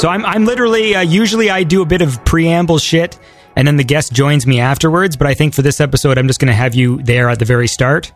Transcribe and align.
So 0.00 0.08
I'm, 0.08 0.24
I'm 0.24 0.46
literally, 0.46 0.94
uh, 0.94 1.02
usually 1.02 1.50
I 1.50 1.62
do 1.62 1.82
a 1.82 1.84
bit 1.84 2.00
of 2.00 2.24
preamble 2.24 2.78
shit 2.78 3.18
and 3.54 3.68
then 3.68 3.76
the 3.76 3.84
guest 3.84 4.14
joins 4.14 4.46
me 4.46 4.58
afterwards. 4.58 5.14
But 5.14 5.26
I 5.26 5.34
think 5.34 5.52
for 5.52 5.60
this 5.60 5.78
episode, 5.78 6.16
I'm 6.16 6.26
just 6.26 6.40
going 6.40 6.48
to 6.48 6.54
have 6.54 6.74
you 6.74 7.02
there 7.02 7.28
at 7.28 7.38
the 7.38 7.44
very 7.44 7.68
start. 7.68 8.10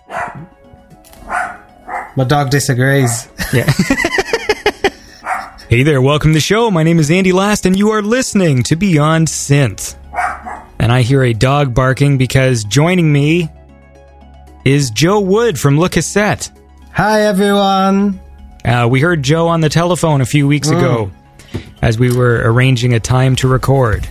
My 2.17 2.25
dog 2.27 2.49
disagrees. 2.49 3.29
Yeah. 3.53 3.71
hey 5.69 5.83
there, 5.83 6.01
welcome 6.01 6.31
to 6.31 6.35
the 6.37 6.41
show. 6.41 6.71
My 6.71 6.85
name 6.85 6.99
is 6.99 7.11
Andy 7.11 7.33
Last, 7.33 7.67
and 7.67 7.79
you 7.79 7.91
are 7.91 8.01
listening 8.01 8.63
to 8.63 8.77
Beyond 8.77 9.29
Synth. 9.29 9.95
And 10.79 10.91
I 10.91 11.03
hear 11.03 11.23
a 11.23 11.35
dog 11.35 11.75
barking 11.75 12.17
because 12.17 12.65
joining 12.65 13.13
me 13.13 13.51
is 14.65 14.91
Joe 14.91 15.21
Wood 15.21 15.61
from 15.61 15.79
Le 15.79 15.91
Cassette. 15.91 16.51
Hi, 16.95 17.27
everyone. 17.27 18.21
Uh, 18.65 18.89
we 18.91 19.01
heard 19.01 19.23
Joe 19.23 19.49
on 19.49 19.61
the 19.61 19.69
telephone 19.69 20.23
a 20.23 20.27
few 20.27 20.49
weeks 20.49 20.71
ago 20.71 21.13
as 21.83 21.99
we 21.99 22.15
were 22.15 22.43
arranging 22.45 22.95
a 22.95 23.01
time 23.01 23.37
to 23.37 23.49
record. 23.49 24.09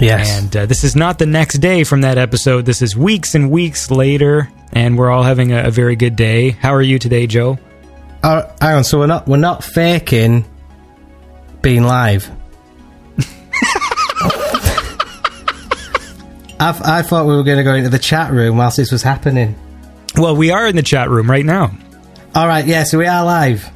Yes. 0.00 0.40
And 0.42 0.56
uh, 0.56 0.66
this 0.66 0.84
is 0.84 0.96
not 0.96 1.18
the 1.18 1.26
next 1.26 1.58
day 1.58 1.84
from 1.84 2.00
that 2.02 2.18
episode. 2.18 2.64
This 2.66 2.82
is 2.82 2.96
weeks 2.96 3.34
and 3.34 3.50
weeks 3.50 3.90
later, 3.90 4.50
and 4.72 4.98
we're 4.98 5.10
all 5.10 5.22
having 5.22 5.52
a, 5.52 5.64
a 5.64 5.70
very 5.70 5.96
good 5.96 6.16
day. 6.16 6.50
How 6.50 6.74
are 6.74 6.82
you 6.82 6.98
today, 6.98 7.26
Joe? 7.26 7.58
Uh, 8.22 8.50
hang 8.60 8.76
on. 8.76 8.84
So 8.84 8.98
we're 8.98 9.06
not 9.06 9.28
we're 9.28 9.36
not 9.36 9.62
faking 9.62 10.44
being 11.62 11.84
live. 11.84 12.30
I, 16.58 16.80
I 16.84 17.02
thought 17.02 17.26
we 17.26 17.36
were 17.36 17.42
going 17.42 17.58
to 17.58 17.64
go 17.64 17.74
into 17.74 17.90
the 17.90 17.98
chat 17.98 18.32
room 18.32 18.56
whilst 18.56 18.76
this 18.76 18.90
was 18.90 19.02
happening. 19.02 19.54
Well, 20.16 20.36
we 20.36 20.50
are 20.50 20.66
in 20.66 20.76
the 20.76 20.82
chat 20.82 21.10
room 21.10 21.30
right 21.30 21.44
now. 21.44 21.76
All 22.34 22.48
right. 22.48 22.66
Yeah. 22.66 22.84
So 22.84 22.98
we 22.98 23.06
are 23.06 23.24
live. 23.24 23.70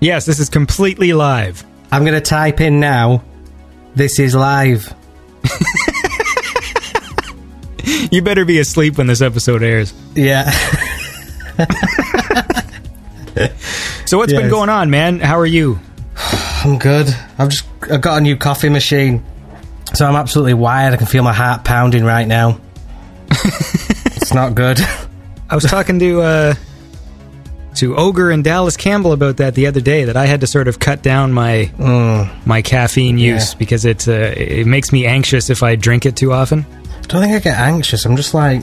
Yes, 0.00 0.26
this 0.26 0.38
is 0.38 0.48
completely 0.48 1.12
live. 1.14 1.64
I'm 1.94 2.04
going 2.04 2.14
to 2.14 2.20
type 2.20 2.60
in 2.60 2.80
now. 2.80 3.22
This 3.94 4.18
is 4.18 4.34
live. 4.34 4.92
You 8.10 8.22
better 8.22 8.44
be 8.44 8.58
asleep 8.60 8.96
when 8.96 9.08
this 9.08 9.20
episode 9.20 9.62
airs. 9.62 9.92
Yeah. 10.14 10.50
So, 14.06 14.18
what's 14.18 14.32
been 14.32 14.50
going 14.50 14.68
on, 14.68 14.90
man? 14.90 15.18
How 15.18 15.38
are 15.38 15.46
you? 15.46 15.80
I'm 16.64 16.78
good. 16.78 17.08
I've 17.38 17.48
just 17.48 17.64
I 17.90 17.96
got 17.96 18.18
a 18.18 18.20
new 18.20 18.36
coffee 18.36 18.68
machine, 18.68 19.24
so 19.94 20.06
I'm 20.06 20.14
absolutely 20.14 20.54
wired. 20.54 20.92
I 20.92 20.98
can 20.98 21.06
feel 21.06 21.22
my 21.24 21.32
heart 21.32 21.64
pounding 21.64 22.04
right 22.04 22.28
now. 22.28 22.60
it's 23.30 24.32
not 24.32 24.54
good. 24.54 24.78
I 25.50 25.54
was 25.54 25.64
talking 25.64 25.98
to 25.98 26.20
uh, 26.20 26.54
to 27.76 27.96
Ogre 27.96 28.30
and 28.30 28.42
Dallas 28.44 28.76
Campbell 28.76 29.12
about 29.12 29.36
that 29.38 29.54
the 29.54 29.66
other 29.66 29.80
day. 29.80 30.04
That 30.04 30.16
I 30.16 30.26
had 30.26 30.40
to 30.42 30.46
sort 30.46 30.68
of 30.68 30.78
cut 30.78 31.02
down 31.02 31.32
my 31.32 31.70
my 32.46 32.62
caffeine 32.62 33.18
use 33.18 33.52
Yeah. 33.52 33.58
because 33.58 33.84
it 33.84 34.06
uh, 34.08 34.12
it 34.36 34.66
makes 34.66 34.92
me 34.92 35.06
anxious 35.06 35.50
if 35.50 35.62
I 35.62 35.76
drink 35.76 36.06
it 36.06 36.16
too 36.16 36.32
often. 36.32 36.64
I 36.70 37.06
don't 37.06 37.20
think 37.22 37.34
I 37.34 37.38
get 37.40 37.58
anxious. 37.58 38.04
I'm 38.06 38.16
just 38.16 38.34
like 38.34 38.62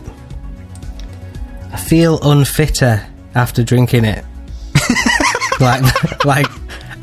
I 1.72 1.78
feel 1.78 2.20
unfitter 2.20 3.06
after 3.36 3.64
drinking 3.64 4.06
it. 4.06 4.26
like 5.60 6.26
like 6.26 6.48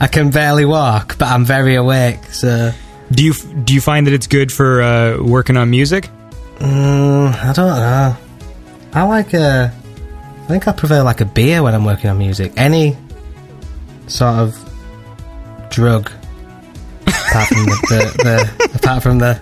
I 0.01 0.07
can 0.09 0.31
barely 0.31 0.65
walk, 0.65 1.17
but 1.19 1.29
I'm 1.29 1.45
very 1.45 1.75
awake. 1.75 2.23
So 2.33 2.73
Do 3.11 3.25
you 3.25 3.35
do 3.65 3.75
you 3.75 3.81
find 3.81 4.07
that 4.07 4.15
it's 4.15 4.27
good 4.27 4.53
for 4.53 4.83
uh, 4.83 5.19
working 5.23 5.57
on 5.57 5.71
music? 5.71 6.09
mm, 6.59 7.35
I 7.35 7.53
don't 7.53 7.67
know. 7.77 8.17
I 8.93 9.03
like 9.05 9.33
a. 9.35 9.73
I 10.49 10.53
think 10.53 10.67
I 10.67 10.73
prefer 10.73 11.03
like 11.03 11.21
a 11.21 11.27
beer 11.27 11.63
when 11.63 11.75
I'm 11.75 11.85
working 11.85 12.09
on 12.09 12.17
music. 12.17 12.55
Any 12.57 12.97
sort 14.07 14.35
of 14.37 15.69
drug, 15.69 16.11
apart 17.07 17.49
from 17.49 17.65
the, 17.67 17.79
the, 17.89 18.23
the 18.65 18.71
apart 18.77 19.03
from 19.03 19.19
the 19.19 19.39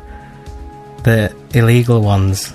the 1.05 1.33
illegal 1.55 2.01
ones, 2.01 2.53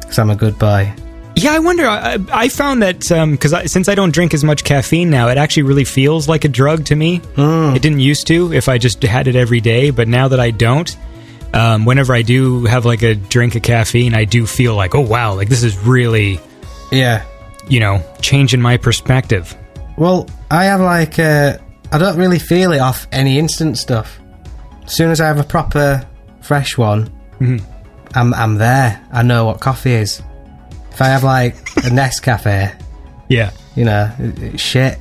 because 0.00 0.18
I'm 0.18 0.30
a 0.30 0.36
good 0.36 0.58
boy. 0.58 0.90
Yeah, 1.36 1.52
I 1.52 1.58
wonder. 1.58 1.86
I, 1.86 2.18
I 2.32 2.48
found 2.48 2.82
that 2.82 3.00
because 3.00 3.52
I, 3.52 3.66
since 3.66 3.90
I 3.90 3.94
don't 3.94 4.14
drink 4.14 4.32
as 4.32 4.42
much 4.42 4.64
caffeine 4.64 5.10
now, 5.10 5.28
it 5.28 5.36
actually 5.36 5.64
really 5.64 5.84
feels 5.84 6.26
like 6.30 6.46
a 6.46 6.48
drug 6.48 6.86
to 6.86 6.96
me. 6.96 7.20
It 7.36 7.82
didn't 7.82 8.00
used 8.00 8.26
to 8.28 8.54
if 8.54 8.70
I 8.70 8.78
just 8.78 9.02
had 9.02 9.28
it 9.28 9.36
every 9.36 9.60
day, 9.60 9.90
but 9.90 10.08
now 10.08 10.28
that 10.28 10.40
I 10.40 10.50
don't, 10.50 10.96
um, 11.52 11.84
whenever 11.84 12.14
I 12.14 12.22
do 12.22 12.64
have 12.64 12.86
like 12.86 13.02
a 13.02 13.14
drink 13.14 13.54
of 13.54 13.62
caffeine, 13.62 14.14
I 14.14 14.24
do 14.24 14.46
feel 14.46 14.74
like, 14.76 14.94
oh 14.94 15.00
wow, 15.02 15.34
like 15.34 15.50
this 15.50 15.62
is 15.62 15.76
really, 15.78 16.40
Yeah. 16.90 17.24
You 17.68 17.80
know, 17.80 18.02
change 18.20 18.54
in 18.54 18.60
my 18.60 18.76
perspective. 18.76 19.56
Well, 19.96 20.28
I 20.50 20.64
have 20.64 20.80
like 20.80 21.18
uh, 21.18 21.58
I 21.92 21.98
don't 21.98 22.16
really 22.18 22.38
feel 22.38 22.72
it 22.72 22.78
off 22.80 23.06
any 23.12 23.38
instant 23.38 23.78
stuff. 23.78 24.18
As 24.84 24.92
soon 24.92 25.10
as 25.10 25.20
I 25.20 25.26
have 25.26 25.38
a 25.38 25.44
proper 25.44 26.06
fresh 26.40 26.76
one, 26.78 27.10
I'm 28.14 28.34
I'm 28.34 28.56
there. 28.56 29.04
I 29.12 29.22
know 29.22 29.44
what 29.46 29.60
coffee 29.60 29.92
is. 29.92 30.22
If 30.90 31.00
I 31.00 31.06
have 31.06 31.24
like 31.24 31.54
a 31.78 31.90
Nescafe, 31.90 32.74
Yeah. 33.28 33.50
you 33.76 33.84
know, 33.84 34.10
shit. 34.56 34.98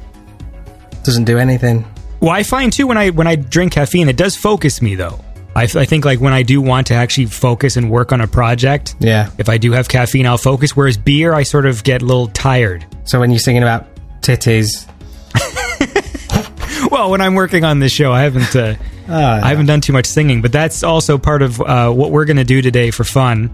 Doesn't 1.03 1.25
do 1.25 1.38
anything. 1.38 1.85
Well, 2.19 2.29
I 2.31 2.43
find 2.43 2.72
too 2.72 2.85
when 2.88 2.97
I 2.97 3.09
when 3.09 3.28
I 3.28 3.35
drink 3.35 3.73
caffeine, 3.73 4.07
it 4.07 4.16
does 4.17 4.35
focus 4.35 4.81
me 4.81 4.95
though. 4.95 5.19
I, 5.56 5.63
I 5.63 5.85
think 5.85 6.06
like 6.06 6.19
when 6.22 6.34
I 6.34 6.44
do 6.44 6.62
want 6.62 6.88
to 6.88 6.94
actually 6.94 7.25
focus 7.25 7.75
and 7.78 7.89
work 7.91 8.12
on 8.13 8.22
a 8.22 8.28
project, 8.28 8.95
Yeah. 9.00 9.29
if 9.38 9.50
I 9.50 9.57
do 9.57 9.72
have 9.73 9.89
caffeine, 9.89 10.25
I'll 10.25 10.38
focus. 10.38 10.75
Whereas 10.78 10.97
beer, 10.97 11.34
I 11.34 11.44
sort 11.44 11.66
of 11.66 11.84
get 11.84 12.01
a 12.01 12.06
little 12.06 12.28
tired. 12.29 12.85
So 13.03 13.19
when 13.19 13.31
you're 13.31 13.39
singing 13.39 13.61
about 13.63 13.88
titties, 14.22 14.88
Well, 16.91 17.11
when 17.11 17.22
I'm 17.22 17.35
working 17.35 17.63
on 17.63 17.79
this 17.79 17.91
show, 17.91 18.11
I 18.11 18.22
haven't 18.23 18.56
uh, 18.56 18.75
I 19.07 19.47
haven't 19.50 19.66
done 19.67 19.81
too 19.81 19.94
much 19.94 20.06
singing, 20.06 20.41
but 20.41 20.51
that's 20.51 20.84
also 20.84 21.17
part 21.17 21.41
of 21.41 21.59
uh, 21.61 21.91
what 21.91 22.11
we're 22.11 22.25
going 22.25 22.38
to 22.38 22.44
do 22.44 22.61
today 22.61 22.91
for 22.91 23.03
fun. 23.03 23.50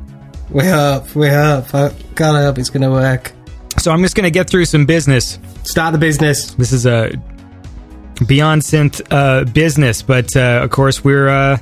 we 0.49 0.65
hope, 0.65 1.13
we 1.15 1.27
hope. 1.29 1.73
I 1.75 1.91
God, 2.15 2.35
I 2.35 2.43
hope 2.43 2.57
it's 2.57 2.69
gonna 2.69 2.89
work. 2.91 3.31
So 3.79 3.91
I'm 3.91 4.01
just 4.01 4.15
going 4.15 4.23
to 4.23 4.31
get 4.31 4.49
through 4.49 4.65
some 4.65 4.85
business. 4.87 5.37
Start 5.63 5.91
the 5.93 5.99
business. 5.99 6.51
This 6.55 6.71
is 6.73 6.87
a 6.87 7.11
Beyond 8.25 8.63
Synth 8.63 9.01
uh, 9.11 9.43
business, 9.51 10.01
but 10.01 10.35
uh, 10.35 10.61
of 10.63 10.71
course 10.71 11.03
we're 11.03 11.29
uh, 11.29 11.57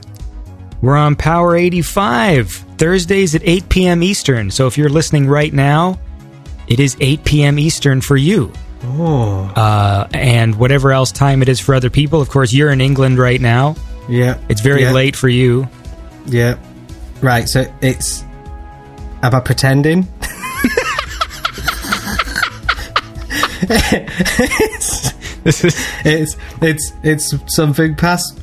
we're 0.81 0.95
on 0.97 1.15
Power 1.15 1.55
85 1.55 2.49
Thursdays 2.77 3.35
at 3.35 3.41
8 3.43 3.69
p.m. 3.69 4.03
Eastern. 4.03 4.51
So 4.51 4.67
if 4.67 4.77
you're 4.77 4.89
listening 4.89 5.27
right 5.27 5.53
now, 5.53 5.99
it 6.67 6.79
is 6.79 6.95
8 6.99 7.23
p.m. 7.23 7.57
Eastern 7.59 8.01
for 8.01 8.17
you. 8.17 8.51
Oh, 8.83 9.51
Uh, 9.55 10.07
and 10.13 10.55
whatever 10.55 10.91
else 10.91 11.11
time 11.11 11.41
it 11.41 11.49
is 11.49 11.59
for 11.59 11.73
other 11.73 11.89
people. 11.89 12.21
Of 12.21 12.29
course, 12.29 12.53
you're 12.53 12.69
in 12.71 12.81
England 12.81 13.17
right 13.17 13.41
now. 13.41 13.75
yeah. 14.09 14.37
It's 14.49 14.61
very 14.61 14.81
Yeah. 14.83 14.91
late 14.91 15.15
for 15.15 15.29
you. 15.29 15.67
Yeah. 16.27 16.55
Right, 17.21 17.47
so 17.49 17.65
it's. 17.81 18.23
Am 19.23 19.33
I 19.33 19.39
pretending? 19.39 20.07
This 25.43 25.63
is 25.63 25.75
It's 26.03 26.37
it's 26.61 26.93
it's 27.03 27.33
something 27.55 27.93
past 27.95 28.39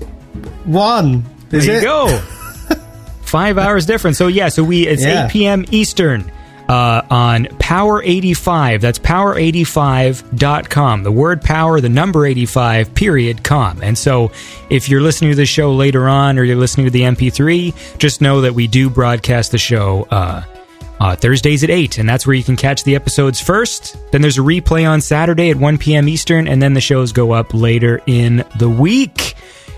one. 0.65 1.25
Is 1.53 1.67
there 1.67 1.77
it? 1.77 1.83
you 1.83 1.89
go. 1.89 2.19
Five 3.23 3.59
hours 3.59 3.87
difference. 3.87 4.19
So 4.19 4.29
yeah, 4.29 4.49
so 4.49 4.63
we 4.65 4.87
it's 4.87 5.03
Yeah. 5.03 5.27
8 5.27 5.31
p.m. 5.31 5.65
Eastern 5.71 6.31
uh, 6.69 7.03
on 7.11 7.47
Power 7.59 8.03
85. 8.03 8.81
That's 8.81 8.99
power85.com. 8.99 11.03
The 11.03 11.13
word 11.13 11.43
power, 11.43 11.81
the 11.81 11.89
number 11.89 12.27
85, 12.27 12.95
period, 12.95 13.43
com. 13.43 13.83
And 13.83 13.97
so 13.97 14.31
if 14.71 14.89
you're 14.89 15.01
listening 15.01 15.31
to 15.33 15.37
the 15.37 15.47
show 15.47 15.73
later 15.73 16.09
on 16.09 16.39
or 16.39 16.45
you're 16.45 16.57
listening 16.57 16.87
to 16.87 16.91
the 16.91 17.03
MP3, 17.03 17.99
just 17.99 18.21
know 18.21 18.43
that 18.43 18.55
we 18.55 18.67
do 18.67 18.91
broadcast 18.91 19.53
the 19.53 19.59
show 19.59 20.07
uh, 20.11 20.43
uh, 21.01 21.17
Thursdays 21.17 21.65
at 21.65 21.71
8, 21.71 21.99
and 21.99 22.09
that's 22.09 22.27
where 22.27 22.35
you 22.35 22.45
can 22.45 22.57
catch 22.57 22.85
the 22.85 22.95
episodes 22.95 23.41
first. 23.41 23.97
Then 24.13 24.23
there's 24.23 24.39
a 24.39 24.43
replay 24.43 24.89
on 24.89 25.01
Saturday 25.01 25.51
at 25.51 25.57
1 25.57 25.79
p.m. 25.79 26.09
Eastern, 26.09 26.47
and 26.47 26.63
then 26.63 26.75
the 26.75 26.81
shows 26.81 27.13
go 27.13 27.33
up 27.33 27.55
later 27.55 28.01
in 28.07 28.45
the 28.59 28.71
week. 28.71 29.35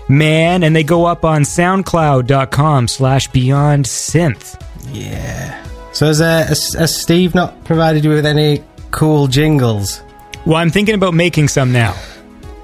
Man, 0.07 0.63
and 0.63 0.75
they 0.75 0.83
go 0.83 1.05
up 1.05 1.25
on 1.25 1.41
soundcloud.com 1.41 2.87
slash 2.87 3.27
beyond 3.29 3.85
synth. 3.85 4.61
Yeah. 4.91 5.63
So 5.93 6.07
has, 6.07 6.21
uh, 6.21 6.45
has, 6.47 6.95
Steve 6.95 7.33
not 7.33 7.63
provided 7.63 8.03
you 8.03 8.11
with 8.11 8.25
any 8.25 8.63
cool 8.91 9.27
jingles? 9.27 10.01
Well, 10.45 10.57
I'm 10.57 10.69
thinking 10.69 10.95
about 10.95 11.13
making 11.13 11.47
some 11.47 11.71
now. 11.71 11.95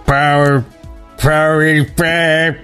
Power, 0.06 0.66
power, 1.18 1.64
85. 1.64 2.60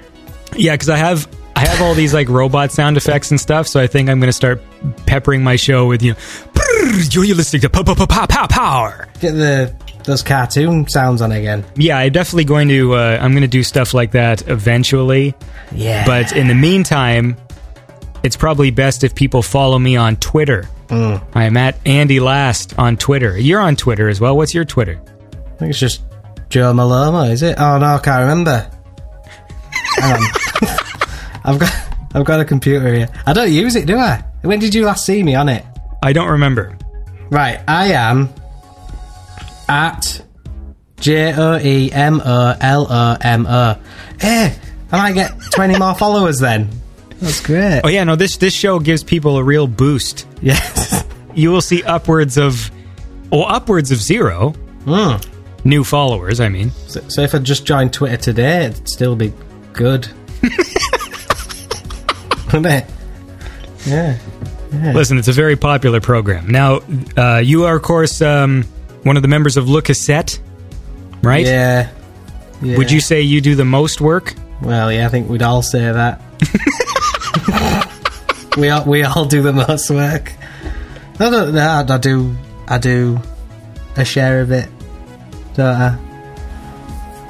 Yeah, 0.56 0.74
because 0.74 0.90
I 0.90 0.98
have 0.98 1.28
I 1.56 1.62
have 1.62 1.82
all 1.82 1.96
these 1.96 2.14
like 2.14 2.30
robot 2.30 2.72
sound 2.72 2.98
effects 2.98 3.32
and 3.32 3.42
stuff. 3.42 3.68
So 3.68 3.80
I 3.80 3.88
think 3.88 4.10
I'm 4.10 4.20
going 4.20 4.30
to 4.30 4.34
start 4.34 4.62
peppering 5.08 5.44
my 5.44 5.56
show 5.56 5.88
with 5.88 6.04
you 6.04 6.14
know, 6.14 7.24
you're 7.24 7.36
listening 7.36 7.62
to 7.62 7.70
pow 7.70 7.82
pow 7.82 7.96
pow 7.96 8.06
pow 8.06 8.28
pow 8.28 8.46
power. 8.46 9.08
Get 9.20 9.32
the 9.32 9.74
those 10.08 10.24
cartoon 10.24 10.88
sounds 10.88 11.22
on 11.22 11.32
again. 11.34 11.66
Yeah, 11.76 11.98
I'm 12.00 12.12
definitely 12.12 12.46
going 12.46 12.70
to. 12.70 12.96
Uh, 12.96 13.20
I'm 13.22 13.32
going 13.34 13.42
to 13.42 13.48
do 13.48 13.62
stuff 13.62 13.94
like 13.94 14.12
that 14.12 14.48
eventually. 14.48 15.36
Yeah. 15.74 16.06
But 16.06 16.36
in 16.36 16.48
the 16.48 16.56
meantime, 16.56 17.36
it's 18.24 18.38
probably 18.38 18.72
best 18.72 19.04
if 19.04 19.14
people 19.14 19.44
follow 19.44 19.78
me 19.78 19.96
on 19.98 20.16
Twitter. 20.16 20.68
I 20.90 21.44
am 21.44 21.58
at 21.58 21.78
Andy 21.86 22.22
Last 22.22 22.80
on 22.80 22.96
Twitter. 22.96 23.38
You're 23.38 23.60
on 23.60 23.76
Twitter 23.76 24.08
as 24.08 24.22
well. 24.22 24.38
What's 24.38 24.54
your 24.54 24.64
Twitter? 24.64 24.98
I 24.98 25.58
think 25.58 25.72
it's 25.72 25.80
just 25.80 26.02
Joe 26.50 26.72
Maloma, 26.72 27.30
is 27.30 27.44
it? 27.44 27.60
Oh 27.60 27.78
no, 27.78 27.86
I 27.96 28.00
can't 28.00 28.22
remember. 28.22 28.72
Hang 29.98 30.14
on. 30.14 30.22
I've 31.44 31.60
got 31.60 31.74
I've 32.14 32.26
got 32.26 32.40
a 32.40 32.46
computer 32.46 32.94
here. 32.94 33.10
I 33.26 33.34
don't 33.34 33.52
use 33.52 33.76
it, 33.76 33.86
do 33.86 33.98
I? 33.98 34.24
When 34.44 34.60
did 34.60 34.74
you 34.74 34.86
last 34.86 35.06
see 35.06 35.22
me 35.22 35.36
on 35.36 35.50
it? 35.50 35.66
I 36.02 36.14
don't 36.14 36.30
remember. 36.30 36.78
Right, 37.30 37.60
I 37.68 37.92
am 37.92 38.30
at 39.70 40.22
J 41.00 41.34
O 41.34 41.58
E 41.60 41.92
M 41.92 42.22
O 42.24 42.56
L 42.60 42.88
O 42.92 43.18
M 43.22 43.46
O. 43.48 43.78
Eh, 44.22 44.54
I 44.92 44.98
might 44.98 45.14
get 45.14 45.32
twenty 45.52 45.78
more 45.78 45.96
followers 46.00 46.40
then. 46.40 46.70
That's 47.20 47.42
great. 47.42 47.82
Oh 47.84 47.88
yeah, 47.88 48.04
no 48.04 48.16
this 48.16 48.38
this 48.38 48.54
show 48.54 48.80
gives 48.80 49.04
people 49.04 49.38
a 49.38 49.44
real 49.44 49.68
boost. 49.68 50.26
Yes. 50.42 51.04
You 51.38 51.52
will 51.52 51.62
see 51.62 51.84
upwards 51.84 52.36
of, 52.40 52.72
well, 53.32 53.46
upwards 53.48 53.92
of 53.92 54.00
zero 54.02 54.56
Mm. 54.86 55.24
new 55.66 55.84
followers. 55.84 56.40
I 56.40 56.50
mean, 56.50 56.72
So, 56.88 57.00
so 57.10 57.22
if 57.22 57.36
I 57.36 57.38
just 57.38 57.64
joined 57.64 57.94
Twitter 57.94 58.18
today, 58.18 58.66
it'd 58.66 58.90
still 58.90 59.16
be 59.16 59.32
good. 59.72 60.08
Wouldn't 62.48 62.66
it? 62.66 62.86
Yeah. 63.86 64.18
listen, 64.72 65.20
it's 65.20 65.28
a 65.28 65.32
very 65.34 65.56
popular 65.56 66.02
program. 66.02 66.50
Now, 66.50 66.80
uh, 67.16 67.38
you 67.38 67.66
are 67.66 67.76
of 67.76 67.84
course 67.84 68.20
um, 68.22 68.66
one 69.08 69.16
of 69.16 69.24
the 69.24 69.28
members 69.28 69.58
of 69.58 69.70
Le 69.70 69.82
Cassette, 69.82 70.40
right? 71.24 71.46
Yeah. 71.46 71.90
yeah. 72.62 72.78
Would 72.78 72.92
you 72.92 73.00
say 73.00 73.22
you 73.22 73.42
do 73.42 73.56
the 73.56 73.66
most 73.66 74.02
work? 74.02 74.36
Well, 74.62 74.92
yeah, 74.92 75.06
I 75.06 75.10
think 75.10 75.30
we'd 75.30 75.42
all 75.42 75.62
say 75.62 75.92
that. 75.92 76.22
we 78.58 78.70
all 78.70 78.86
we 78.86 79.04
all 79.04 79.26
do 79.26 79.42
the 79.42 79.54
most 79.54 79.90
work. 79.90 80.34
I 81.20 81.30
don't 81.30 81.54
know. 81.54 81.86
I 81.90 81.98
do. 81.98 82.36
I 82.68 82.78
do 82.78 83.20
a 83.96 84.06
share 84.06 84.42
of 84.42 84.52
it. 84.52 84.70
Don't 85.56 85.66
I? 85.66 85.98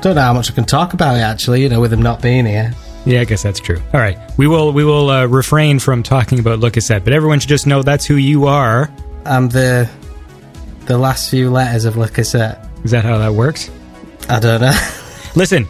Don't 0.02 0.16
know 0.16 0.22
how 0.22 0.34
much 0.34 0.52
I 0.52 0.54
can 0.54 0.66
talk 0.66 0.94
about 0.94 1.16
it. 1.18 1.22
Actually, 1.22 1.62
you 1.62 1.70
know, 1.70 1.80
with 1.80 1.92
them 1.92 2.02
not 2.02 2.22
being 2.22 2.46
here. 2.46 2.74
Yeah, 3.06 3.22
I 3.22 3.26
guess 3.26 3.44
that's 3.44 3.60
true. 3.60 3.82
All 3.94 4.02
right, 4.02 4.18
we 4.38 4.48
will 4.48 4.74
we 4.74 4.84
will 4.84 5.10
uh, 5.10 5.26
refrain 5.26 5.80
from 5.80 6.04
talking 6.04 6.40
about 6.40 6.60
Le 6.60 6.72
Cassette, 6.72 7.04
but 7.04 7.14
everyone 7.14 7.40
should 7.40 7.50
just 7.50 7.68
know 7.68 7.82
that's 7.84 8.06
who 8.06 8.16
you 8.16 8.48
are. 8.48 8.92
I'm 9.26 9.48
the 9.50 9.90
the 10.88 10.98
last 10.98 11.30
few 11.30 11.50
letters 11.50 11.86
of 11.86 11.98
Le 11.98 12.08
Cassette. 12.10 12.68
Is 12.84 12.92
that 12.92 13.04
how 13.04 13.18
that 13.20 13.34
works? 13.34 13.70
I 14.30 14.40
don't 14.40 14.62
know. 14.62 14.72
Listen, 15.36 15.68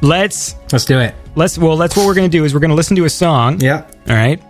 let's 0.00 0.54
Let's 0.72 0.84
do 0.84 0.98
it. 1.00 1.14
let's 1.34 1.58
well, 1.58 1.76
that's 1.76 1.96
what 1.96 2.06
we're 2.06 2.14
going 2.14 2.30
to 2.30 2.36
do 2.36 2.44
is 2.44 2.54
we're 2.54 2.60
going 2.60 2.70
to 2.70 2.76
listen 2.76 2.96
to 2.96 3.04
a 3.04 3.10
song. 3.10 3.60
Yeah. 3.60 3.86
All 4.08 4.14
right. 4.16 4.42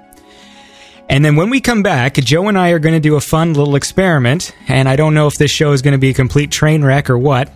And 1.08 1.24
then 1.24 1.36
when 1.36 1.50
we 1.50 1.60
come 1.60 1.82
back, 1.82 2.14
Joe 2.14 2.48
and 2.48 2.56
I 2.58 2.70
are 2.70 2.78
going 2.78 2.94
to 2.94 3.00
do 3.00 3.16
a 3.16 3.20
fun 3.20 3.52
little 3.54 3.76
experiment. 3.76 4.54
And 4.68 4.88
I 4.88 4.96
don't 4.96 5.12
know 5.12 5.26
if 5.26 5.34
this 5.34 5.50
show 5.50 5.72
is 5.72 5.82
going 5.82 5.92
to 5.92 5.98
be 5.98 6.10
a 6.10 6.14
complete 6.14 6.50
train 6.50 6.82
wreck 6.84 7.10
or 7.10 7.18
what, 7.18 7.50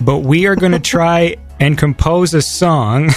but 0.00 0.18
we 0.18 0.46
are 0.46 0.56
going 0.56 0.72
to 0.80 0.80
try 0.80 1.36
and 1.60 1.76
compose 1.78 2.34
a 2.34 2.42
song 2.42 3.10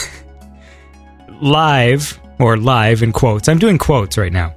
live, 1.41 2.19
or 2.39 2.57
live 2.57 3.01
in 3.03 3.11
quotes. 3.11 3.47
I'm 3.49 3.59
doing 3.59 3.77
quotes 3.77 4.17
right 4.17 4.31
now. 4.33 4.53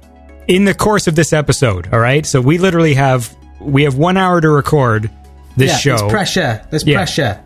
In 0.47 0.65
the 0.65 0.73
course 0.75 1.07
of 1.07 1.15
this 1.15 1.33
episode, 1.33 1.91
all 1.91 1.99
right? 1.99 2.25
So 2.25 2.39
we 2.39 2.57
literally 2.59 2.93
have 2.93 3.35
we 3.59 3.83
have 3.83 3.95
one 3.97 4.17
hour 4.17 4.41
to 4.41 4.49
record 4.49 5.09
this 5.57 5.71
yeah, 5.71 5.77
show, 5.77 5.97
There's 5.97 6.11
pressure. 6.11 6.61
There's 6.69 6.85
Yeah. 6.85 6.97
pressure. 6.97 7.39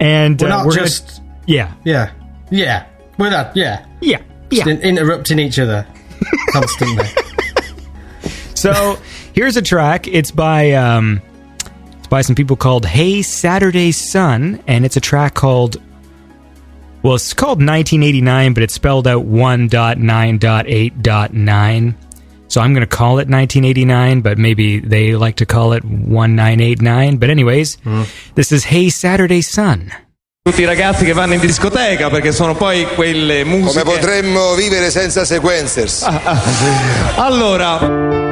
and 0.00 0.40
We're 0.40 0.46
uh, 0.48 0.50
not 0.50 0.66
we're 0.66 0.74
gonna- 0.76 0.86
just. 0.88 1.22
yeah, 1.46 1.72
Yeah. 1.84 2.10
Yeah. 2.50 2.84
We're 3.18 3.30
not. 3.30 3.56
Yeah. 3.56 3.84
yeah, 4.00 4.20
yeah. 4.50 4.68
In- 4.68 4.80
interrupting 4.82 5.38
each 5.38 5.58
other 5.58 5.86
constantly. 6.52 7.06
So 8.54 8.98
here's 9.34 9.56
a 9.58 9.62
track. 9.62 10.08
It's 10.08 10.30
by 10.30 10.72
um, 10.72 11.20
it's 11.98 12.06
by 12.08 12.22
some 12.22 12.34
people 12.34 12.56
called 12.56 12.86
Hey 12.86 13.20
Saturday 13.22 13.92
Sun, 13.92 14.62
and 14.66 14.84
it's 14.86 14.96
a 14.96 15.00
track 15.00 15.34
called. 15.34 15.76
Well, 17.02 17.14
it's 17.16 17.34
called 17.34 17.58
1989, 17.58 18.54
but 18.54 18.62
it's 18.62 18.72
spelled 18.74 19.06
out 19.06 19.26
1.9.8.9. 19.26 21.94
So 22.48 22.60
I'm 22.60 22.72
going 22.72 22.86
to 22.86 22.96
call 22.96 23.18
it 23.18 23.28
1989, 23.28 24.20
but 24.20 24.38
maybe 24.38 24.78
they 24.78 25.16
like 25.16 25.36
to 25.36 25.46
call 25.46 25.72
it 25.72 25.84
1989. 25.84 27.18
But 27.18 27.30
anyways, 27.30 27.76
mm-hmm. 27.78 28.02
this 28.34 28.52
is 28.52 28.64
Hey 28.64 28.88
Saturday 28.88 29.40
Sun. 29.40 29.92
tutti 30.46 30.62
i 30.62 30.64
ragazzi 30.64 31.04
che 31.04 31.12
vanno 31.12 31.34
in 31.34 31.40
discoteca 31.40 32.08
perché 32.08 32.30
sono 32.30 32.54
poi 32.54 32.86
quelle 32.94 33.42
musiche 33.42 33.82
Come 33.82 33.96
potremmo 33.96 34.54
vivere 34.54 34.92
senza 34.92 35.24
sequencers? 35.24 36.02
Ah, 36.02 36.20
ah, 36.22 37.24
allora 37.24 38.25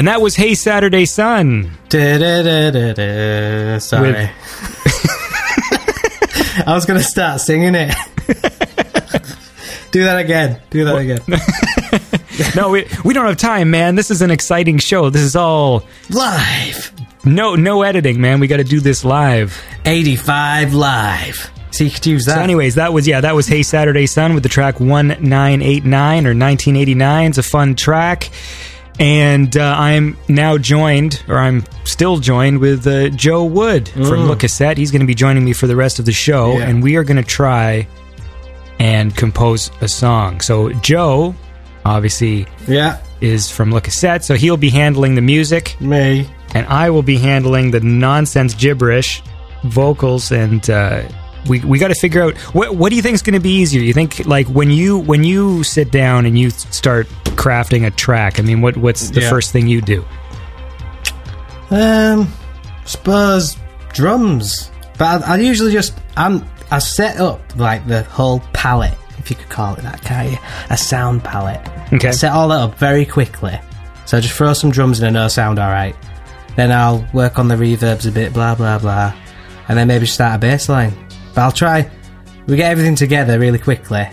And 0.00 0.08
that 0.08 0.22
was 0.22 0.34
Hey 0.34 0.54
Saturday 0.54 1.04
Sun. 1.04 1.70
Sorry. 3.82 4.14
I 6.66 6.68
was 6.68 6.86
going 6.86 6.98
to 6.98 7.04
start 7.04 7.42
singing 7.42 7.74
it. 7.74 7.94
Do 9.90 10.04
that 10.04 10.18
again. 10.18 10.58
Do 10.70 10.86
that 10.86 10.96
again. 10.96 11.20
No, 12.56 12.70
we, 12.70 12.88
we 13.04 13.12
don't 13.12 13.26
have 13.26 13.36
time, 13.36 13.70
man. 13.70 13.96
This 13.96 14.10
is 14.10 14.22
an 14.22 14.30
exciting 14.30 14.78
show. 14.78 15.10
This 15.10 15.20
is 15.20 15.36
all 15.36 15.86
Live. 16.08 16.90
no 17.22 17.54
no 17.54 17.82
editing, 17.82 18.22
man. 18.22 18.40
We 18.40 18.46
got 18.46 18.56
to 18.56 18.64
do 18.64 18.80
this 18.80 19.04
live. 19.04 19.62
85 19.84 20.72
live. 20.72 21.50
So 21.72 21.84
you 21.84 21.90
could 21.90 22.06
use 22.06 22.24
that. 22.24 22.36
So, 22.36 22.40
anyways, 22.40 22.76
that 22.76 22.92
was 22.92 23.06
yeah, 23.06 23.20
that 23.20 23.34
was 23.34 23.46
Hey 23.46 23.62
Saturday 23.62 24.06
Sun 24.06 24.34
with 24.34 24.42
the 24.42 24.48
track 24.48 24.80
one 24.80 25.16
nine 25.20 25.62
eight 25.62 25.84
nine 25.84 26.26
or 26.26 26.34
nineteen 26.34 26.76
eighty 26.76 26.94
nine. 26.94 27.28
It's 27.28 27.38
a 27.38 27.42
fun 27.42 27.74
track, 27.74 28.30
and 29.00 29.56
uh, 29.56 29.74
I'm 29.78 30.16
now 30.28 30.58
joined, 30.58 31.22
or 31.26 31.38
I'm 31.38 31.64
still 31.84 32.18
joined 32.18 32.58
with 32.60 32.86
uh, 32.86 33.08
Joe 33.08 33.44
Wood 33.44 33.88
from 33.88 34.28
Le 34.28 34.36
Cassette. 34.36 34.76
He's 34.78 34.90
going 34.92 35.00
to 35.00 35.06
be 35.06 35.14
joining 35.14 35.44
me 35.44 35.52
for 35.54 35.66
the 35.66 35.74
rest 35.74 35.98
of 35.98 36.04
the 36.04 36.12
show, 36.12 36.58
Yeah. 36.58 36.68
and 36.68 36.82
we 36.82 36.96
are 36.96 37.02
going 37.04 37.16
to 37.16 37.22
try 37.28 37.88
and 38.78 39.16
compose 39.16 39.70
a 39.80 39.88
song. 39.88 40.40
So 40.40 40.70
Joe, 40.74 41.34
obviously, 41.84 42.46
yeah. 42.68 43.00
is 43.20 43.50
from 43.50 43.72
Le 43.72 43.80
Cassette, 43.80 44.22
so 44.24 44.34
he'll 44.34 44.56
be 44.56 44.70
handling 44.70 45.14
the 45.14 45.22
music, 45.22 45.80
Me. 45.80 46.28
and 46.54 46.66
I 46.66 46.90
will 46.90 47.02
be 47.02 47.16
handling 47.16 47.70
the 47.70 47.80
nonsense 47.80 48.54
gibberish, 48.54 49.22
vocals, 49.64 50.30
and 50.30 50.68
uh, 50.70 51.02
we 51.48 51.60
we 51.60 51.78
got 51.78 51.88
to 51.88 51.94
figure 51.94 52.22
out 52.22 52.36
what 52.54 52.74
what 52.76 52.90
do 52.90 52.96
you 52.96 53.02
think 53.02 53.14
is 53.14 53.22
going 53.22 53.34
to 53.34 53.40
be 53.40 53.50
easier? 53.56 53.80
You 53.82 53.94
think 53.94 54.26
like 54.26 54.46
when 54.48 54.70
you 54.70 54.98
when 54.98 55.24
you 55.24 55.62
sit 55.64 55.90
down 55.90 56.26
and 56.26 56.38
you 56.38 56.50
start 56.50 57.06
crafting 57.40 57.86
a 57.86 57.90
track? 57.90 58.38
I 58.38 58.42
mean, 58.42 58.60
what 58.60 58.76
what's 58.76 59.10
the 59.10 59.20
Yeah. 59.22 59.30
first 59.30 59.52
thing 59.52 59.66
you 59.68 59.80
do? 59.80 60.04
Um, 61.70 62.28
Spurs 62.84 63.56
drums. 63.92 64.70
But 64.98 65.24
I, 65.26 65.34
I 65.34 65.36
usually 65.38 65.72
just 65.72 65.94
I'm 66.16 66.44
I 66.70 66.78
set 66.78 67.18
up 67.20 67.40
like 67.56 67.86
the 67.86 68.02
whole 68.04 68.40
palette, 68.52 68.94
if 69.18 69.30
you 69.30 69.36
could 69.36 69.48
call 69.48 69.74
it 69.74 69.82
that, 69.82 70.02
can't 70.02 70.32
you? 70.32 70.38
A 70.70 70.76
sound 70.76 71.24
palette. 71.24 71.60
Okay. 71.92 72.08
I 72.08 72.12
set 72.12 72.32
all 72.32 72.48
that 72.48 72.60
up 72.60 72.74
very 72.78 73.04
quickly. 73.06 73.58
So 74.06 74.18
I 74.18 74.20
just 74.20 74.34
throw 74.34 74.52
some 74.52 74.70
drums 74.70 75.00
in 75.00 75.06
and 75.06 75.16
it'll 75.16 75.28
sound 75.28 75.58
alright. 75.58 75.96
Then 76.56 76.72
I'll 76.72 77.06
work 77.12 77.38
on 77.38 77.48
the 77.48 77.54
reverbs 77.54 78.08
a 78.08 78.12
bit, 78.12 78.32
blah 78.32 78.54
blah 78.54 78.78
blah, 78.78 79.14
and 79.68 79.78
then 79.78 79.86
maybe 79.88 80.06
start 80.06 80.36
a 80.36 80.38
bass 80.38 80.68
line. 80.68 80.92
But 81.34 81.42
I'll 81.42 81.52
try. 81.52 81.88
We 82.46 82.56
get 82.56 82.70
everything 82.72 82.96
together 82.96 83.38
really 83.38 83.58
quickly, 83.58 84.08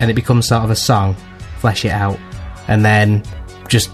and 0.00 0.10
it 0.10 0.14
becomes 0.14 0.48
sort 0.48 0.64
of 0.64 0.70
a 0.70 0.76
song. 0.76 1.16
Flesh 1.58 1.84
it 1.84 1.90
out, 1.92 2.18
and 2.72 2.84
then 2.84 3.22
just 3.68 3.88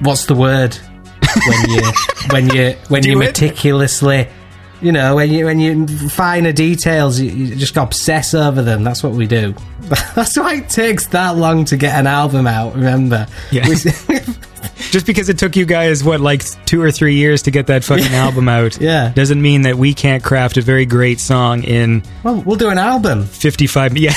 what's 0.00 0.26
the 0.26 0.34
word 0.34 0.74
when 1.46 1.70
you 1.70 1.82
when 2.30 2.48
you 2.54 2.74
when 2.88 3.02
Do 3.02 3.10
you 3.10 3.20
it. 3.20 3.26
meticulously 3.26 4.28
you 4.80 4.92
know 4.92 5.16
when 5.16 5.28
you 5.30 5.44
when 5.44 5.58
you 5.58 5.86
finer 6.08 6.52
details 6.52 7.18
you, 7.18 7.30
you 7.30 7.56
just 7.56 7.76
obsess 7.76 8.32
over 8.34 8.62
them 8.62 8.84
that's 8.84 9.02
what 9.02 9.12
we 9.12 9.26
do 9.26 9.52
that's 10.14 10.36
why 10.38 10.54
it 10.56 10.68
takes 10.70 11.08
that 11.08 11.36
long 11.36 11.64
to 11.64 11.76
get 11.76 11.98
an 11.98 12.06
album 12.06 12.46
out 12.46 12.74
remember 12.74 13.26
Yeah. 13.50 13.68
We- 13.68 13.74
Just 14.90 15.06
because 15.06 15.28
it 15.28 15.38
took 15.38 15.54
you 15.54 15.66
guys 15.66 16.02
what 16.02 16.20
like 16.20 16.42
two 16.64 16.80
or 16.80 16.90
three 16.90 17.14
years 17.16 17.42
to 17.42 17.50
get 17.50 17.66
that 17.66 17.84
fucking 17.84 18.12
album 18.14 18.48
out, 18.48 18.80
Yeah. 18.80 19.12
doesn't 19.14 19.40
mean 19.42 19.62
that 19.62 19.76
we 19.76 19.92
can't 19.94 20.22
craft 20.24 20.56
a 20.56 20.62
very 20.62 20.86
great 20.86 21.20
song 21.20 21.62
in 21.64 22.02
well 22.22 22.40
we'll 22.46 22.56
do 22.56 22.68
an 22.70 22.78
album 22.78 23.24
fifty 23.24 23.66
five. 23.66 23.96
Yeah. 23.96 24.14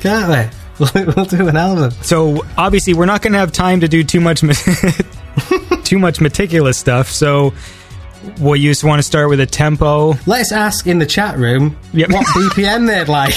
can't 0.00 0.28
we 0.28 0.57
we'll, 0.78 0.90
we'll 1.16 1.24
do 1.24 1.48
an 1.48 1.56
album 1.56 1.90
So 2.02 2.44
obviously, 2.56 2.94
we're 2.94 3.06
not 3.06 3.22
going 3.22 3.32
to 3.32 3.38
have 3.38 3.52
time 3.52 3.80
to 3.80 3.88
do 3.88 4.02
too 4.04 4.20
much, 4.20 4.40
too 5.84 5.98
much 5.98 6.20
meticulous 6.20 6.78
stuff. 6.78 7.08
So, 7.10 7.52
well, 8.40 8.56
you 8.56 8.70
just 8.70 8.84
want 8.84 8.98
to 8.98 9.02
start 9.02 9.28
with 9.28 9.40
a 9.40 9.46
tempo. 9.46 10.14
let's 10.26 10.52
ask 10.52 10.86
in 10.86 10.98
the 10.98 11.06
chat 11.06 11.38
room 11.38 11.76
Yep. 11.92 12.10
what 12.10 12.26
bpm 12.34 12.86
they'd 12.86 13.08
like 13.08 13.34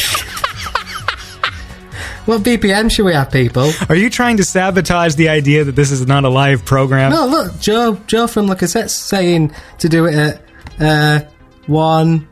what 2.25 2.41
bpm 2.41 2.91
should 2.91 3.05
we 3.05 3.13
have 3.13 3.31
people 3.31 3.71
Are 3.89 3.95
you 3.95 4.09
trying 4.09 4.37
to 4.37 4.43
sabotage 4.43 5.15
the 5.15 5.29
idea 5.29 5.63
that 5.63 5.75
this 5.75 5.91
is 5.91 6.05
not 6.07 6.23
a 6.23 6.29
live 6.29 6.63
program? 6.65 7.11
No, 7.11 7.25
look, 7.27 7.59
Joe 7.59 7.95
Joe 8.07 8.27
from 8.27 8.47
Le 8.47 8.55
Cassette's 8.55 8.95
saying 8.95 9.53
to 9.79 9.89
do 9.89 10.05
it 10.05 10.15
at 10.15 10.41
uh, 10.79 11.25
one 11.67 12.27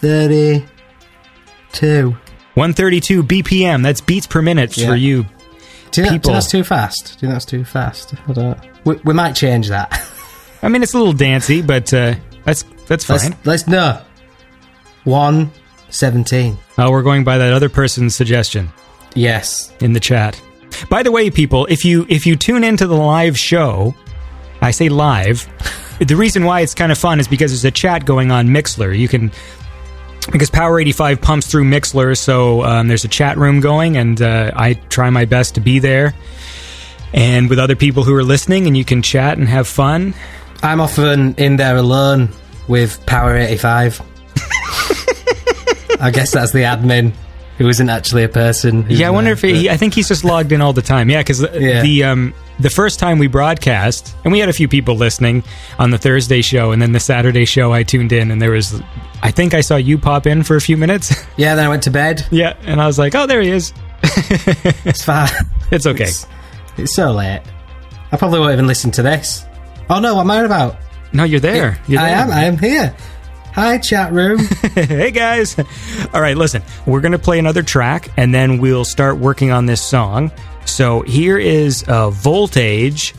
thirty 0.00 0.64
two. 1.72 2.16
132 2.58 3.22
BPM. 3.22 3.82
That's 3.82 4.00
beats 4.00 4.26
per 4.26 4.42
minute 4.42 4.76
Yeah. 4.76 4.88
for 4.88 4.96
you. 4.96 5.22
Do 5.22 5.28
you, 5.28 5.28
know, 5.28 5.30
do 5.90 6.02
you 6.02 6.10
People. 6.10 6.30
know 6.30 6.34
that's 6.34 6.50
too 6.50 6.64
fast? 6.64 7.16
Do 7.18 7.24
you 7.26 7.28
know 7.28 7.34
that's 7.34 7.44
too 7.46 7.64
fast? 7.64 8.14
I 8.28 8.32
don't. 8.32 8.58
We, 8.84 8.96
we 9.04 9.14
might 9.14 9.32
change 9.34 9.68
that. 9.68 9.90
I 10.62 10.68
mean, 10.68 10.82
it's 10.82 10.92
a 10.92 10.98
little 10.98 11.12
dancey, 11.12 11.62
but 11.62 11.94
uh, 11.94 12.16
that's 12.44 12.64
that's 12.86 13.08
let's 13.08 13.24
fine. 13.28 13.36
let's 13.44 13.66
no 13.68 14.00
one 15.04 15.50
seventeen. 15.88 16.58
Oh, 16.76 16.90
we're 16.90 17.02
going 17.02 17.24
by 17.24 17.38
that 17.38 17.52
other 17.52 17.68
person's 17.68 18.14
suggestion 18.16 18.70
Yes. 19.14 19.72
in 19.80 19.92
the 19.92 20.00
chat. 20.00 20.40
By 20.90 21.02
the 21.02 21.10
way, 21.12 21.30
people, 21.30 21.66
if 21.66 21.84
you 21.84 22.06
if 22.08 22.26
you 22.26 22.36
tune 22.36 22.64
into 22.64 22.86
the 22.86 22.96
live 22.96 23.38
show, 23.38 23.94
I 24.60 24.72
say 24.72 24.88
live. 24.88 25.46
the 26.00 26.16
reason 26.16 26.44
why 26.44 26.60
it's 26.60 26.74
kind 26.74 26.92
of 26.92 26.98
fun 26.98 27.18
is 27.20 27.28
because 27.28 27.52
there's 27.52 27.64
a 27.64 27.70
chat 27.70 28.04
going 28.04 28.30
on 28.30 28.48
Mixlr. 28.48 28.96
You 28.98 29.08
can 29.08 29.30
because 30.30 30.50
Power 30.50 30.80
85 30.80 31.20
pumps 31.20 31.46
through 31.46 31.64
Mixlr, 31.64 32.16
so 32.16 32.62
um, 32.62 32.88
there's 32.88 33.04
a 33.04 33.08
chat 33.08 33.36
room 33.36 33.60
going, 33.60 33.96
and 33.96 34.20
uh, 34.20 34.52
I 34.54 34.74
try 34.74 35.10
my 35.10 35.24
best 35.24 35.54
to 35.54 35.60
be 35.60 35.78
there. 35.78 36.14
And 37.12 37.48
with 37.48 37.58
other 37.58 37.76
people 37.76 38.02
who 38.02 38.14
are 38.14 38.24
listening, 38.24 38.66
and 38.66 38.76
you 38.76 38.84
can 38.84 39.02
chat 39.02 39.38
and 39.38 39.48
have 39.48 39.66
fun. 39.66 40.14
I'm 40.62 40.80
often 40.80 41.34
in 41.36 41.56
there 41.56 41.76
alone 41.76 42.30
with 42.68 43.04
Power 43.06 43.36
eighty 43.36 43.56
five. 43.56 44.00
I 46.00 46.10
guess 46.12 46.32
that's 46.32 46.52
the 46.52 46.64
admin 46.64 47.14
who 47.58 47.68
isn't 47.68 47.88
actually 47.90 48.22
a 48.24 48.28
person. 48.28 48.86
Yeah, 48.88 49.08
I 49.08 49.10
wonder 49.10 49.34
there, 49.34 49.50
if 49.50 49.56
he, 49.60 49.68
I 49.68 49.76
think 49.76 49.92
he's 49.94 50.08
just 50.08 50.24
logged 50.24 50.52
in 50.52 50.60
all 50.62 50.72
the 50.72 50.82
time. 50.82 51.10
Yeah, 51.10 51.18
because 51.18 51.42
Yeah. 51.42 51.82
the 51.82 52.04
um, 52.04 52.34
the 52.60 52.70
first 52.70 52.98
time 52.98 53.18
we 53.18 53.26
broadcast, 53.26 54.16
and 54.24 54.32
we 54.32 54.38
had 54.38 54.48
a 54.48 54.52
few 54.52 54.68
people 54.68 54.94
listening 54.96 55.42
on 55.78 55.90
the 55.90 55.98
Thursday 55.98 56.40
show, 56.42 56.72
and 56.72 56.80
then 56.80 56.92
the 56.92 57.00
Saturday 57.00 57.44
show, 57.44 57.72
I 57.72 57.82
tuned 57.82 58.12
in, 58.12 58.30
and 58.30 58.40
there 58.40 58.50
was, 58.52 58.80
I 59.22 59.30
think 59.32 59.54
I 59.54 59.60
saw 59.60 59.76
you 59.76 59.98
pop 59.98 60.26
in 60.26 60.42
for 60.44 60.56
a 60.56 60.60
few 60.60 60.76
minutes. 60.76 61.14
yeah. 61.36 61.54
Then 61.54 61.64
I 61.66 61.68
went 61.68 61.82
to 61.84 61.90
bed. 61.90 62.26
yeah, 62.30 62.54
and 62.62 62.80
I 62.80 62.86
was 62.86 62.98
like, 62.98 63.14
oh, 63.14 63.26
there 63.26 63.40
he 63.42 63.50
is. 63.50 63.72
It's 64.84 65.04
fine. 65.04 65.28
It's 65.70 65.86
okay. 65.86 66.04
It's, 66.04 66.26
it's 66.76 66.94
so 66.94 67.12
late. 67.12 67.42
I 68.12 68.16
probably 68.16 68.40
won't 68.40 68.52
even 68.52 68.66
listen 68.66 68.90
to 68.92 69.02
this. 69.02 69.44
Oh 69.90 69.98
no, 70.00 70.14
what 70.14 70.22
am 70.22 70.30
I 70.30 70.40
about? 70.42 70.76
No, 71.12 71.24
you're 71.24 71.40
there. 71.40 71.78
You're 71.88 72.00
I 72.00 72.10
am. 72.10 72.30
I 72.30 72.44
am 72.44 72.56
here. 72.58 72.94
Hi, 73.58 73.76
chat 73.78 74.12
room. 74.12 74.38
hey 74.74 75.10
guys. 75.10 75.58
All 76.14 76.20
right, 76.20 76.36
listen. 76.36 76.62
We're 76.86 77.00
going 77.00 77.10
to 77.10 77.18
play 77.18 77.40
another 77.40 77.64
track 77.64 78.08
and 78.16 78.32
then 78.32 78.58
we'll 78.58 78.84
start 78.84 79.18
working 79.18 79.50
on 79.50 79.66
this 79.66 79.82
song. 79.82 80.30
So 80.64 81.02
here 81.02 81.38
is 81.38 81.82
uh, 81.88 82.10
Voltage 82.10 83.16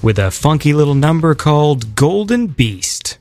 with 0.00 0.18
a 0.18 0.30
funky 0.30 0.72
little 0.72 0.94
number 0.94 1.34
called 1.34 1.94
Golden 1.94 2.46
Beast. 2.46 3.18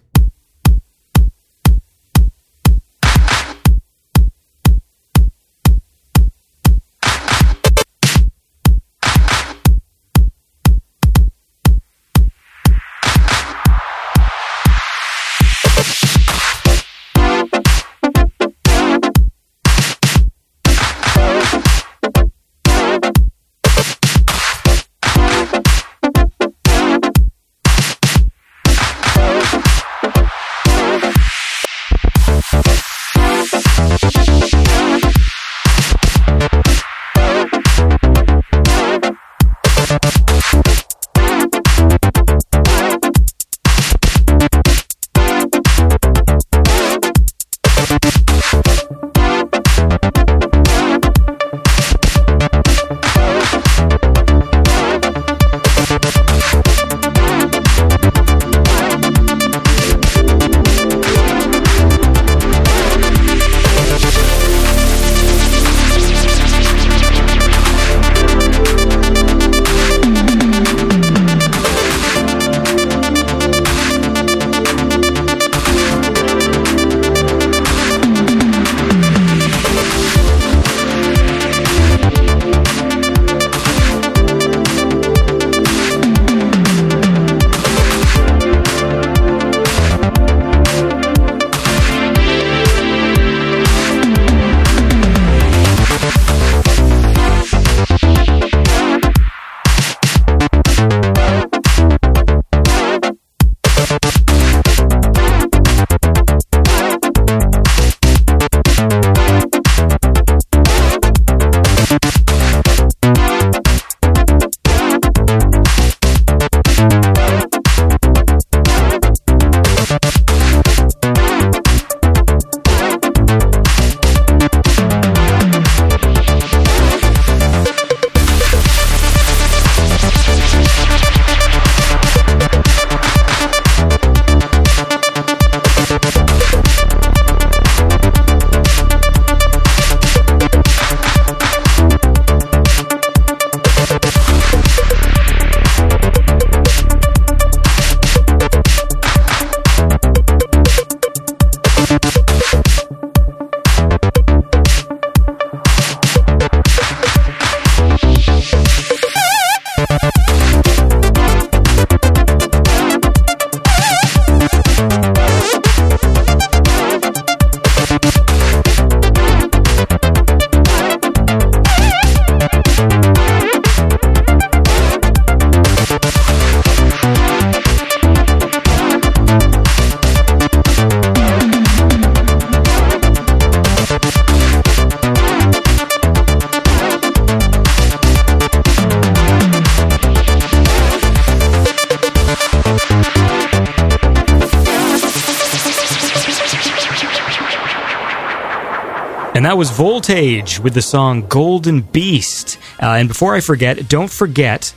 And 199.42 199.48
that 199.48 199.58
was 199.58 199.72
Voltage 199.72 200.60
with 200.60 200.76
the 200.76 200.84
song 200.84 201.26
Golden 201.28 201.82
Beast. 201.82 202.60
Uh, 202.80 202.98
and 203.00 203.08
before 203.08 203.34
I 203.34 203.40
forget, 203.40 203.90
don't 203.90 204.12
forget 204.12 204.72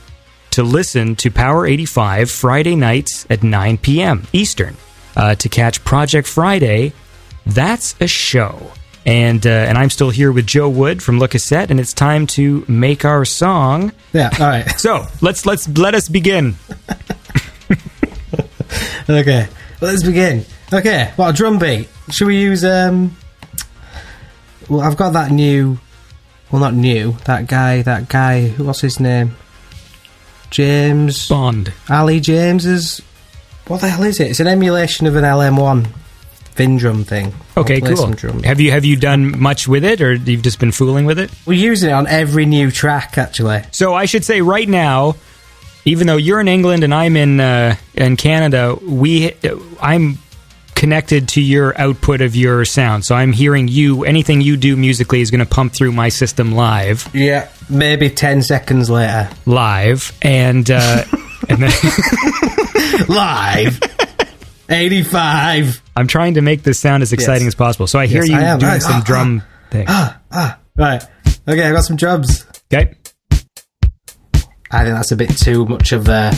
to 0.49 0.63
listen 0.63 1.15
to 1.17 1.29
Power 1.29 1.67
85 1.67 2.31
Friday 2.31 2.75
nights 2.75 3.27
at 3.29 3.43
9 3.43 3.77
p.m. 3.77 4.25
Eastern 4.33 4.75
uh, 5.15 5.35
to 5.35 5.49
catch 5.49 5.85
Project 5.85 6.27
Friday. 6.27 6.93
That's 7.45 7.93
a 8.01 8.07
show. 8.07 8.71
And 9.05 9.45
uh, 9.45 9.51
and 9.51 9.77
I'm 9.77 9.91
still 9.91 10.09
here 10.09 10.31
with 10.31 10.47
Joe 10.47 10.67
Wood 10.67 11.03
from 11.03 11.19
Cassette, 11.27 11.69
and 11.69 11.79
it's 11.79 11.93
time 11.93 12.25
to 12.29 12.65
make 12.67 13.05
our 13.05 13.23
song. 13.23 13.91
Yeah, 14.13 14.31
all 14.39 14.47
right. 14.47 14.67
So 14.79 15.05
let's 15.21 15.45
let's 15.45 15.69
let 15.77 15.93
us 15.93 16.09
begin. 16.09 16.55
okay, 19.07 19.47
let's 19.79 20.01
begin. 20.01 20.43
Okay, 20.73 21.13
what 21.17 21.29
a 21.29 21.33
drum 21.33 21.59
beat. 21.59 21.87
Should 22.09 22.25
we 22.25 22.41
use 22.41 22.65
um? 22.65 23.15
Well, 24.69 24.81
I've 24.81 24.97
got 24.97 25.13
that 25.13 25.31
new. 25.31 25.79
Well, 26.51 26.61
not 26.61 26.73
new. 26.73 27.13
That 27.25 27.47
guy. 27.47 27.81
That 27.81 28.09
guy. 28.09 28.49
What's 28.57 28.81
his 28.81 28.99
name? 28.99 29.35
James 30.49 31.27
Bond. 31.27 31.73
Ali 31.89 32.19
James's. 32.19 33.01
What 33.67 33.81
the 33.81 33.89
hell 33.89 34.03
is 34.03 34.19
it? 34.19 34.29
It's 34.29 34.39
an 34.39 34.47
emulation 34.47 35.07
of 35.07 35.15
an 35.15 35.23
LM1 35.23 35.87
LinnDrum 36.55 37.05
thing. 37.05 37.33
Okay, 37.57 37.81
cool. 37.81 38.41
Have 38.43 38.59
you 38.59 38.71
have 38.71 38.85
you 38.85 38.95
done 38.95 39.39
much 39.39 39.67
with 39.67 39.83
it, 39.83 40.01
or 40.01 40.13
you've 40.13 40.43
just 40.43 40.59
been 40.59 40.71
fooling 40.71 41.05
with 41.05 41.19
it? 41.19 41.31
We're 41.45 41.53
using 41.53 41.89
it 41.89 41.93
on 41.93 42.07
every 42.07 42.45
new 42.45 42.71
track, 42.71 43.17
actually. 43.17 43.63
So 43.71 43.93
I 43.93 44.05
should 44.05 44.23
say 44.23 44.41
right 44.41 44.67
now, 44.67 45.15
even 45.83 46.07
though 46.07 46.17
you're 46.17 46.39
in 46.39 46.47
England 46.47 46.83
and 46.83 46.93
I'm 46.93 47.17
in 47.17 47.39
uh, 47.39 47.75
in 47.93 48.17
Canada, 48.17 48.77
we 48.81 49.33
I'm 49.81 50.17
connected 50.75 51.29
to 51.29 51.41
your 51.41 51.73
output 51.79 52.21
of 52.21 52.35
your 52.35 52.65
sound. 52.65 53.05
So 53.05 53.15
I'm 53.15 53.31
hearing 53.31 53.67
you. 53.67 54.03
Anything 54.03 54.41
you 54.41 54.57
do 54.57 54.75
musically 54.75 55.21
is 55.21 55.31
going 55.31 55.39
to 55.39 55.45
pump 55.49 55.73
through 55.73 55.93
my 55.93 56.09
system 56.09 56.51
live, 56.53 57.09
Yeah. 57.13 57.49
Maybe 57.69 58.09
10 58.09 58.43
seconds 58.43 58.89
later. 58.89 59.29
live, 59.45 60.11
and 60.21 60.69
uh, 60.69 61.03
and 61.49 61.63
then 61.63 61.71
Live! 63.07 63.79
85! 64.69 65.81
I'm 65.95 66.07
trying 66.07 66.35
to 66.35 66.41
make 66.41 66.63
this 66.63 66.79
sound 66.79 67.03
as 67.03 67.13
exciting 67.13 67.43
Yes. 67.45 67.53
as 67.53 67.55
possible. 67.55 67.87
So 67.87 67.99
I 67.99 68.07
hear 68.07 68.23
Yes, 68.23 68.29
you 68.29 68.35
I 68.37 68.57
doing 68.57 68.71
Right. 68.71 68.81
some 68.81 68.93
Ah, 69.01 69.03
drum 69.05 69.43
thing. 69.71 69.85
Right. 70.77 71.03
Okay, 71.47 71.63
I 71.67 71.71
got 71.71 71.83
some 71.85 71.95
drums. 71.95 72.45
Okay. 72.73 72.93
I 74.71 74.83
think 74.83 74.95
that's 74.95 75.11
a 75.11 75.15
bit 75.15 75.37
too 75.37 75.65
much 75.65 75.91
of 75.91 76.07
a, 76.07 76.33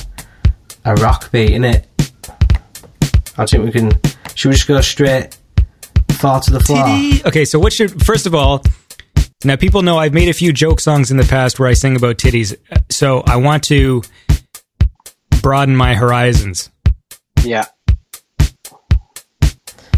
a 0.85 0.95
rock 0.95 1.31
beat, 1.31 1.51
isn't 1.51 1.63
it? 1.63 1.86
I 3.37 3.45
think 3.45 3.65
we 3.65 3.71
can. 3.71 3.91
Should 4.35 4.49
we 4.49 4.55
just 4.55 4.67
go 4.67 4.81
straight 4.81 5.37
far 6.13 6.41
to 6.41 6.51
the 6.51 6.59
floor? 6.59 6.83
Okay, 7.27 7.45
so 7.45 7.59
what 7.59 7.73
should 7.73 8.03
first 8.05 8.25
of 8.25 8.33
all, 8.35 8.63
now 9.43 9.55
people 9.55 9.81
know 9.81 9.97
I've 9.97 10.13
made 10.13 10.29
a 10.29 10.33
few 10.33 10.51
joke 10.51 10.79
songs 10.79 11.11
in 11.11 11.17
the 11.17 11.23
past 11.23 11.59
where 11.59 11.69
I 11.69 11.73
sing 11.73 11.95
about 11.95 12.17
titties. 12.17 12.55
So 12.89 13.21
I 13.21 13.37
want 13.37 13.63
to 13.65 14.01
broaden 15.41 15.75
my 15.75 15.95
horizons. 15.95 16.69
Yeah. 17.43 17.65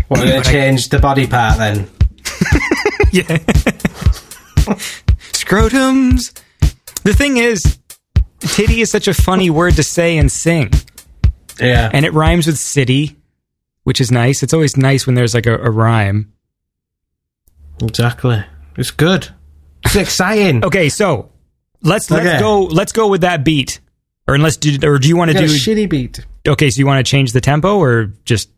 What, 0.08 0.22
we're 0.22 0.28
going 0.28 0.44
to 0.44 0.50
change 0.50 0.90
the 0.90 1.00
body 1.00 1.28
part 1.28 1.58
then? 1.58 1.90
Yeah. 3.12 3.24
Scrotums. 5.34 6.40
The 7.04 7.14
thing 7.16 7.38
is, 7.38 7.80
titty 8.40 8.82
is 8.82 8.92
such 8.92 9.08
a 9.08 9.16
funny 9.16 9.50
word 9.50 9.76
to 9.78 9.84
say 9.84 10.18
and 10.18 10.32
sing. 10.32 10.72
Yeah. 11.60 11.90
And 11.92 12.06
it 12.06 12.14
rhymes 12.14 12.46
with 12.46 12.60
city, 12.60 13.18
which 13.90 14.00
is 14.00 14.12
nice. 14.12 14.44
It's 14.44 14.54
always 14.54 14.78
nice 14.78 15.08
when 15.08 15.16
there's 15.16 15.34
like 15.34 15.48
a, 15.48 15.56
a 15.58 15.72
rhyme. 15.72 16.32
Exactly. 17.82 18.46
It's 18.78 18.92
good. 18.92 19.30
It's 19.84 19.96
exciting. 19.96 20.64
Okay, 20.70 20.90
so 20.90 21.32
let's 21.82 22.12
let's 22.12 22.24
Okay. 22.28 22.40
go 22.40 22.66
let's 22.66 22.92
go 22.92 23.08
with 23.08 23.22
that 23.22 23.44
beat. 23.44 23.80
Or 24.28 24.36
unless 24.36 24.58
do, 24.58 24.78
or 24.88 25.00
do 25.00 25.08
you 25.08 25.18
want 25.18 25.32
to 25.32 25.38
do 25.40 25.46
shitty 25.46 25.90
beat. 25.90 26.24
Okay, 26.48 26.70
so 26.70 26.78
you 26.78 26.86
want 26.86 27.04
to 27.04 27.10
change 27.10 27.32
the 27.32 27.42
tempo 27.42 27.80
or 27.80 28.14
just 28.26 28.52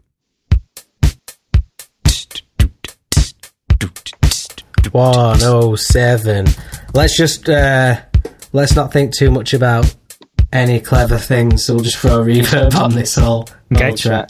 One 4.91 5.39
oh 5.43 5.75
seven. 5.75 6.45
Let's 6.93 7.15
just 7.15 7.47
uh 7.47 8.01
let's 8.51 8.75
not 8.75 8.91
think 8.91 9.15
too 9.15 9.31
much 9.31 9.53
about 9.53 9.95
any 10.51 10.81
clever 10.81 11.17
things. 11.17 11.63
So 11.65 11.75
we'll 11.75 11.83
just 11.85 11.99
throw 11.99 12.21
a 12.21 12.25
reverb 12.25 12.75
on 12.75 12.91
this 12.91 13.15
whole, 13.15 13.47
Okay. 13.73 13.87
whole 13.87 13.95
track. 13.95 14.29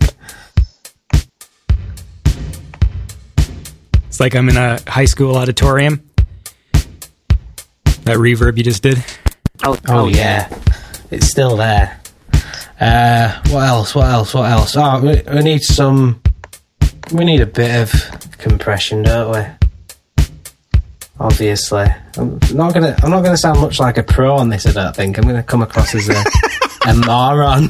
Like 4.21 4.35
I'm 4.35 4.47
in 4.49 4.55
a 4.55 4.79
high 4.87 5.05
school 5.05 5.35
auditorium. 5.35 6.07
That 8.03 8.17
reverb 8.17 8.55
you 8.55 8.63
just 8.63 8.83
did. 8.83 9.03
Oh, 9.63 9.75
oh 9.89 10.07
yeah, 10.07 10.47
it's 11.09 11.27
still 11.27 11.57
there. 11.57 11.99
Uh, 12.79 13.41
what 13.49 13.63
else? 13.67 13.95
What 13.95 14.05
else? 14.05 14.33
What 14.35 14.49
else? 14.49 14.75
Oh, 14.77 15.01
we, 15.01 15.21
we 15.33 15.41
need 15.41 15.63
some. 15.63 16.21
We 17.11 17.25
need 17.25 17.41
a 17.41 17.47
bit 17.47 17.81
of 17.81 18.37
compression, 18.37 19.01
don't 19.03 19.31
we? 19.33 20.25
Obviously, 21.19 21.87
I'm 22.15 22.39
not 22.53 22.75
gonna. 22.75 22.95
I'm 23.01 23.09
not 23.09 23.23
gonna 23.23 23.37
sound 23.37 23.59
much 23.59 23.79
like 23.79 23.97
a 23.97 24.03
pro 24.03 24.35
on 24.35 24.49
this. 24.49 24.67
I 24.67 24.71
don't 24.71 24.95
think 24.95 25.17
I'm 25.17 25.23
gonna 25.23 25.41
come 25.41 25.63
across 25.63 25.95
as 25.95 26.09
a, 26.09 26.23
a 26.89 26.93
moron. 26.93 27.69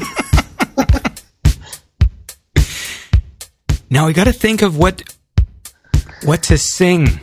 Now 3.89 4.07
we 4.07 4.13
got 4.13 4.23
to 4.23 4.33
think 4.33 4.61
of 4.61 4.77
what 4.77 5.03
what 6.23 6.43
to 6.43 6.57
sing. 6.57 7.19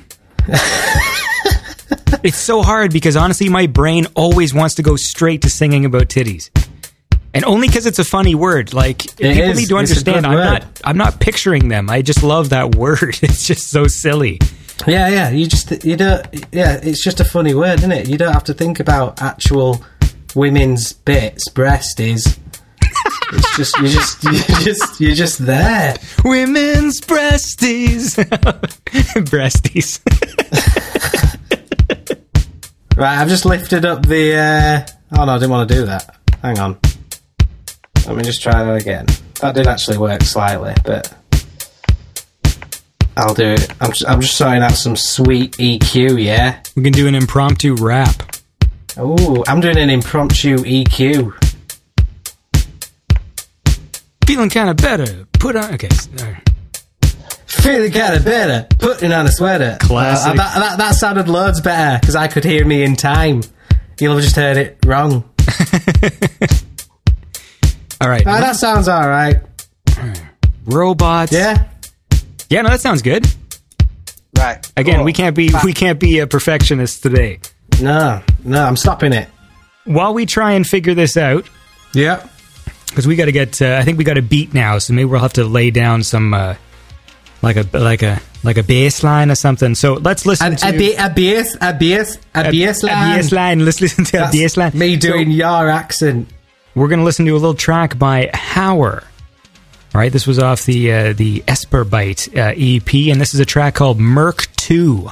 it's 2.22 2.38
so 2.38 2.62
hard 2.62 2.92
because 2.92 3.16
honestly, 3.16 3.48
my 3.48 3.66
brain 3.66 4.06
always 4.14 4.54
wants 4.54 4.76
to 4.76 4.82
go 4.82 4.96
straight 4.96 5.42
to 5.42 5.50
singing 5.50 5.84
about 5.84 6.08
titties, 6.08 6.50
and 7.34 7.44
only 7.44 7.68
because 7.68 7.86
it's 7.86 7.98
a 7.98 8.04
funny 8.04 8.34
word. 8.34 8.72
Like 8.72 9.16
people 9.16 9.30
is. 9.30 9.58
need 9.58 9.68
to 9.68 9.76
understand. 9.76 10.26
I'm 10.26 10.34
word. 10.34 10.44
not. 10.44 10.80
I'm 10.84 10.96
not 10.96 11.20
picturing 11.20 11.68
them. 11.68 11.90
I 11.90 12.02
just 12.02 12.22
love 12.22 12.50
that 12.50 12.74
word. 12.74 13.18
It's 13.22 13.46
just 13.46 13.68
so 13.70 13.86
silly. 13.86 14.38
Yeah, 14.86 15.08
yeah. 15.08 15.30
You 15.30 15.46
just 15.46 15.84
you 15.84 15.96
don't. 15.96 16.26
Yeah, 16.52 16.80
it's 16.82 17.02
just 17.02 17.20
a 17.20 17.24
funny 17.24 17.54
word, 17.54 17.80
isn't 17.80 17.92
it? 17.92 18.08
You 18.08 18.16
don't 18.16 18.32
have 18.32 18.44
to 18.44 18.54
think 18.54 18.80
about 18.80 19.20
actual 19.20 19.84
women's 20.34 20.92
bits. 20.92 21.48
Breast 21.48 22.00
is. 22.00 22.38
It's 23.32 23.56
just 23.56 23.78
you 23.78 23.88
just 23.88 24.24
you 24.24 24.64
just 24.64 25.00
you're 25.00 25.14
just 25.14 25.38
there. 25.44 25.96
Women's 26.24 27.00
breasties, 27.00 28.16
breasties. 29.30 30.00
Right, 32.98 33.20
I've 33.20 33.28
just 33.28 33.44
lifted 33.44 33.84
up 33.84 34.04
the. 34.04 34.34
Uh, 34.34 34.86
oh 35.16 35.24
no, 35.24 35.30
I 35.34 35.38
didn't 35.38 35.50
want 35.52 35.68
to 35.68 35.74
do 35.76 35.84
that. 35.86 36.16
Hang 36.42 36.58
on. 36.58 36.76
Let 38.08 38.16
me 38.16 38.24
just 38.24 38.42
try 38.42 38.64
that 38.64 38.74
again. 38.74 39.06
That 39.40 39.54
did 39.54 39.68
actually 39.68 39.98
work 39.98 40.22
slightly, 40.22 40.74
but 40.84 41.14
I'll 43.16 43.34
do 43.34 43.50
it. 43.50 43.72
I'm 43.80 43.92
just, 43.92 44.04
I'm 44.08 44.20
just 44.20 44.36
sorting 44.36 44.62
out 44.64 44.72
some 44.72 44.96
sweet 44.96 45.52
EQ. 45.58 46.20
Yeah. 46.20 46.60
we 46.74 46.82
can 46.82 46.92
do 46.92 47.06
an 47.06 47.14
impromptu 47.14 47.76
rap. 47.76 48.34
Oh, 48.96 49.44
I'm 49.46 49.60
doing 49.60 49.78
an 49.78 49.90
impromptu 49.90 50.56
EQ. 50.58 51.47
Feeling 54.28 54.50
kind 54.50 54.68
of 54.68 54.76
better. 54.76 55.26
Put 55.32 55.56
on. 55.56 55.72
Okay. 55.74 55.88
s- 55.90 56.08
Feeling 57.46 57.90
kind 57.90 58.14
of 58.14 58.24
better, 58.26 58.66
putting 58.78 59.10
on 59.10 59.24
a 59.26 59.32
sweater. 59.32 59.78
Classic. 59.80 60.32
Uh, 60.32 60.34
that, 60.34 60.54
that, 60.58 60.78
that 60.78 60.94
sounded 60.96 61.28
loads 61.28 61.60
better 61.62 61.98
because 61.98 62.14
I 62.14 62.28
could 62.28 62.44
hear 62.44 62.64
me 62.66 62.82
in 62.82 62.94
time. 62.94 63.40
You'll 63.98 64.14
have 64.14 64.22
just 64.22 64.36
heard 64.36 64.58
it 64.58 64.78
wrong. 64.84 65.12
All 68.00 68.08
right. 68.08 68.22
Ah, 68.26 68.38
that 68.40 68.54
sounds 68.56 68.86
all 68.86 69.08
right. 69.08 69.40
Robots. 70.66 71.32
Yeah. 71.32 71.66
Yeah. 72.50 72.62
No, 72.62 72.68
that 72.68 72.80
sounds 72.80 73.02
good. 73.02 73.26
Right. 74.36 74.70
Again, 74.76 75.02
we 75.04 75.12
can't 75.12 75.34
be 75.34 75.50
we 75.64 75.72
can't 75.72 75.98
be 75.98 76.20
a 76.20 76.26
perfectionist 76.28 77.02
today. 77.02 77.40
No, 77.80 78.22
no, 78.44 78.62
I'm 78.62 78.76
stopping 78.76 79.12
it. 79.12 79.28
While 79.84 80.14
we 80.14 80.26
try 80.26 80.52
and 80.52 80.64
figure 80.66 80.94
this 80.94 81.16
out, 81.16 81.48
Yeah. 81.92 82.24
Because 82.90 83.06
we 83.06 83.16
got 83.16 83.26
to 83.26 83.32
get. 83.32 83.60
Uh, 83.62 83.76
I 83.80 83.84
think 83.84 83.98
we 83.98 84.04
got 84.04 84.18
a 84.18 84.22
beat 84.22 84.54
now, 84.54 84.78
so 84.78 84.92
maybe 84.94 85.06
we'll 85.06 85.20
have 85.20 85.34
to 85.34 85.44
lay 85.44 85.70
down 85.70 86.02
some 86.02 86.34
uh, 86.34 86.54
like 87.42 87.56
a 87.56 87.66
like 87.76 88.02
a 88.02 88.20
like 88.44 88.56
a 88.56 88.62
bass 88.62 89.02
line 89.02 89.30
or 89.30 89.34
something. 89.34 89.74
So 89.74 89.94
let's 89.94 90.24
listen 90.26 90.52
A, 90.52 90.56
to 90.56 90.68
a, 90.68 90.72
ba- 90.72 91.06
a 91.06 91.10
bass, 91.14 91.56
a 91.60 91.72
bass, 91.74 92.18
a, 92.34 92.50
bass 92.50 92.82
a 92.82 92.86
line. 92.86 93.16
bass 93.16 93.32
line. 93.32 93.64
Let's 93.64 93.80
listen 93.80 94.04
to 94.04 94.28
a 94.28 94.30
bass 94.32 94.56
line. 94.56 94.72
Me 94.74 94.96
doing 94.96 95.26
So 95.30 95.32
your 95.36 95.68
accent. 95.70 96.28
we're 96.74 96.88
gonna 96.88 97.04
listen 97.04 97.26
to 97.26 97.32
a 97.32 97.34
little 97.34 97.54
track 97.54 97.98
by 97.98 98.26
Hauer. 98.34 99.02
All 99.94 100.00
right, 100.02 100.12
this 100.12 100.26
was 100.26 100.38
off 100.38 100.64
the 100.66 100.92
uh, 100.92 101.12
the 101.14 101.40
Esperbite 101.48 102.36
uh, 102.36 102.52
EP, 102.56 103.10
and 103.12 103.20
this 103.20 103.34
is 103.34 103.40
a 103.40 103.46
track 103.46 103.74
called 103.74 103.98
Merc 103.98 104.46
Two. 104.56 105.10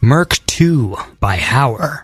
Merc 0.00 0.38
Two 0.46 0.96
by 1.20 1.36
Hauer. 1.36 2.02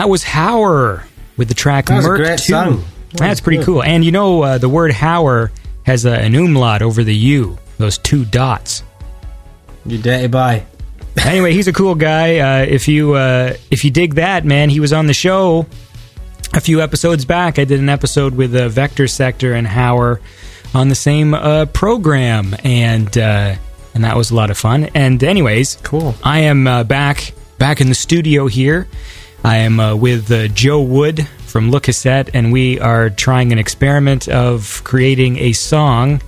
That 0.00 0.08
was 0.08 0.24
Hauer 0.24 1.04
with 1.36 1.48
the 1.48 1.54
track 1.54 1.86
That 1.86 2.02
Merc 2.02 2.16
great 2.22 2.38
2. 2.38 2.44
song. 2.44 2.84
That 3.10 3.18
That's 3.18 3.40
pretty 3.42 3.58
good. 3.58 3.66
cool. 3.66 3.82
And 3.82 4.02
you 4.02 4.12
know, 4.12 4.40
uh, 4.42 4.56
the 4.56 4.68
word 4.68 4.92
Hauer 4.92 5.50
has 5.84 6.06
a, 6.06 6.12
an 6.12 6.34
umlaut 6.34 6.80
over 6.80 7.04
the 7.04 7.14
U, 7.14 7.58
those 7.76 7.98
two 7.98 8.24
dots. 8.24 8.82
You 9.84 9.98
dirty 9.98 10.28
boy. 10.28 10.64
anyway, 11.26 11.52
he's 11.52 11.68
a 11.68 11.72
cool 11.74 11.94
guy. 11.94 12.38
Uh, 12.38 12.64
if 12.64 12.88
you 12.88 13.12
uh, 13.12 13.54
if 13.70 13.84
you 13.84 13.90
dig 13.90 14.14
that, 14.14 14.46
man, 14.46 14.70
he 14.70 14.80
was 14.80 14.94
on 14.94 15.06
the 15.06 15.12
show 15.12 15.66
a 16.54 16.60
few 16.62 16.80
episodes 16.80 17.26
back. 17.26 17.58
I 17.58 17.64
did 17.64 17.78
an 17.80 17.90
episode 17.90 18.34
with 18.34 18.54
uh, 18.56 18.70
Vector 18.70 19.06
Sector 19.06 19.52
and 19.52 19.66
Hauer 19.66 20.18
on 20.72 20.88
the 20.88 20.94
same 20.94 21.34
uh, 21.34 21.66
program, 21.66 22.56
and 22.64 23.18
uh, 23.18 23.56
and 23.94 24.04
that 24.04 24.16
was 24.16 24.30
a 24.30 24.34
lot 24.34 24.50
of 24.50 24.56
fun. 24.56 24.84
And 24.94 25.22
anyways, 25.22 25.76
Cool. 25.82 26.14
I 26.24 26.40
am 26.40 26.66
uh, 26.66 26.84
back 26.84 27.32
back 27.58 27.82
in 27.82 27.88
the 27.90 27.94
studio 27.94 28.46
here. 28.46 28.86
I 29.44 29.58
am 29.58 29.80
uh, 29.80 29.96
with 29.96 30.30
uh, 30.30 30.48
Joe 30.48 30.82
Wood 30.82 31.26
from 31.46 31.70
Le 31.70 31.80
Cassette, 31.80 32.30
and 32.34 32.52
we 32.52 32.78
are 32.78 33.10
trying 33.10 33.52
an 33.52 33.58
experiment 33.58 34.28
of 34.28 34.82
creating 34.84 35.38
a 35.38 35.52
song. 35.52 36.20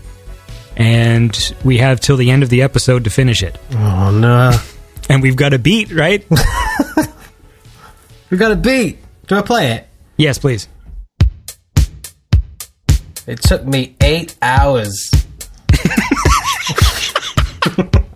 And 0.77 1.55
we 1.65 1.79
have 1.79 2.01
till 2.01 2.17
the 2.17 2.31
end 2.31 2.43
of 2.43 2.49
the 2.49 2.63
episode 2.63 3.05
to 3.05 3.11
finish 3.11 3.43
it. 3.43 3.59
Oh 3.73 4.11
no. 4.11 4.59
And 5.09 5.21
we've 5.21 5.37
got 5.37 5.53
a 5.53 5.59
beat, 5.59 5.93
right? 5.93 6.25
we've 8.31 8.39
got 8.39 8.53
a 8.53 8.57
beat. 8.57 8.99
Do 9.27 9.35
I 9.35 9.43
play 9.43 9.73
it? 9.73 9.89
yes, 10.17 10.39
please. 10.39 10.69
It 13.27 13.43
took 13.43 13.67
me 13.67 13.97
eight 14.01 14.37
hours. 14.41 15.11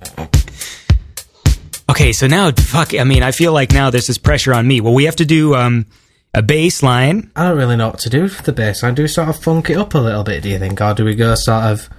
Okay, 2.07 2.13
so 2.13 2.29
now, 2.29 2.53
fuck, 2.53 2.95
I 2.95 3.03
mean, 3.03 3.25
I 3.25 3.33
feel 3.33 3.53
like 3.53 3.73
now 3.73 3.91
there's 3.91 4.07
this 4.07 4.17
pressure 4.17 4.55
on 4.55 4.65
me. 4.65 4.81
Well, 4.81 4.95
we 4.95 5.07
have 5.07 5.17
to 5.17 5.25
do 5.25 5.57
um, 5.57 5.87
a 6.33 6.41
bass 6.41 6.81
line. 6.81 7.33
I 7.35 7.49
don't 7.49 7.59
really 7.59 7.75
know 7.75 7.89
what 7.89 7.99
to 7.99 8.09
do 8.09 8.29
for 8.29 8.45
the 8.45 8.53
bass 8.53 8.85
line. 8.85 8.95
Do 8.95 9.03
we 9.03 9.09
sort 9.09 9.29
of 9.29 9.43
funk 9.43 9.71
it 9.71 9.77
up 9.77 9.93
a 9.93 9.99
little 9.99 10.23
bit, 10.23 10.45
do 10.45 10.49
you 10.49 10.61
think? 10.61 10.81
Or 10.81 10.95
do 10.95 11.05
we 11.05 11.17
go 11.17 11.35
sort 11.35 11.65
of 11.65 11.91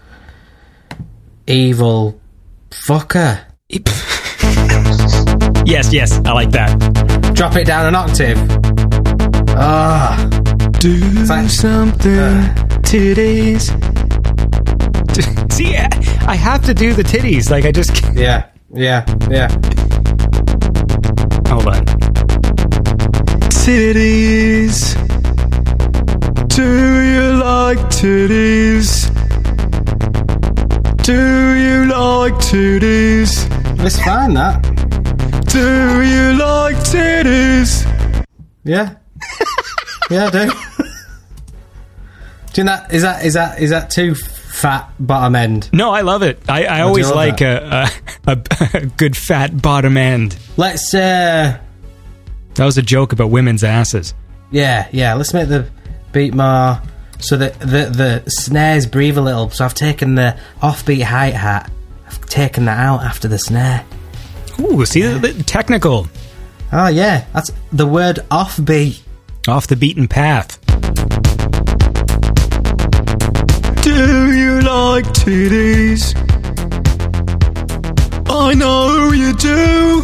evil 1.45 2.21
fucker? 2.69 3.43
yes, 5.67 5.91
yes, 5.91 6.13
I 6.23 6.31
like 6.31 6.51
that. 6.51 7.33
Drop 7.35 7.57
it 7.57 7.67
down 7.67 7.87
an 7.87 7.95
octave. 7.95 8.37
Ah. 9.57 10.25
Do 10.79 10.97
like- 11.25 11.49
something 11.49 11.99
titties. 12.87 13.73
See, 15.51 15.75
I 15.75 15.89
I 16.25 16.35
have 16.35 16.63
to 16.63 16.73
do 16.73 16.93
the 16.93 17.03
titties. 17.03 17.49
Like, 17.49 17.65
I 17.65 17.73
just 17.73 17.93
can't. 17.93 18.15
Yeah, 18.15 18.45
yeah, 18.73 19.03
yeah. 19.29 19.76
Hold 21.49 21.67
on. 21.67 21.85
Titties. 23.49 24.95
Do 26.49 27.01
you 27.03 27.37
like 27.37 27.77
titties? 27.89 29.07
Do 31.03 31.55
you 31.55 31.85
like 31.85 32.33
titties? 32.33 33.47
It's 33.85 33.97
fine, 34.03 34.33
that. 34.33 34.61
Do 35.47 36.03
you 36.03 36.33
like 36.37 36.75
titties? 36.77 37.85
Yeah. 38.65 38.95
yeah, 40.11 40.25
I 40.25 40.29
do. 40.29 40.51
do 42.53 42.61
you 42.61 42.65
know 42.65 42.75
that 42.75 42.93
is 42.93 43.01
that 43.03 43.23
is 43.25 43.33
that 43.35 43.59
is 43.61 43.69
that 43.69 43.89
too 43.89 44.13
fat 44.61 44.91
bottom 44.99 45.35
end? 45.35 45.69
No, 45.73 45.91
I 45.91 46.01
love 46.01 46.23
it. 46.23 46.39
I, 46.49 46.65
I 46.65 46.81
always 46.81 47.09
like 47.11 47.41
a, 47.41 47.87
a, 48.25 48.37
a 48.73 48.85
good 48.85 49.15
fat 49.15 49.61
bottom 49.61 49.97
end. 49.97 50.37
Let's 50.57 50.93
uh 50.93 51.59
That 52.55 52.65
was 52.65 52.77
a 52.77 52.81
joke 52.81 53.13
about 53.13 53.29
women's 53.29 53.63
asses. 53.63 54.13
yeah, 54.51 54.87
yeah, 54.91 55.13
let's 55.13 55.33
make 55.33 55.47
the 55.49 55.69
beat 56.11 56.33
more 56.33 56.81
so 57.19 57.35
that 57.37 57.59
the 57.59 57.91
the 58.23 58.23
snares 58.29 58.85
breathe 58.85 59.17
a 59.17 59.21
little. 59.21 59.49
So 59.49 59.65
I've 59.65 59.73
taken 59.73 60.15
the 60.15 60.37
offbeat 60.61 61.03
hi 61.03 61.31
hat. 61.31 61.71
I've 62.05 62.21
taken 62.27 62.65
that 62.65 62.79
out 62.79 63.01
after 63.03 63.27
the 63.27 63.37
snare. 63.39 63.85
Ooh, 64.59 64.85
see 64.85 65.01
the, 65.03 65.19
the 65.19 65.43
technical, 65.43 66.07
Oh 66.73 66.87
yeah, 66.87 67.25
that's 67.33 67.51
the 67.71 67.85
word 67.85 68.19
offbeat. 68.31 69.01
off 69.47 69.67
the 69.67 69.75
beaten 69.75 70.07
path. 70.07 70.57
Like 74.89 75.05
titties? 75.05 76.13
I 78.29 78.53
know 78.53 79.11
you 79.11 79.33
do. 79.33 80.03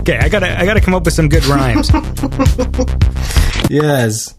Okay, 0.00 0.18
I 0.18 0.28
gotta, 0.28 0.58
I 0.58 0.64
gotta 0.64 0.80
come 0.80 0.94
up 0.94 1.04
with 1.04 1.14
some 1.14 1.28
good 1.28 1.44
rhymes. 1.46 1.90
Yes. 3.70 4.34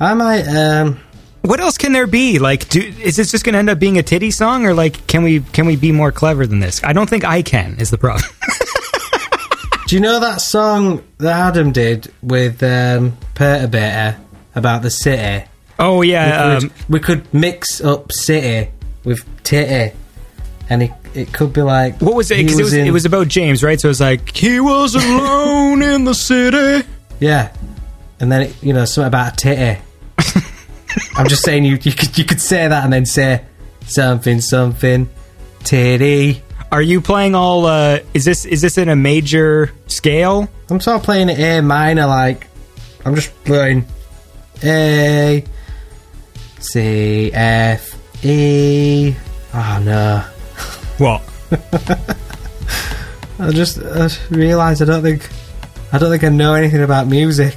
I 0.00 0.14
might 0.14 0.46
um 0.48 0.98
what 1.42 1.60
else 1.60 1.76
can 1.78 1.92
there 1.92 2.06
be? 2.06 2.38
Like, 2.38 2.68
do, 2.70 2.80
is 2.80 3.16
this 3.16 3.30
just 3.30 3.44
gonna 3.44 3.58
end 3.58 3.70
up 3.70 3.78
being 3.78 3.98
a 3.98 4.02
titty 4.02 4.30
song, 4.30 4.64
or 4.66 4.74
like, 4.74 5.06
can 5.06 5.22
we, 5.22 5.40
can 5.40 5.66
we 5.66 5.76
be 5.76 5.92
more 5.92 6.10
clever 6.10 6.44
than 6.46 6.58
this? 6.58 6.82
I 6.82 6.92
don't 6.92 7.08
think 7.08 7.24
I 7.24 7.42
can. 7.42 7.78
Is 7.78 7.90
the 7.90 7.98
problem? 7.98 8.24
Do 9.86 9.94
you 9.94 10.00
know 10.00 10.18
that 10.18 10.40
song 10.40 11.04
that 11.18 11.48
Adam 11.48 11.70
did 11.70 12.12
with 12.20 12.62
um, 12.64 13.16
Perturbator 13.34 14.18
about 14.56 14.82
the 14.82 14.90
city? 14.90 15.46
Oh 15.78 16.02
yeah, 16.02 16.48
we, 16.48 16.54
um, 16.54 16.60
could, 16.60 16.72
we 16.88 17.00
could 17.00 17.34
mix 17.34 17.80
up 17.80 18.10
city 18.12 18.70
with 19.04 19.24
titty, 19.44 19.96
and 20.68 20.82
it, 20.82 20.90
it 21.14 21.32
could 21.32 21.52
be 21.52 21.62
like 21.62 22.00
What 22.00 22.14
was 22.14 22.30
it? 22.30 22.38
Because 22.38 22.58
it 22.58 22.62
was 22.62 22.72
in- 22.74 22.86
it 22.86 22.90
was 22.92 23.04
about 23.04 23.28
James, 23.28 23.62
right? 23.62 23.80
So 23.80 23.88
it 23.88 23.90
was 23.90 24.00
like 24.00 24.34
he 24.36 24.60
was 24.60 24.94
alone 25.04 25.82
in 25.82 26.04
the 26.04 26.14
city. 26.14 26.86
yeah, 27.20 27.52
and 28.20 28.30
then 28.32 28.42
it, 28.42 28.62
you 28.62 28.72
know 28.72 28.84
something 28.84 29.08
about 29.08 29.32
a 29.34 29.36
titty. 29.36 29.80
I'm 31.16 31.28
just 31.28 31.42
saying 31.44 31.64
you 31.64 31.78
you 31.82 31.92
could 31.92 32.16
you 32.16 32.24
could 32.24 32.40
say 32.40 32.66
that 32.68 32.84
and 32.84 32.92
then 32.92 33.06
say 33.06 33.44
something 33.86 34.40
something 34.40 35.08
titty. 35.64 36.42
Are 36.72 36.82
you 36.82 37.00
playing 37.00 37.34
all? 37.34 37.66
uh 37.66 38.00
Is 38.14 38.24
this 38.24 38.44
is 38.44 38.60
this 38.62 38.76
in 38.78 38.88
a 38.88 38.96
major 38.96 39.72
scale? 39.86 40.48
I'm 40.68 40.80
sort 40.80 40.96
of 40.98 41.02
playing 41.04 41.28
it 41.28 41.38
A 41.38 41.60
minor, 41.62 42.06
like 42.06 42.46
I'm 43.04 43.14
just 43.14 43.32
playing 43.44 43.84
A 44.64 45.44
C 46.60 47.30
F 47.32 48.24
E. 48.24 49.14
Oh 49.54 49.82
no. 49.84 50.24
What? 50.98 51.22
I 53.38 53.50
just 53.52 53.78
I 53.78 54.08
realised 54.30 54.82
I 54.82 54.86
don't 54.86 55.02
think 55.02 55.28
I 55.92 55.98
don't 55.98 56.10
think 56.10 56.24
I 56.24 56.28
know 56.30 56.54
anything 56.54 56.82
about 56.82 57.06
music. 57.06 57.54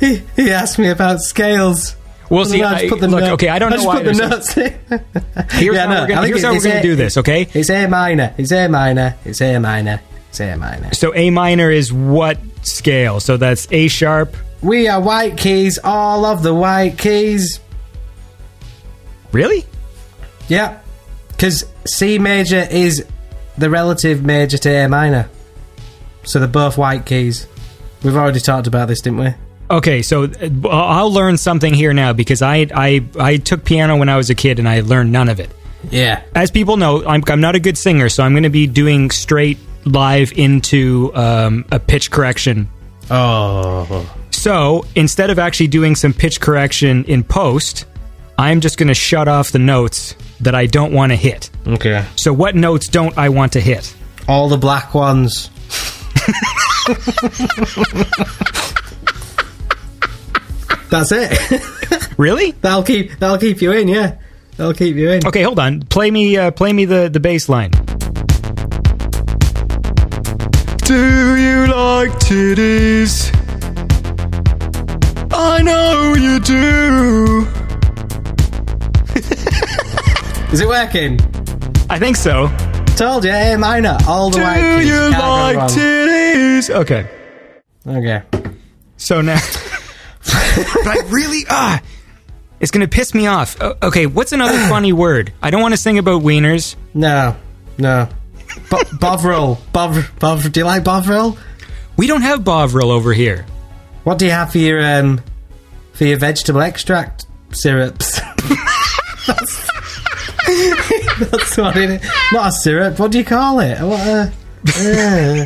he, 0.00 0.22
he 0.36 0.50
asked 0.50 0.78
me 0.78 0.88
about 0.88 1.20
scales. 1.20 1.96
Well, 2.30 2.44
see, 2.44 2.62
I 2.62 2.74
I- 2.74 2.88
put 2.88 3.00
the 3.00 3.08
look, 3.08 3.20
note- 3.20 3.32
okay, 3.34 3.48
I 3.48 3.58
don't 3.58 3.70
know 3.70 3.76
just 3.76 3.86
why 3.88 4.02
put 4.02 4.04
the 4.04 4.28
notes 4.28 4.56
in. 4.56 4.72
Here's 5.50 5.74
Yeah, 5.74 5.86
how 5.86 5.92
no, 5.94 6.00
we're 6.02 6.06
gonna, 6.08 6.26
here's 6.28 6.42
how 6.44 6.52
we're 6.52 6.62
gonna 6.62 6.82
do 6.82 6.94
this. 6.96 7.16
Okay. 7.16 7.48
It's 7.52 7.70
A 7.70 7.86
minor. 7.88 8.34
It's 8.38 8.52
A 8.52 8.68
minor. 8.68 9.16
It's 9.24 9.40
A 9.40 9.58
minor. 9.58 10.00
It's 10.28 10.40
A 10.40 10.56
minor. 10.56 10.92
So 10.94 11.14
A 11.14 11.30
minor 11.30 11.70
is 11.70 11.92
what 11.92 12.38
scale? 12.62 13.20
So 13.20 13.36
that's 13.36 13.66
A 13.70 13.88
sharp. 13.88 14.36
We 14.62 14.88
are 14.88 15.00
white 15.00 15.36
keys. 15.36 15.78
All 15.82 16.24
of 16.24 16.42
the 16.42 16.54
white 16.54 16.98
keys. 16.98 17.60
Really? 19.32 19.64
Yeah, 20.48 20.80
because 21.28 21.64
C 21.86 22.18
major 22.18 22.66
is 22.70 23.04
the 23.56 23.70
relative 23.70 24.24
major 24.24 24.58
to 24.58 24.68
A 24.68 24.88
minor, 24.88 25.28
so 26.24 26.40
they're 26.40 26.48
both 26.48 26.76
white 26.76 27.06
keys. 27.06 27.46
We've 28.02 28.16
already 28.16 28.40
talked 28.40 28.66
about 28.66 28.88
this, 28.88 29.00
didn't 29.00 29.20
we? 29.20 29.34
Okay, 29.70 30.02
so 30.02 30.24
uh, 30.24 30.68
I'll 30.68 31.12
learn 31.12 31.36
something 31.36 31.72
here 31.72 31.92
now 31.92 32.12
because 32.12 32.42
I 32.42 32.66
I 32.74 33.04
I 33.18 33.36
took 33.36 33.64
piano 33.64 33.96
when 33.96 34.08
I 34.08 34.16
was 34.16 34.30
a 34.30 34.34
kid 34.34 34.58
and 34.58 34.68
I 34.68 34.80
learned 34.80 35.12
none 35.12 35.28
of 35.28 35.38
it. 35.38 35.50
Yeah. 35.90 36.22
as 36.34 36.50
people 36.50 36.76
know, 36.76 37.06
I'm, 37.06 37.22
I'm 37.28 37.40
not 37.40 37.54
a 37.54 37.60
good 37.60 37.78
singer, 37.78 38.10
so 38.10 38.22
I'm 38.22 38.32
going 38.32 38.42
to 38.42 38.50
be 38.50 38.66
doing 38.66 39.10
straight 39.10 39.56
live 39.84 40.32
into 40.32 41.12
um, 41.14 41.64
a 41.70 41.78
pitch 41.78 42.10
correction. 42.10 42.68
Oh. 43.10 44.14
So 44.30 44.84
instead 44.94 45.30
of 45.30 45.38
actually 45.38 45.68
doing 45.68 45.96
some 45.96 46.12
pitch 46.12 46.40
correction 46.40 47.04
in 47.04 47.24
post, 47.24 47.86
I'm 48.38 48.60
just 48.60 48.78
going 48.78 48.88
to 48.88 48.94
shut 48.94 49.28
off 49.28 49.50
the 49.50 49.58
notes 49.58 50.14
that 50.40 50.54
I 50.54 50.66
don't 50.66 50.92
want 50.92 51.12
to 51.12 51.16
hit. 51.16 51.50
Okay. 51.66 52.04
So 52.16 52.32
what 52.32 52.54
notes 52.54 52.88
don't 52.88 53.16
I 53.18 53.28
want 53.28 53.52
to 53.52 53.60
hit? 53.60 53.94
All 54.28 54.48
the 54.48 54.56
black 54.56 54.94
ones. 54.94 55.50
That's 60.90 61.12
it. 61.12 62.18
Really? 62.18 62.50
that'll 62.50 62.82
keep 62.82 63.18
that'll 63.18 63.38
keep 63.38 63.62
you 63.62 63.72
in. 63.72 63.88
Yeah, 63.88 64.18
that'll 64.56 64.74
keep 64.74 64.96
you 64.96 65.10
in. 65.10 65.26
Okay, 65.26 65.42
hold 65.42 65.58
on. 65.58 65.82
Play 65.82 66.10
me 66.10 66.36
uh, 66.36 66.50
play 66.50 66.72
me 66.72 66.84
the 66.84 67.08
the 67.08 67.20
bass 67.20 67.48
line. 67.48 67.70
Do 70.90 71.36
you 71.36 71.66
like 71.68 72.10
titties? 72.18 73.30
I 75.32 75.62
know 75.62 76.14
you 76.14 76.40
do. 76.40 77.46
Is 80.52 80.60
it 80.60 80.66
working? 80.66 81.20
I 81.88 82.00
think 82.00 82.16
so. 82.16 82.48
Told 82.96 83.24
you, 83.24 83.30
A 83.30 83.56
minor, 83.56 83.98
all 84.08 84.30
the 84.30 84.38
Do 84.38 84.42
white 84.42 84.78
keys. 84.80 84.88
you 84.88 85.00
like 85.10 85.58
titties? 85.70 86.70
Okay. 86.70 87.08
Okay. 87.86 88.22
So 88.96 89.20
now, 89.20 89.38
but 90.24 90.86
I 90.88 91.02
really 91.08 91.44
ah, 91.50 91.80
it's 92.58 92.72
gonna 92.72 92.88
piss 92.88 93.14
me 93.14 93.28
off. 93.28 93.56
O- 93.62 93.76
okay, 93.80 94.06
what's 94.06 94.32
another 94.32 94.58
funny 94.68 94.92
word? 94.92 95.32
I 95.40 95.50
don't 95.50 95.62
want 95.62 95.72
to 95.72 95.78
sing 95.78 95.98
about 95.98 96.22
wieners. 96.22 96.74
No, 96.94 97.36
no. 97.78 98.08
Bo- 98.70 98.82
Bovril. 98.98 99.58
Bov- 99.72 100.10
Bov- 100.18 100.52
do 100.52 100.60
you 100.60 100.66
like 100.66 100.84
Bovril? 100.84 101.36
We 101.96 102.06
don't 102.06 102.22
have 102.22 102.44
Bovril 102.44 102.90
over 102.90 103.12
here. 103.12 103.44
What 104.04 104.18
do 104.18 104.24
you 104.24 104.30
have 104.30 104.52
for 104.52 104.58
your 104.58 104.80
um 104.82 105.20
for 105.92 106.04
your 106.04 106.16
vegetable 106.18 106.60
extract 106.62 107.26
syrups? 107.52 108.20
that's, 109.26 109.68
that's 111.30 111.56
what 111.58 111.76
it 111.76 111.90
is. 112.02 112.10
Not 112.32 112.48
a 112.48 112.52
syrup. 112.52 112.98
What 112.98 113.12
do 113.12 113.18
you 113.18 113.24
call 113.24 113.60
it? 113.60 113.78
What? 113.80 114.32
Uh, 114.78 115.44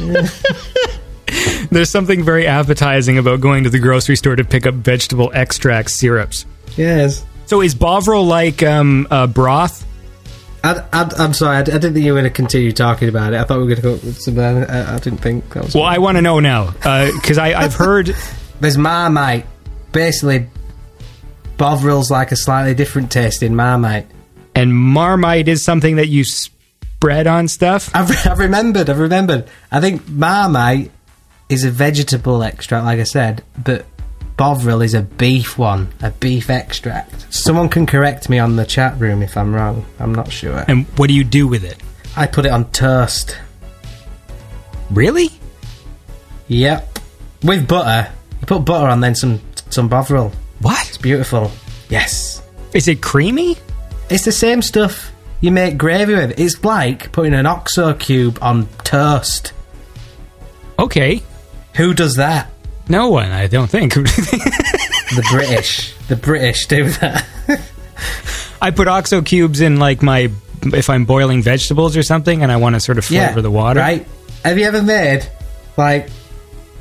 uh, 0.00 0.28
There's 1.70 1.90
something 1.90 2.22
very 2.22 2.46
appetizing 2.46 3.18
about 3.18 3.40
going 3.40 3.64
to 3.64 3.70
the 3.70 3.78
grocery 3.78 4.16
store 4.16 4.36
to 4.36 4.44
pick 4.44 4.66
up 4.66 4.74
vegetable 4.74 5.30
extract 5.34 5.90
syrups. 5.90 6.46
yes. 6.76 7.24
So 7.46 7.60
is 7.60 7.74
Bovril 7.74 8.24
like 8.24 8.62
um, 8.62 9.06
uh, 9.10 9.26
broth? 9.26 9.84
I, 10.64 10.82
I, 10.92 11.10
I'm 11.18 11.34
sorry. 11.34 11.56
I, 11.56 11.60
I 11.60 11.62
didn't 11.62 11.94
think 11.94 12.04
you 12.04 12.14
were 12.14 12.20
going 12.20 12.30
to 12.30 12.34
continue 12.34 12.72
talking 12.72 13.08
about 13.08 13.34
it. 13.34 13.40
I 13.40 13.44
thought 13.44 13.58
we 13.58 13.64
were 13.64 13.74
going 13.74 13.76
to 13.76 13.82
go 13.82 13.92
with 13.92 14.18
some. 14.20 14.38
Uh, 14.38 14.64
I, 14.68 14.94
I 14.94 14.98
didn't 14.98 15.18
think 15.18 15.52
that 15.52 15.64
was. 15.64 15.74
Well, 15.74 15.84
I 15.84 15.98
want 15.98 16.16
to 16.16 16.22
know 16.22 16.40
now 16.40 16.70
because 16.72 17.38
I 17.38 17.52
I've 17.52 17.74
heard 17.74 18.16
There's 18.60 18.78
Marmite. 18.78 19.46
Basically, 19.92 20.48
Bovril's 21.56 22.10
like 22.10 22.32
a 22.32 22.36
slightly 22.36 22.74
different 22.74 23.12
taste 23.12 23.42
in 23.42 23.54
Marmite. 23.54 24.06
and 24.54 24.74
Marmite 24.74 25.48
is 25.48 25.62
something 25.64 25.96
that 25.96 26.08
you 26.08 26.24
spread 26.24 27.26
on 27.26 27.46
stuff. 27.48 27.90
I've, 27.94 28.10
I've 28.26 28.38
remembered. 28.38 28.88
I've 28.90 28.98
remembered. 28.98 29.48
I 29.70 29.80
think 29.80 30.08
Marmite 30.08 30.90
is 31.48 31.64
a 31.64 31.70
vegetable 31.70 32.42
extract, 32.42 32.86
like 32.86 32.98
I 33.00 33.04
said, 33.04 33.44
but 33.62 33.84
Bovril 34.36 34.82
is 34.82 34.94
a 34.94 35.02
beef 35.02 35.56
one, 35.58 35.92
a 36.02 36.10
beef 36.10 36.50
extract. 36.50 37.32
Someone 37.32 37.68
can 37.68 37.86
correct 37.86 38.28
me 38.28 38.38
on 38.38 38.56
the 38.56 38.64
chat 38.66 38.98
room 38.98 39.22
if 39.22 39.36
I'm 39.36 39.54
wrong. 39.54 39.84
I'm 40.00 40.14
not 40.14 40.32
sure. 40.32 40.64
And 40.66 40.86
what 40.98 41.06
do 41.06 41.14
you 41.14 41.22
do 41.24 41.46
with 41.46 41.64
it? 41.64 41.76
I 42.16 42.26
put 42.26 42.44
it 42.44 42.50
on 42.50 42.70
toast. 42.72 43.38
Really? 44.90 45.30
Yep, 46.48 46.98
with 47.42 47.66
butter. 47.68 48.10
You 48.40 48.46
put 48.46 48.64
butter 48.64 48.86
on, 48.88 49.00
then 49.00 49.14
some 49.14 49.40
some 49.70 49.88
Bovril. 49.88 50.32
What 50.60 50.86
It's 50.88 50.98
Beautiful. 50.98 51.50
Yes, 51.88 52.42
is 52.72 52.88
it? 52.88 53.00
Creamy? 53.02 53.56
it's 54.10 54.24
the 54.24 54.32
same 54.32 54.60
stuff 54.62 55.12
you 55.40 55.50
make 55.50 55.78
gravy 55.78 56.14
with. 56.14 56.38
It's 56.38 56.62
like 56.64 57.10
putting 57.12 57.34
an 57.34 57.46
OXO 57.46 57.94
cube 57.94 58.38
on 58.42 58.66
toast. 58.84 59.52
Okay, 60.78 61.22
Who 61.76 61.94
does 61.94 62.16
that? 62.16 62.50
No 62.88 63.08
one. 63.08 63.30
I 63.30 63.46
don't 63.46 63.68
think. 63.68 63.94
The 65.14 65.26
British. 65.30 65.94
the 66.08 66.16
British 66.16 66.66
do 66.66 66.88
that. 66.88 67.24
I 68.60 68.72
put 68.72 68.88
oxo 68.88 69.22
cubes 69.22 69.60
in 69.60 69.78
like 69.78 70.02
my 70.02 70.32
if 70.62 70.90
I'm 70.90 71.04
boiling 71.04 71.40
vegetables 71.42 71.96
or 71.96 72.02
something, 72.02 72.42
and 72.42 72.50
I 72.50 72.56
want 72.56 72.74
to 72.74 72.80
sort 72.80 72.98
of 72.98 73.04
flavor 73.04 73.40
the 73.40 73.50
water. 73.50 73.78
Right? 73.78 74.08
Have 74.44 74.58
you 74.58 74.64
ever 74.64 74.82
made 74.82 75.28
like 75.76 76.08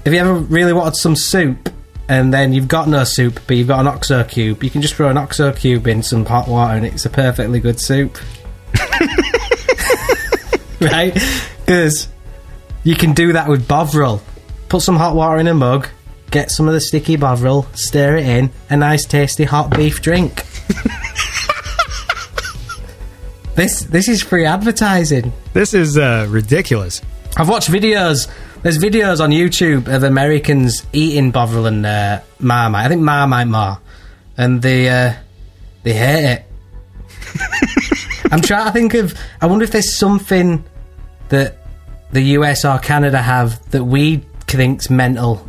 have 0.05 0.13
you 0.13 0.19
ever 0.19 0.33
really 0.33 0.73
wanted 0.73 0.95
some 0.95 1.15
soup 1.15 1.69
and 2.09 2.33
then 2.33 2.53
you've 2.53 2.67
got 2.67 2.87
no 2.87 3.03
soup 3.03 3.39
but 3.45 3.55
you've 3.55 3.67
got 3.67 3.79
an 3.81 3.87
oxo 3.87 4.23
cube? 4.23 4.63
You 4.63 4.69
can 4.69 4.81
just 4.81 4.95
throw 4.95 5.09
an 5.09 5.17
oxo 5.17 5.51
cube 5.51 5.85
in 5.87 6.01
some 6.01 6.25
hot 6.25 6.47
water 6.47 6.75
and 6.75 6.85
it's 6.85 7.05
a 7.05 7.09
perfectly 7.09 7.59
good 7.59 7.79
soup. 7.79 8.17
right? 10.81 11.13
Because 11.65 12.07
you 12.83 12.95
can 12.95 13.13
do 13.13 13.33
that 13.33 13.47
with 13.47 13.67
Bovril. 13.67 14.21
Put 14.74 14.82
some 14.82 14.95
hot 14.95 15.15
water 15.15 15.38
in 15.38 15.45
a 15.45 15.53
mug, 15.53 15.88
get 16.32 16.49
some 16.49 16.67
of 16.67 16.74
the 16.74 16.82
sticky 16.82 17.15
Bovril, 17.15 17.67
stir 17.76 18.17
it 18.17 18.26
in, 18.26 18.49
a 18.71 18.76
nice 18.76 19.05
tasty 19.05 19.43
hot 19.43 19.69
beef 19.69 20.01
drink. 20.01 20.34
this 23.53 23.82
this 23.82 24.07
is 24.07 24.24
free 24.24 24.43
advertising. 24.43 25.32
This 25.53 25.76
is 25.76 25.95
uh, 25.95 26.26
ridiculous. 26.28 27.03
I've 27.38 27.49
watched 27.49 27.69
videos. 27.69 28.28
There's 28.63 28.80
videos 28.80 29.24
on 29.24 29.30
YouTube 29.30 29.95
of 29.95 30.01
Americans 30.01 30.84
eating 30.91 31.30
Bovril 31.30 31.67
and 31.67 31.86
uh, 31.86 32.21
Marmite. 32.39 32.88
I 32.88 32.89
think 32.89 33.03
Marmite 33.03 33.49
more, 33.49 33.78
and 34.39 34.59
they 34.59 34.89
uh, 34.89 35.13
they 35.84 35.93
hate 35.93 36.34
it. 36.34 36.45
I'm 38.32 38.41
trying 38.41 38.65
to 38.65 38.71
think 38.71 38.95
of. 38.95 39.13
I 39.39 39.45
wonder 39.45 39.65
if 39.65 39.71
there's 39.71 39.95
something 39.95 40.65
that 41.30 41.59
the 42.11 42.21
US 42.21 42.65
or 42.65 42.80
Canada 42.80 43.21
have 43.21 43.69
that 43.69 43.84
we 43.84 44.24
think's 44.57 44.89
mental 44.89 45.47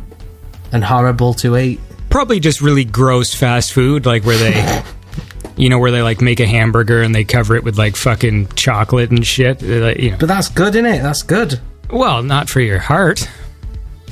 and 0.71 0.83
horrible 0.83 1.33
to 1.35 1.57
eat. 1.57 1.79
Probably 2.09 2.39
just 2.39 2.61
really 2.61 2.85
gross 2.85 3.33
fast 3.33 3.73
food, 3.73 4.05
like 4.05 4.23
where 4.23 4.37
they, 4.37 4.83
you 5.57 5.69
know, 5.69 5.79
where 5.79 5.91
they 5.91 6.01
like 6.01 6.21
make 6.21 6.39
a 6.39 6.45
hamburger 6.47 7.01
and 7.01 7.13
they 7.13 7.23
cover 7.23 7.55
it 7.55 7.63
with 7.63 7.77
like 7.77 7.95
fucking 7.95 8.47
chocolate 8.55 9.11
and 9.11 9.25
shit. 9.25 9.61
Like, 9.61 9.99
you 9.99 10.11
know, 10.11 10.17
But 10.19 10.27
that's 10.27 10.49
good, 10.49 10.75
isn't 10.75 10.85
it? 10.85 11.01
That's 11.03 11.23
good. 11.23 11.59
well, 11.91 12.23
not 12.23 12.49
for 12.49 12.61
your 12.61 12.79
heart. 12.79 13.29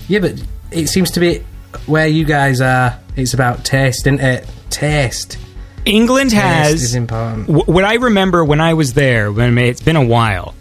Yeah, 0.07 0.19
but 0.19 0.43
it 0.71 0.87
seems 0.87 1.11
to 1.11 1.19
be 1.19 1.43
where 1.85 2.07
you 2.07 2.25
guys 2.25 2.59
are. 2.61 2.99
It's 3.15 3.33
about 3.33 3.63
taste, 3.63 4.01
isn't 4.07 4.19
it? 4.19 4.47
Taste. 4.69 5.37
England 5.85 6.31
Taste 6.31 6.41
has 6.43 6.83
is 6.83 6.95
important. 6.95 7.45
Wh- 7.47 7.67
what 7.69 7.83
I 7.83 7.95
remember 7.95 8.43
when 8.43 8.59
I 8.61 8.73
was 8.73 8.93
there, 8.93 9.31
when 9.31 9.57
it's 9.57 9.81
been 9.81 9.95
a 9.97 10.03
while, 10.03 10.55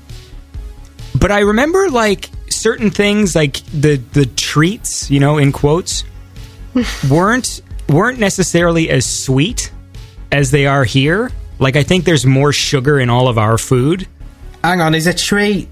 but 1.19 1.31
I 1.31 1.41
remember 1.41 1.89
like 1.91 2.29
certain 2.63 2.91
things, 2.91 3.35
like 3.35 3.65
the 3.67 3.97
the 3.97 4.27
treats, 4.27 5.11
you 5.11 5.21
know, 5.21 5.39
in 5.39 5.53
quotes, 5.53 6.05
weren't 7.11 7.61
weren't 7.89 8.19
necessarily 8.19 8.89
as 8.89 9.05
sweet 9.05 9.73
as 10.31 10.51
they 10.51 10.67
are 10.67 10.85
here. 10.85 11.31
Like 11.59 11.77
I 11.77 11.83
think 11.83 12.05
there's 12.05 12.25
more 12.25 12.53
sugar 12.53 12.99
in 12.99 13.11
all 13.11 13.29
of 13.29 13.39
our 13.39 13.59
food. 13.59 14.07
Hang 14.63 14.81
on, 14.81 14.95
is 14.95 15.07
a 15.07 15.15
treat 15.15 15.69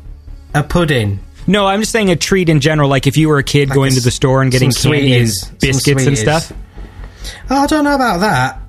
a 0.54 0.62
pudding? 0.62 1.20
No, 1.46 1.66
I'm 1.66 1.80
just 1.80 1.92
saying 1.92 2.10
a 2.10 2.16
treat 2.16 2.48
in 2.48 2.60
general. 2.60 2.88
Like 2.88 3.06
if 3.06 3.16
you 3.16 3.28
were 3.28 3.38
a 3.38 3.44
kid 3.44 3.68
Like 3.68 3.76
going 3.76 3.92
a 3.92 3.96
to 3.96 4.00
the 4.00 4.10
store 4.10 4.42
and 4.42 4.52
getting 4.52 4.70
some 4.70 4.92
candy 4.92 5.16
and 5.16 5.30
sweeties, 5.30 5.58
biscuits 5.60 6.06
and 6.06 6.18
stuff. 6.18 6.52
Oh, 7.48 7.56
I 7.56 7.66
don't 7.66 7.84
know 7.84 7.94
about 7.94 8.20
that. 8.20 8.60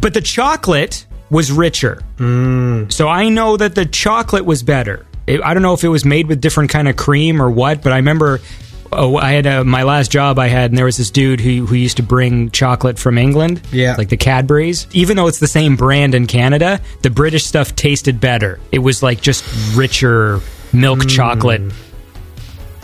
But 0.00 0.14
the 0.14 0.20
chocolate 0.20 1.06
was 1.30 1.52
richer. 1.52 2.02
Mm. 2.16 2.92
So 2.92 3.08
I 3.08 3.28
know 3.28 3.56
that 3.56 3.74
the 3.74 3.84
chocolate 3.84 4.44
was 4.44 4.62
better. 4.62 5.06
It, 5.26 5.42
I 5.42 5.54
don't 5.54 5.62
know 5.62 5.74
if 5.74 5.82
it 5.84 5.88
was 5.88 6.04
made 6.04 6.28
with 6.28 6.40
different 6.40 6.70
kind 6.70 6.88
of 6.88 6.96
cream 6.96 7.40
or 7.42 7.50
what, 7.50 7.82
but 7.82 7.92
I 7.92 7.96
remember 7.96 8.40
oh, 8.92 9.16
I 9.16 9.32
had 9.32 9.46
uh 9.46 9.64
my 9.64 9.82
last 9.82 10.10
job 10.12 10.38
I 10.38 10.46
had, 10.48 10.70
and 10.70 10.78
there 10.78 10.84
was 10.84 10.96
this 10.96 11.10
dude 11.10 11.40
who 11.40 11.66
who 11.66 11.74
used 11.74 11.96
to 11.96 12.02
bring 12.04 12.50
chocolate 12.50 12.98
from 12.98 13.18
England, 13.18 13.60
Yeah. 13.72 13.96
like 13.98 14.08
the 14.08 14.16
Cadburys. 14.16 14.86
Even 14.92 15.16
though 15.16 15.26
it's 15.26 15.40
the 15.40 15.48
same 15.48 15.74
brand 15.76 16.14
in 16.14 16.26
Canada, 16.26 16.80
the 17.02 17.10
British 17.10 17.44
stuff 17.44 17.74
tasted 17.74 18.20
better. 18.20 18.60
It 18.70 18.78
was 18.78 19.02
like 19.02 19.20
just 19.20 19.44
richer 19.76 20.40
milk 20.72 21.06
chocolate. 21.08 21.62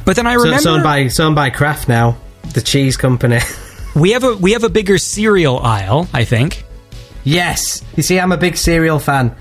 But 0.04 0.16
then 0.16 0.26
I 0.26 0.32
So 0.34 0.38
remember 0.40 0.56
it's 0.56 0.66
owned 0.66 0.82
by 0.82 0.98
it's 0.98 1.20
owned 1.20 1.36
by 1.36 1.50
Kraft 1.50 1.88
now, 1.88 2.16
the 2.54 2.60
cheese 2.60 2.96
company. 2.96 3.38
we 3.94 4.10
have 4.12 4.24
a 4.24 4.34
we 4.36 4.52
have 4.52 4.64
a 4.64 4.68
bigger 4.68 4.98
cereal 4.98 5.58
aisle. 5.60 6.08
I 6.12 6.24
think. 6.24 6.64
yes, 7.22 7.84
you 7.96 8.02
see, 8.02 8.18
I'm 8.18 8.32
a 8.32 8.36
big 8.36 8.56
cereal 8.56 8.98
fan. 8.98 9.36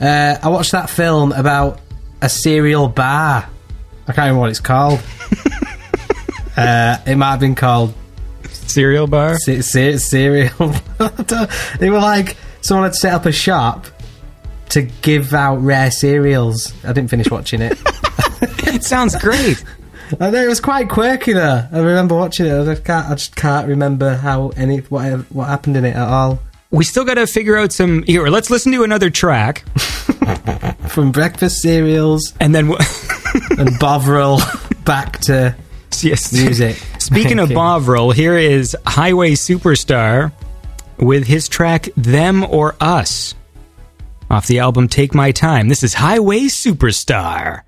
Uh, 0.00 0.38
I 0.42 0.48
watched 0.48 0.72
that 0.72 0.88
film 0.88 1.32
about 1.32 1.80
a 2.22 2.28
cereal 2.28 2.88
bar. 2.88 3.48
I 4.06 4.12
can't 4.12 4.18
remember 4.18 4.40
what 4.40 4.50
it's 4.50 4.60
called. 4.60 5.00
uh, 6.56 6.98
it 7.06 7.16
might 7.16 7.30
have 7.32 7.40
been 7.40 7.54
called 7.54 7.94
Cereal 8.50 9.06
bar. 9.06 9.36
ce- 9.38 9.62
ce- 9.64 9.98
cereal. 10.02 10.74
they 11.78 11.90
were 11.90 11.98
like 11.98 12.36
someone 12.60 12.84
had 12.84 12.94
set 12.94 13.12
up 13.14 13.26
a 13.26 13.32
shop 13.32 13.86
to 14.70 14.82
give 14.82 15.32
out 15.34 15.56
rare 15.56 15.90
cereals. 15.90 16.72
I 16.84 16.92
didn't 16.92 17.10
finish 17.10 17.30
watching 17.30 17.60
it. 17.62 17.78
It 18.70 18.84
sounds 18.84 19.16
great. 19.16 19.64
I 20.20 20.30
know 20.30 20.44
it 20.44 20.46
was 20.48 20.60
quite 20.60 20.88
quirky 20.90 21.32
though. 21.32 21.66
I 21.72 21.78
remember 21.78 22.14
watching 22.14 22.46
it. 22.46 22.60
I 22.60 22.64
just 22.66 22.84
can't. 22.84 23.06
I 23.08 23.14
just 23.14 23.34
can't 23.34 23.66
remember 23.66 24.14
how 24.14 24.50
any 24.50 24.78
what 24.80 25.20
what 25.32 25.48
happened 25.48 25.76
in 25.78 25.84
it 25.86 25.96
at 25.96 26.06
all. 26.06 26.38
we 26.70 26.84
still 26.84 27.04
got 27.04 27.14
to 27.14 27.26
figure 27.26 27.56
out 27.56 27.72
some. 27.72 28.02
Here, 28.04 28.28
let's 28.28 28.50
listen 28.50 28.70
to 28.72 28.84
another 28.84 29.08
track, 29.10 29.64
From 30.88 31.12
breakfast 31.12 31.60
cereals 31.60 32.32
and 32.40 32.54
then 32.54 32.68
we'll, 32.68 32.78
and 33.58 33.78
Bovril 33.78 34.40
back 34.84 35.18
to 35.20 35.54
yes. 36.02 36.32
music. 36.32 36.76
Speaking 36.98 37.38
of. 37.38 37.50
Bovril, 37.50 38.10
here 38.10 38.36
is 38.36 38.76
Highway 38.86 39.32
Superstar 39.32 40.32
with 40.98 41.26
his 41.26 41.48
track 41.48 41.88
"Them 41.96 42.44
or 42.44 42.76
Us" 42.80 43.34
off 44.30 44.46
the 44.46 44.58
album 44.58 44.88
"Take 44.88 45.14
My 45.14 45.32
Time." 45.32 45.68
This 45.68 45.82
is 45.82 45.94
Highway 45.94 46.42
Superstar. 46.42 47.62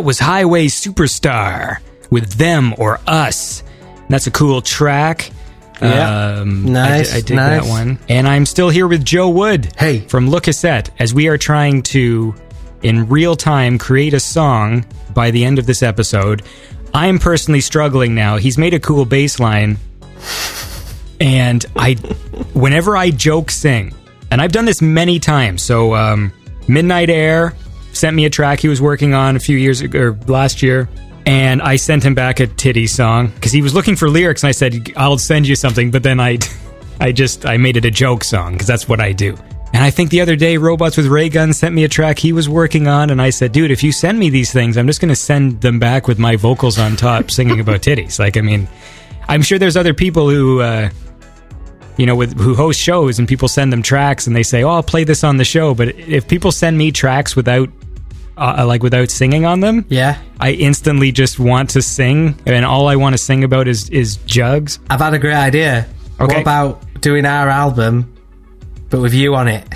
That 0.00 0.06
was 0.06 0.18
Highway 0.18 0.68
Superstar 0.68 1.76
with 2.08 2.32
Them 2.32 2.72
or 2.78 3.00
Us. 3.06 3.62
That's 4.08 4.26
a 4.26 4.30
cool 4.30 4.62
track. 4.62 5.30
Yeah. 5.82 6.38
Um, 6.38 6.72
Nice, 6.72 7.10
I, 7.10 7.16
di- 7.16 7.18
I 7.18 7.20
dig 7.20 7.36
nice. 7.36 7.62
that 7.64 7.68
one. 7.68 7.98
And 8.08 8.26
I'm 8.26 8.46
still 8.46 8.70
here 8.70 8.88
with 8.88 9.04
Joe 9.04 9.28
Wood. 9.28 9.70
Hey. 9.76 10.00
From 10.00 10.30
Le 10.30 10.40
Cassette 10.40 10.88
as 10.98 11.12
we 11.12 11.28
are 11.28 11.36
trying 11.36 11.82
to, 11.82 12.34
in 12.80 13.10
real 13.10 13.36
time, 13.36 13.76
create 13.76 14.14
a 14.14 14.20
song 14.20 14.86
by 15.12 15.30
the 15.32 15.44
end 15.44 15.58
of 15.58 15.66
this 15.66 15.82
episode. 15.82 16.44
I'm 16.94 17.18
personally 17.18 17.60
struggling 17.60 18.14
now. 18.14 18.38
He's 18.38 18.56
made 18.56 18.72
a 18.72 18.80
cool 18.80 19.04
bass 19.04 19.38
line. 19.38 19.76
And 21.20 21.62
I, 21.76 21.96
whenever 22.54 22.96
I 22.96 23.10
joke 23.10 23.50
sing, 23.50 23.92
and 24.30 24.40
I've 24.40 24.52
done 24.52 24.64
this 24.64 24.80
many 24.80 25.18
times. 25.18 25.60
So, 25.60 25.94
um, 25.94 26.32
Midnight 26.68 27.10
Air 27.10 27.52
sent 28.00 28.16
me 28.16 28.24
a 28.24 28.30
track 28.30 28.60
he 28.60 28.68
was 28.68 28.80
working 28.80 29.14
on 29.14 29.36
a 29.36 29.40
few 29.40 29.56
years 29.56 29.80
ago, 29.80 30.00
or 30.00 30.18
last 30.26 30.62
year. 30.62 30.88
And 31.26 31.60
I 31.60 31.76
sent 31.76 32.02
him 32.02 32.14
back 32.14 32.40
a 32.40 32.46
titty 32.46 32.86
song 32.86 33.28
because 33.28 33.52
he 33.52 33.62
was 33.62 33.74
looking 33.74 33.94
for 33.94 34.08
lyrics, 34.08 34.42
and 34.42 34.48
I 34.48 34.52
said, 34.52 34.92
"I'll 34.96 35.18
send 35.18 35.46
you 35.46 35.54
something." 35.54 35.90
But 35.90 36.02
then 36.02 36.18
I, 36.18 36.38
I 37.00 37.12
just 37.12 37.46
I 37.46 37.58
made 37.58 37.76
it 37.76 37.84
a 37.84 37.90
joke 37.90 38.24
song 38.24 38.52
because 38.52 38.66
that's 38.66 38.88
what 38.88 39.00
I 39.00 39.12
do. 39.12 39.36
And 39.72 39.84
I 39.84 39.90
think 39.90 40.10
the 40.10 40.20
other 40.20 40.34
day, 40.34 40.56
Robots 40.56 40.96
with 40.96 41.06
Ray 41.06 41.28
Guns 41.28 41.58
sent 41.58 41.74
me 41.74 41.84
a 41.84 41.88
track 41.88 42.18
he 42.18 42.32
was 42.32 42.48
working 42.48 42.88
on, 42.88 43.10
and 43.10 43.22
I 43.22 43.30
said, 43.30 43.52
"Dude, 43.52 43.70
if 43.70 43.84
you 43.84 43.92
send 43.92 44.18
me 44.18 44.28
these 44.30 44.52
things, 44.52 44.76
I'm 44.76 44.86
just 44.86 45.00
going 45.00 45.10
to 45.10 45.16
send 45.16 45.60
them 45.60 45.78
back 45.78 46.08
with 46.08 46.18
my 46.18 46.36
vocals 46.36 46.78
on 46.78 46.96
top, 46.96 47.30
singing 47.38 47.60
about 47.60 47.82
titties." 47.82 48.18
Like, 48.18 48.36
I 48.36 48.40
mean, 48.40 48.66
I'm 49.28 49.42
sure 49.42 49.58
there's 49.58 49.76
other 49.76 49.94
people 49.94 50.28
who, 50.28 50.60
uh, 50.60 50.90
you 51.96 52.06
know, 52.06 52.16
with 52.16 52.36
who 52.40 52.54
host 52.54 52.80
shows, 52.80 53.18
and 53.20 53.28
people 53.28 53.46
send 53.46 53.72
them 53.72 53.82
tracks, 53.82 54.26
and 54.26 54.34
they 54.34 54.42
say, 54.42 54.64
"Oh, 54.64 54.70
I'll 54.70 54.82
play 54.82 55.04
this 55.04 55.22
on 55.22 55.36
the 55.36 55.44
show." 55.44 55.74
But 55.74 55.96
if 55.96 56.26
people 56.26 56.50
send 56.50 56.76
me 56.76 56.90
tracks 56.90 57.36
without, 57.36 57.68
uh, 58.40 58.64
like, 58.66 58.82
without 58.82 59.10
singing 59.10 59.44
on 59.44 59.60
them, 59.60 59.84
Yeah. 59.88 60.18
I 60.40 60.52
instantly 60.52 61.12
just 61.12 61.38
want 61.38 61.70
to 61.70 61.82
sing, 61.82 62.38
and 62.46 62.64
all 62.64 62.88
I 62.88 62.96
want 62.96 63.12
to 63.14 63.18
sing 63.18 63.44
about 63.44 63.68
is 63.68 63.88
is 63.90 64.16
jugs. 64.26 64.78
I've 64.88 65.00
had 65.00 65.14
a 65.14 65.18
great 65.18 65.34
idea. 65.34 65.86
Okay. 66.18 66.34
What 66.34 66.40
about 66.42 66.82
doing 67.00 67.26
our 67.26 67.48
album, 67.48 68.12
but 68.88 69.00
with 69.00 69.14
you 69.14 69.34
on 69.34 69.48
it? 69.48 69.66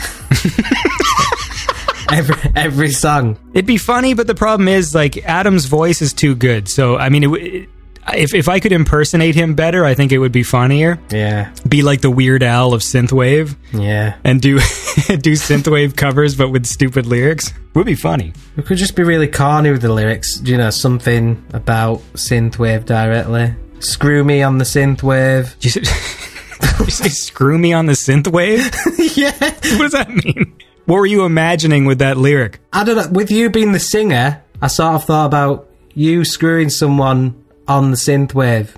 every 2.13 2.37
every 2.55 2.91
song. 2.91 3.39
It'd 3.55 3.67
be 3.67 3.77
funny, 3.79 4.15
but 4.15 4.27
the 4.27 4.35
problem 4.35 4.69
is 4.69 4.95
like 4.95 5.19
Adam's 5.25 5.67
voice 5.67 6.03
is 6.03 6.13
too 6.13 6.35
good. 6.35 6.69
So 6.69 6.97
I 6.97 7.09
mean, 7.09 7.25
it, 7.25 7.27
w- 7.27 7.67
if 8.13 8.35
if 8.35 8.49
I 8.49 8.61
could 8.61 8.73
impersonate 8.73 9.35
him 9.35 9.55
better, 9.55 9.85
I 9.85 9.95
think 9.95 10.13
it 10.13 10.19
would 10.19 10.33
be 10.33 10.43
funnier. 10.43 10.99
Yeah. 11.11 11.53
Be 11.69 11.83
like 11.83 12.01
the 12.01 12.11
Weird 12.11 12.43
Al 12.43 12.75
of 12.75 12.83
synthwave 12.83 13.57
Yeah. 13.73 14.17
and 14.25 14.41
do 14.41 14.57
do 14.59 15.33
synthwave 15.33 15.97
covers, 15.97 16.35
but 16.37 16.51
with 16.51 16.67
stupid 16.67 17.07
lyrics. 17.07 17.53
Would 17.75 17.87
be 17.87 17.95
funny. 17.97 18.33
We 18.57 18.63
could 18.63 18.77
just 18.79 18.95
be 18.95 19.03
really 19.03 19.27
corny 19.27 19.71
with 19.73 19.83
the 19.83 19.93
lyrics. 19.93 20.41
You 20.45 20.57
know, 20.57 20.71
something 20.71 21.45
about 21.53 21.99
synthwave 22.15 22.85
directly. 22.85 23.55
Screw 23.81 24.23
me 24.23 24.43
on 24.43 24.59
the 24.59 24.65
synthwave. 24.65 25.55
You, 25.61 25.83
you 26.85 26.91
say 26.91 27.09
screw 27.09 27.59
me 27.59 27.73
on 27.73 27.87
the 27.87 27.93
synthwave? 27.95 28.61
yeah. 29.17 29.33
what 29.77 29.91
does 29.91 29.93
that 29.93 30.09
mean? 30.09 30.55
What 30.87 30.97
were 30.97 31.07
you 31.07 31.25
imagining 31.25 31.85
with 31.85 31.99
that 31.99 32.17
lyric? 32.17 32.61
I 32.73 32.85
don't 32.85 32.97
know. 32.97 33.09
With 33.11 33.31
you 33.31 33.51
being 33.51 33.73
the 33.73 33.81
singer, 33.81 34.43
I 34.63 34.67
sort 34.69 34.95
of 34.95 35.05
thought 35.05 35.27
about 35.27 35.69
you 35.95 36.25
screwing 36.25 36.69
someone 36.71 37.44
on 37.69 37.91
the 37.91 37.97
synth 37.97 38.35
wave, 38.35 38.77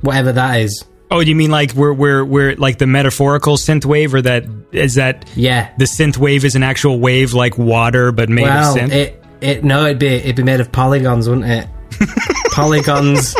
whatever 0.00 0.32
that 0.32 0.60
is. 0.60 0.84
Oh, 1.10 1.20
you 1.20 1.34
mean 1.36 1.50
like 1.50 1.74
we're 1.74 1.92
we're 1.92 2.24
we're 2.24 2.56
like 2.56 2.78
the 2.78 2.86
metaphorical 2.86 3.56
synth 3.56 3.84
wave, 3.84 4.14
or 4.14 4.22
that 4.22 4.44
is 4.72 4.94
that 4.94 5.28
Yeah. 5.36 5.70
the 5.76 5.84
synth 5.84 6.16
wave 6.16 6.44
is 6.44 6.54
an 6.54 6.62
actual 6.62 6.98
wave 7.00 7.34
like 7.34 7.58
water 7.58 8.12
but 8.12 8.28
made 8.30 8.44
well, 8.44 8.74
of 8.76 8.80
synth? 8.82 8.92
it 8.92 9.24
it 9.42 9.64
no, 9.64 9.84
it'd 9.84 9.98
be 9.98 10.06
it'd 10.06 10.36
be 10.36 10.42
made 10.42 10.60
of 10.60 10.72
polygons, 10.72 11.28
wouldn't 11.28 11.46
it? 11.46 11.66
polygons, 12.52 13.34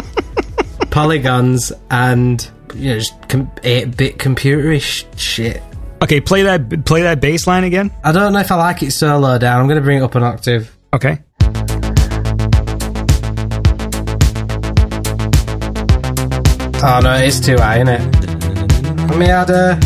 polygons, 0.90 1.72
and 1.90 2.48
you 2.74 2.90
know, 2.92 2.98
just 2.98 3.28
com- 3.28 3.50
eight-bit 3.64 4.18
computerish 4.18 5.04
shit. 5.18 5.62
okay, 6.02 6.20
play 6.20 6.42
that 6.42 6.84
play 6.84 7.02
that 7.02 7.20
bass 7.20 7.46
line 7.46 7.64
again. 7.64 7.90
I 8.04 8.12
don't 8.12 8.32
know 8.32 8.40
if 8.40 8.50
I 8.50 8.56
like 8.56 8.82
it 8.82 8.90
so 8.92 9.18
low 9.18 9.38
down. 9.38 9.60
I'm 9.60 9.66
going 9.66 9.78
to 9.80 9.84
bring 9.84 9.98
it 9.98 10.02
up 10.02 10.14
an 10.14 10.22
octave. 10.22 10.76
Okay. 10.94 11.20
Oh 16.84 16.98
no, 17.00 17.14
it 17.14 17.26
is 17.26 17.38
too 17.38 17.56
high, 17.58 17.76
isn't 17.76 17.86
it? 17.86 18.00
Let 19.08 19.16
me 19.16 19.26
add 19.26 19.50
a. 19.50 19.78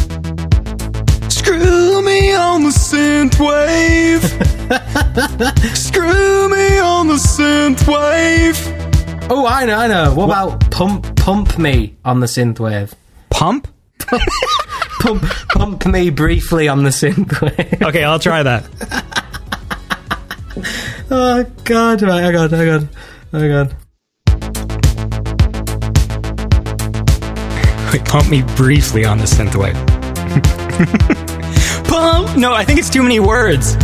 Screw 1.28 2.01
me 2.03 2.34
on 2.34 2.62
the 2.62 2.70
synth 2.70 3.38
wave. 3.38 4.22
Screw 5.76 6.49
me 6.49 6.78
on 6.78 7.09
the 7.09 7.16
synth 7.16 7.86
wave. 7.86 8.57
Oh, 9.30 9.47
I 9.47 9.66
know, 9.66 9.76
I 9.76 9.88
know. 9.88 10.14
What, 10.14 10.24
about 10.24 10.70
pump, 10.70 11.16
pump 11.16 11.59
me 11.59 11.97
on 12.03 12.20
the 12.20 12.26
synthwave? 12.26 12.94
Pump? 13.28 13.68
Pump, 15.01 15.22
pump 15.51 15.84
me 15.84 16.09
briefly 16.09 16.66
on 16.66 16.82
the 16.82 16.90
synthwave. 16.90 17.82
Okay, 17.82 18.05
I'll 18.05 18.18
try 18.18 18.42
that. 18.42 18.64
oh 21.11 21.44
God! 21.64 22.01
Right, 22.01 22.22
hang 22.22 22.36
on, 22.36 22.51
hang 22.51 22.68
on, 22.70 22.88
hang 23.32 23.53
on. 23.53 23.86
Wait, 27.93 28.05
pump 28.05 28.28
me 28.28 28.43
briefly 28.57 29.05
on 29.05 29.18
the 29.18 29.24
synth 29.24 29.55
wave. 29.55 29.74
pump? 31.87 32.37
No, 32.37 32.53
I 32.53 32.64
think 32.64 32.78
it's 32.78 32.91
too 32.91 33.03
many 33.03 33.20
words. 33.20 33.76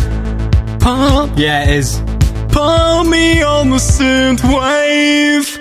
Pump, 0.82 1.34
Yeah, 1.38 1.62
it 1.64 1.70
is. 1.70 2.00
pump 2.52 3.08
me 3.08 3.42
on 3.42 3.70
the 3.70 3.76
synth 3.76 4.42
wave. 4.42 5.58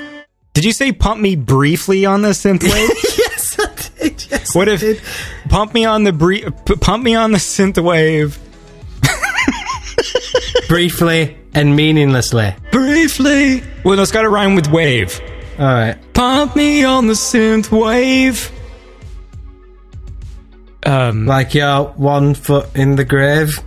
Did 0.54 0.66
you 0.66 0.74
say 0.74 0.92
pump 0.92 1.22
me 1.22 1.36
briefly 1.36 2.06
on 2.06 2.24
the 2.24 2.30
synth 2.30 2.64
wave? 2.64 2.89
yes, 3.18 3.56
I 3.60 4.04
did. 4.04 4.26
Yes, 4.32 4.56
what 4.56 4.68
I 4.68 4.74
if 4.74 4.80
did. 4.82 5.02
pump 5.50 5.74
me 5.74 5.86
on 5.86 6.04
the 6.04 6.12
brie- 6.12 6.46
p- 6.66 6.76
pump 6.76 7.04
me 7.04 7.16
on 7.16 7.32
the 7.32 7.38
synth 7.38 7.82
wave 7.82 8.38
briefly 10.68 11.38
and 11.54 11.76
meaninglessly? 11.76 12.54
briefly? 12.72 13.64
Well, 13.86 14.00
it's 14.00 14.12
got 14.12 14.24
to 14.24 14.30
rhyme 14.30 14.56
with 14.56 14.68
wave. 14.70 15.22
All 15.62 15.68
right. 15.68 15.95
Pump 16.16 16.55
me 16.55 16.84
on 16.84 17.05
the 17.05 17.14
synth 17.14 17.70
wave. 17.70 18.51
Um, 20.84 21.28
Like 21.28 21.53
you're 21.53 21.84
one 21.84 22.34
foot 22.34 22.76
in 22.76 22.95
the 22.95 23.05
grave. 23.05 23.59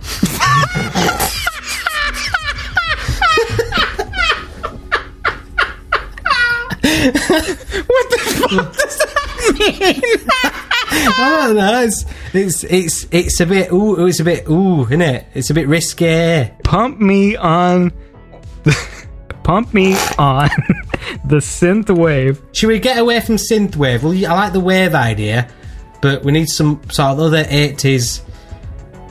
What 6.75 8.09
the 8.09 8.17
fuck? 8.49 8.75
I 11.17 11.47
don't 11.47 11.55
know. 11.55 11.81
It's 11.83 12.05
it's 12.33 12.63
it's 12.65 13.07
it's 13.11 13.39
a 13.39 13.45
bit 13.45 13.71
ooh. 13.71 14.05
It's 14.05 14.19
a 14.19 14.23
bit 14.23 14.47
ooh, 14.49 14.83
isn't 14.83 15.01
it? 15.01 15.27
It's 15.33 15.49
a 15.49 15.53
bit 15.53 15.67
risky. 15.67 16.51
pump 16.63 16.99
me 16.99 17.35
on. 17.35 17.93
pump 19.43 19.73
me 19.73 19.95
on 20.17 20.49
the 21.25 21.37
synth 21.37 21.89
wave. 21.95 22.41
Should 22.53 22.67
we 22.67 22.79
get 22.79 22.97
away 22.97 23.19
from 23.21 23.35
synth 23.35 23.75
wave? 23.75 24.03
Well, 24.03 24.13
I 24.13 24.33
like 24.33 24.53
the 24.53 24.59
wave 24.59 24.93
idea, 24.95 25.47
but 26.01 26.23
we 26.23 26.31
need 26.31 26.47
some 26.49 26.81
sort 26.89 27.11
of 27.11 27.19
other 27.19 27.45
eighties 27.49 28.21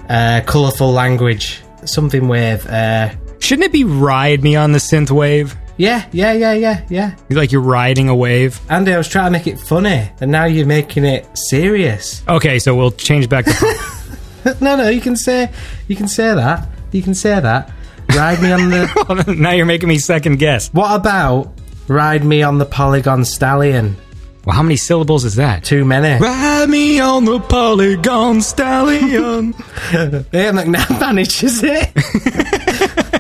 uh, 0.09 0.41
colourful 0.47 0.93
language. 0.93 1.61
Something 1.85 2.29
wave. 2.29 2.67
Uh, 2.67 3.11
Shouldn't 3.41 3.67
it 3.67 3.73
be 3.73 3.85
ride 3.85 4.43
me 4.43 4.57
on 4.57 4.73
the 4.73 4.79
synth 4.79 5.11
wave? 5.11 5.55
yeah, 5.77 6.07
yeah, 6.13 6.33
yeah, 6.33 6.53
yeah, 6.53 6.85
yeah. 6.89 7.17
You 7.29 7.37
Like 7.37 7.51
you're 7.53 7.61
riding 7.61 8.09
a 8.09 8.15
wave. 8.15 8.61
Andy, 8.71 8.93
I 8.95 8.97
was 8.99 9.09
trying 9.09 9.27
to 9.27 9.31
make 9.33 9.47
it 9.47 9.59
funny, 9.59 10.09
and 10.21 10.31
now 10.31 10.45
you're 10.45 10.67
making 10.67 11.05
it 11.05 11.27
serious. 11.37 12.23
Okay, 12.29 12.59
so 12.59 12.75
we'll 12.75 12.93
change 12.93 13.29
back 13.29 13.45
to 13.45 14.57
no, 14.61 14.77
no, 14.77 14.89
you 14.89 15.01
can 15.01 15.17
say, 15.17 15.51
you 15.89 15.97
can 15.97 16.09
say 16.09 16.35
that. 16.35 16.69
You 16.93 17.03
can 17.03 17.15
say 17.15 17.39
that. 17.41 17.73
Ride 18.15 18.41
me 18.43 18.53
on 18.53 18.71
the. 18.71 19.35
now 19.39 19.51
you're 19.51 19.67
making 19.67 19.89
me 19.89 19.99
second 19.99 20.39
guess. 20.39 20.69
what 20.73 20.95
about 20.95 21.53
ride 21.89 22.24
me 22.24 22.43
on 22.43 22.59
the 22.59 22.66
Polygon 22.66 23.24
Stallion? 23.24 23.97
Well, 24.45 24.55
how 24.55 24.62
many 24.62 24.76
syllables 24.76 25.24
is 25.24 25.37
that? 25.37 25.64
Too 25.64 25.85
many. 25.87 26.22
Ride 26.22 26.68
me 26.68 27.01
on 27.01 27.24
the 27.24 27.41
polygon 27.41 28.43
stallion. 28.43 29.55
Yeah, 29.91 30.20
McNabb 30.53 31.01
manages 31.01 31.62
it. 31.64 31.95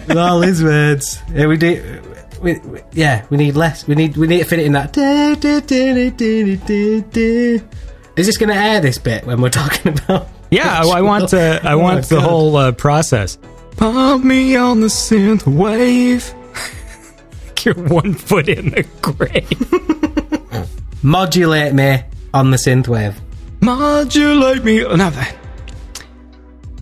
With 0.06 0.18
all 0.18 0.42
his 0.42 0.62
words. 0.62 1.22
Yeah, 1.32 1.46
we 1.46 1.56
do. 1.56 2.02
We, 2.42 2.58
we- 2.58 2.80
yeah, 2.92 3.24
we 3.30 3.38
need 3.38 3.56
less. 3.56 3.86
We 3.86 3.94
need 3.94 4.18
we 4.18 4.26
need 4.26 4.40
to 4.40 4.44
fit 4.44 4.58
it 4.58 4.66
in 4.66 4.72
that. 4.72 4.92
Da, 4.92 5.34
da, 5.36 5.60
da. 5.60 6.10
Is 8.16 8.26
this 8.26 8.36
going 8.36 8.50
to 8.50 8.54
air 8.54 8.80
this 8.82 8.98
bit 8.98 9.24
when 9.26 9.40
we're 9.40 9.48
talking 9.48 9.98
about? 9.98 10.28
yeah, 10.50 10.80
I, 10.82 10.98
I 10.98 11.00
want 11.10 11.32
uh, 11.32 11.58
I 11.62 11.72
Oh 11.72 11.78
want 11.78 11.96
my 11.96 12.00
the 12.02 12.16
God. 12.16 12.28
whole 12.28 12.56
uh, 12.56 12.72
process. 12.72 13.38
Pump 13.78 14.24
me 14.24 14.56
on 14.56 14.80
the 14.80 14.86
synth 14.88 15.46
wave. 15.46 16.32
You're 17.62 17.74
one 17.74 18.14
foot 18.14 18.48
in 18.48 18.70
the 18.70 18.82
grave. 19.02 19.50
modulate 21.02 21.72
me 21.74 22.02
on 22.32 22.50
the 22.50 22.56
synthwave. 22.56 23.14
Modulate 23.60 24.64
me. 24.64 24.80
No, 24.80 24.96
that- 25.10 25.36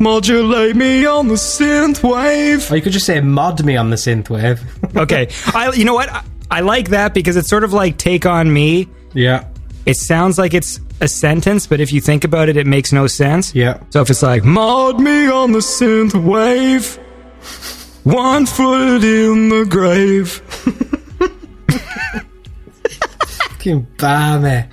modulate 0.00 0.74
me 0.74 1.06
on 1.06 1.28
the 1.28 1.34
synth 1.34 2.02
wave. 2.02 2.70
Or 2.72 2.76
you 2.76 2.82
could 2.82 2.92
just 2.92 3.06
say 3.06 3.20
mod 3.20 3.64
me 3.64 3.76
on 3.76 3.90
the 3.90 3.96
synthwave. 3.96 4.60
Okay, 4.96 5.28
I 5.54 5.72
you 5.72 5.84
know 5.86 5.94
what? 5.94 6.10
I, 6.10 6.22
I 6.50 6.60
like 6.60 6.90
that 6.90 7.14
because 7.14 7.36
it's 7.38 7.48
sort 7.48 7.64
of 7.64 7.72
like 7.72 7.96
take 7.96 8.26
on 8.26 8.52
me. 8.52 8.88
yeah. 9.14 9.44
It 9.86 9.96
sounds 9.96 10.38
like 10.38 10.54
it's 10.54 10.78
a 11.00 11.08
sentence, 11.08 11.66
but 11.66 11.80
if 11.80 11.92
you 11.92 12.00
think 12.00 12.22
about 12.24 12.48
it, 12.48 12.56
it 12.56 12.66
makes 12.68 12.92
no 12.92 13.06
sense. 13.08 13.52
Yeah. 13.54 13.82
So 13.90 14.00
if 14.02 14.10
it's 14.10 14.22
like 14.22 14.44
mod 14.44 15.00
me 15.00 15.28
on 15.28 15.50
the 15.52 15.58
synth 15.60 16.14
wave, 16.14 16.98
one 18.04 18.46
foot 18.46 19.04
in 19.04 19.48
the 19.48 19.64
grave. 19.68 20.42
Fucking 23.28 23.86
balmy. 23.98 24.64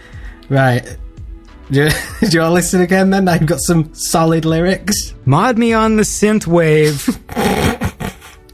Right. 0.50 0.98
Do 1.72 1.84
you, 1.84 1.90
do 2.22 2.28
you 2.28 2.40
want 2.40 2.50
to 2.50 2.54
listen 2.54 2.82
again 2.82 3.12
then? 3.12 3.28
I've 3.28 3.46
got 3.46 3.60
some 3.62 3.94
solid 3.94 4.46
lyrics. 4.46 5.14
Mod 5.26 5.58
me 5.58 5.74
on 5.74 5.96
the 5.96 6.04
synth 6.04 6.48
wave. 6.48 7.08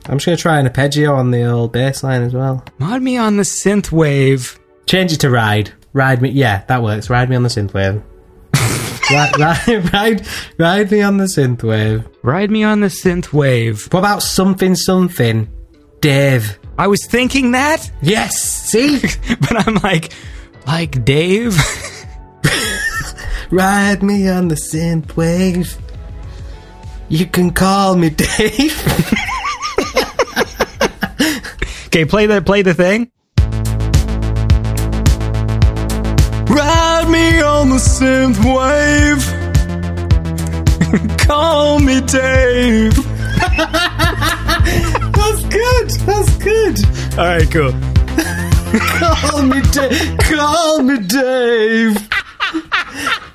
I'm 0.08 0.18
just 0.18 0.26
going 0.26 0.38
to 0.38 0.42
try 0.42 0.60
an 0.60 0.68
arpeggio 0.68 1.16
on 1.16 1.32
the 1.32 1.46
old 1.46 1.72
bass 1.72 2.04
line 2.04 2.22
as 2.22 2.34
well. 2.34 2.64
Mod 2.78 3.02
me 3.02 3.18
on 3.18 3.38
the 3.38 3.44
synth 3.44 3.92
wave. 3.92 4.60
Change 4.86 5.14
it 5.14 5.22
to 5.22 5.30
ride. 5.30 5.72
Ride 5.94 6.22
me. 6.22 6.30
Yeah, 6.30 6.64
that 6.68 6.84
works. 6.84 7.10
Ride 7.10 7.30
me 7.30 7.38
on 7.38 7.44
the 7.44 7.50
synthwave. 7.50 8.04
ride, 9.12 9.40
ride, 9.40 9.94
ride, 9.94 10.28
ride 10.60 10.92
me 10.92 11.02
on 11.02 11.18
the 11.18 11.26
synthwave. 11.26 12.06
Ride 12.26 12.50
me 12.50 12.64
on 12.64 12.80
the 12.80 12.88
synth 12.88 13.32
wave. 13.32 13.88
What 13.94 14.00
about 14.00 14.24
something, 14.24 14.74
something? 14.74 15.48
Dave. 16.00 16.58
I 16.76 16.88
was 16.88 17.06
thinking 17.06 17.52
that, 17.52 17.92
Yes. 18.02 18.42
See? 18.42 19.00
but 19.42 19.68
I'm 19.68 19.76
like, 19.76 20.12
like 20.66 21.06
Dave. 21.06 21.56
ride 23.52 24.02
me 24.02 24.28
on 24.28 24.48
the 24.48 24.56
synthwave. 24.56 25.78
You 27.10 27.28
can 27.28 27.52
call 27.52 27.96
me 27.96 28.10
Dave. 28.10 28.76
Okay, 31.88 32.04
play 32.04 32.26
the 32.26 32.42
play 32.42 32.62
the 32.62 32.74
thing. 32.74 33.10
Ride 36.50 37.08
me 37.10 37.40
on 37.42 37.70
the 37.70 37.78
synth 37.78 38.44
wave. 38.44 39.35
Call 41.20 41.80
me 41.80 42.00
Dave. 42.02 42.96
That's 45.16 45.44
good. 45.50 45.90
That's 46.06 46.38
good. 46.38 46.78
All 47.18 47.26
right, 47.26 47.52
cool. 47.52 47.74
Call 49.00 49.42
me 49.44 49.62
Dave. 49.72 50.18
Call 50.20 50.82
me 50.84 50.98
Dave. 51.00 52.10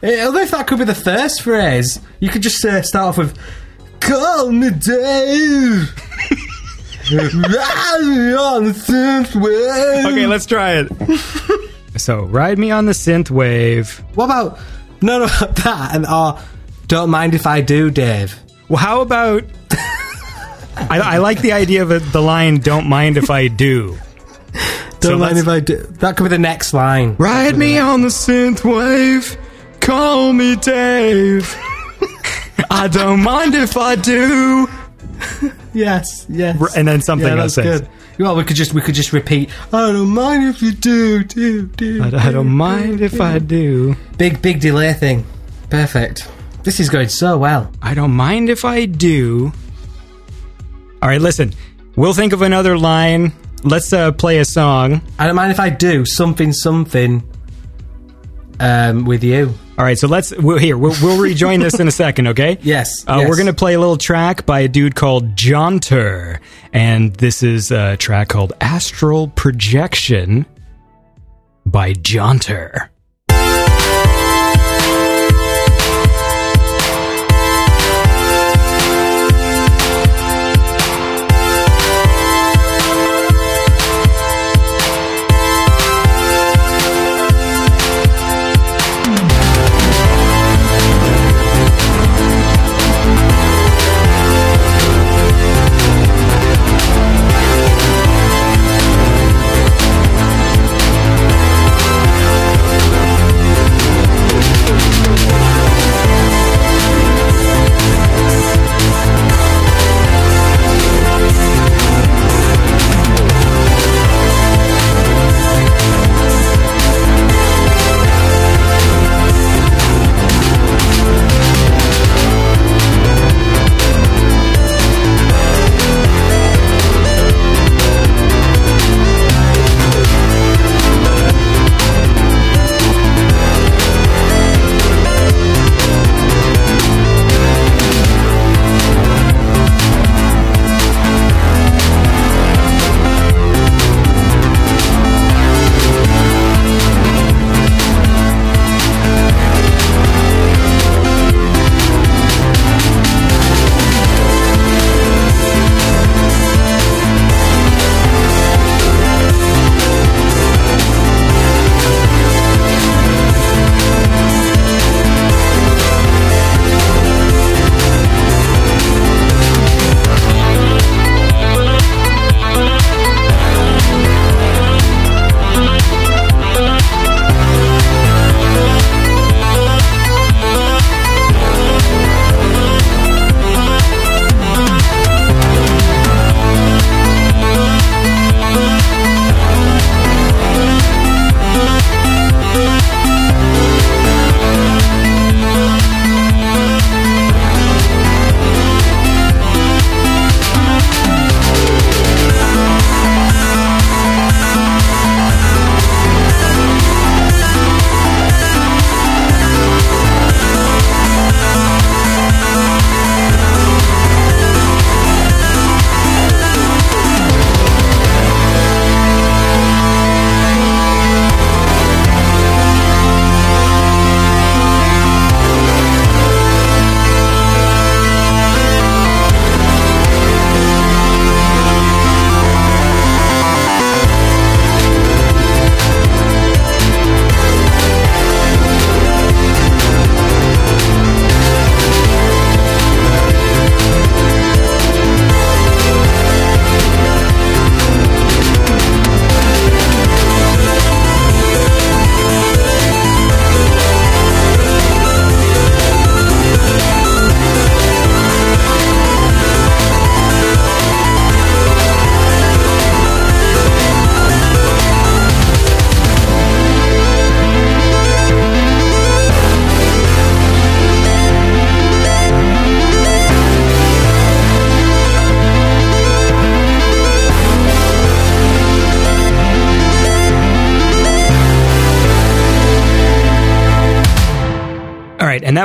Eh, 0.02 0.24
Although 0.24 0.40
if 0.40 0.50
that 0.52 0.66
could 0.66 0.78
be 0.78 0.84
the 0.84 0.94
first 0.94 1.42
phrase, 1.42 2.00
you 2.20 2.30
could 2.30 2.42
just 2.42 2.64
uh, 2.64 2.80
start 2.82 3.08
off 3.08 3.18
with 3.18 3.36
"Call 4.00 4.50
me 4.52 4.70
Dave." 4.70 5.94
Ride 7.12 8.02
me 8.02 8.32
on 8.34 8.64
the 8.64 8.72
synthwave. 8.72 10.06
Okay, 10.12 10.26
let's 10.26 10.46
try 10.46 10.76
it. 10.82 10.88
so, 12.00 12.22
ride 12.22 12.58
me 12.58 12.70
on 12.70 12.86
the 12.86 12.92
synth 12.92 13.30
wave. 13.30 14.02
What 14.14 14.26
about 14.26 14.58
no, 15.02 15.18
no 15.18 15.26
that 15.26 15.90
and 15.94 16.06
or 16.06 16.38
don't 16.90 17.08
mind 17.08 17.36
if 17.36 17.46
I 17.46 17.60
do, 17.60 17.88
Dave. 17.88 18.36
Well, 18.68 18.78
how 18.78 19.00
about? 19.00 19.44
I, 19.70 20.98
I 21.00 21.18
like 21.18 21.40
the 21.40 21.52
idea 21.52 21.82
of 21.82 21.92
it, 21.92 22.00
the 22.12 22.20
line 22.20 22.58
"Don't 22.58 22.88
mind 22.88 23.16
if 23.16 23.30
I 23.30 23.46
do." 23.46 23.96
Don't 24.98 25.12
So 25.12 25.18
mind 25.18 25.38
if 25.38 25.46
I 25.46 25.60
do. 25.60 25.76
That 26.00 26.16
could 26.16 26.24
be 26.24 26.30
the 26.30 26.38
next 26.38 26.74
line. 26.74 27.14
Ride 27.16 27.56
me 27.56 27.78
on 27.78 28.02
the 28.02 28.08
synth 28.08 28.64
wave. 28.64 29.36
Call 29.78 30.32
me 30.32 30.56
Dave. 30.56 31.56
I 32.70 32.88
don't 32.88 33.22
mind 33.22 33.54
if 33.54 33.76
I 33.76 33.94
do. 33.94 34.68
Yes, 35.72 36.26
yes. 36.28 36.76
And 36.76 36.88
then 36.88 37.00
something 37.02 37.28
yeah, 37.28 37.42
else 37.42 37.54
good. 37.54 37.88
Well, 38.18 38.34
we 38.34 38.42
could 38.42 38.56
just 38.56 38.74
we 38.74 38.80
could 38.80 38.96
just 38.96 39.12
repeat. 39.12 39.48
I 39.72 39.92
don't 39.92 40.08
mind 40.08 40.48
if 40.48 40.60
you 40.60 40.72
do, 40.72 41.22
do, 41.22 41.66
do. 41.66 42.02
I, 42.02 42.28
I 42.28 42.32
don't 42.32 42.48
mind 42.48 43.00
if 43.00 43.20
I 43.20 43.38
do. 43.38 43.94
Big 44.18 44.42
big 44.42 44.60
delay 44.60 44.92
thing. 44.92 45.24
Perfect. 45.70 46.28
This 46.62 46.78
is 46.80 46.88
going 46.90 47.08
so 47.08 47.38
well. 47.38 47.70
I 47.80 47.94
don't 47.94 48.12
mind 48.12 48.48
if 48.50 48.64
I 48.64 48.84
do. 48.86 49.52
All 51.02 51.08
right, 51.08 51.20
listen. 51.20 51.54
We'll 51.96 52.12
think 52.12 52.32
of 52.32 52.42
another 52.42 52.78
line. 52.78 53.32
Let's 53.64 53.92
uh, 53.92 54.12
play 54.12 54.38
a 54.38 54.44
song. 54.44 55.02
I 55.18 55.26
don't 55.26 55.36
mind 55.36 55.52
if 55.52 55.60
I 55.60 55.70
do 55.70 56.04
something 56.04 56.52
something. 56.52 57.22
Um, 58.62 59.06
with 59.06 59.24
you. 59.24 59.54
All 59.78 59.84
right, 59.86 59.98
so 59.98 60.06
let's 60.06 60.36
we'll, 60.36 60.58
here. 60.58 60.76
We'll, 60.76 60.94
we'll 61.02 61.18
rejoin 61.18 61.60
this 61.60 61.80
in 61.80 61.88
a 61.88 61.90
second, 61.90 62.26
okay? 62.28 62.58
Yes, 62.62 63.06
Uh, 63.08 63.16
yes. 63.20 63.28
We're 63.30 63.38
gonna 63.38 63.54
play 63.54 63.72
a 63.72 63.80
little 63.80 63.96
track 63.96 64.44
by 64.44 64.60
a 64.60 64.68
dude 64.68 64.94
called 64.94 65.34
Jaunter, 65.34 66.40
and 66.74 67.14
this 67.14 67.42
is 67.42 67.70
a 67.70 67.96
track 67.96 68.28
called 68.28 68.52
"Astral 68.60 69.28
Projection" 69.28 70.44
by 71.64 71.94
Jaunter. 71.94 72.90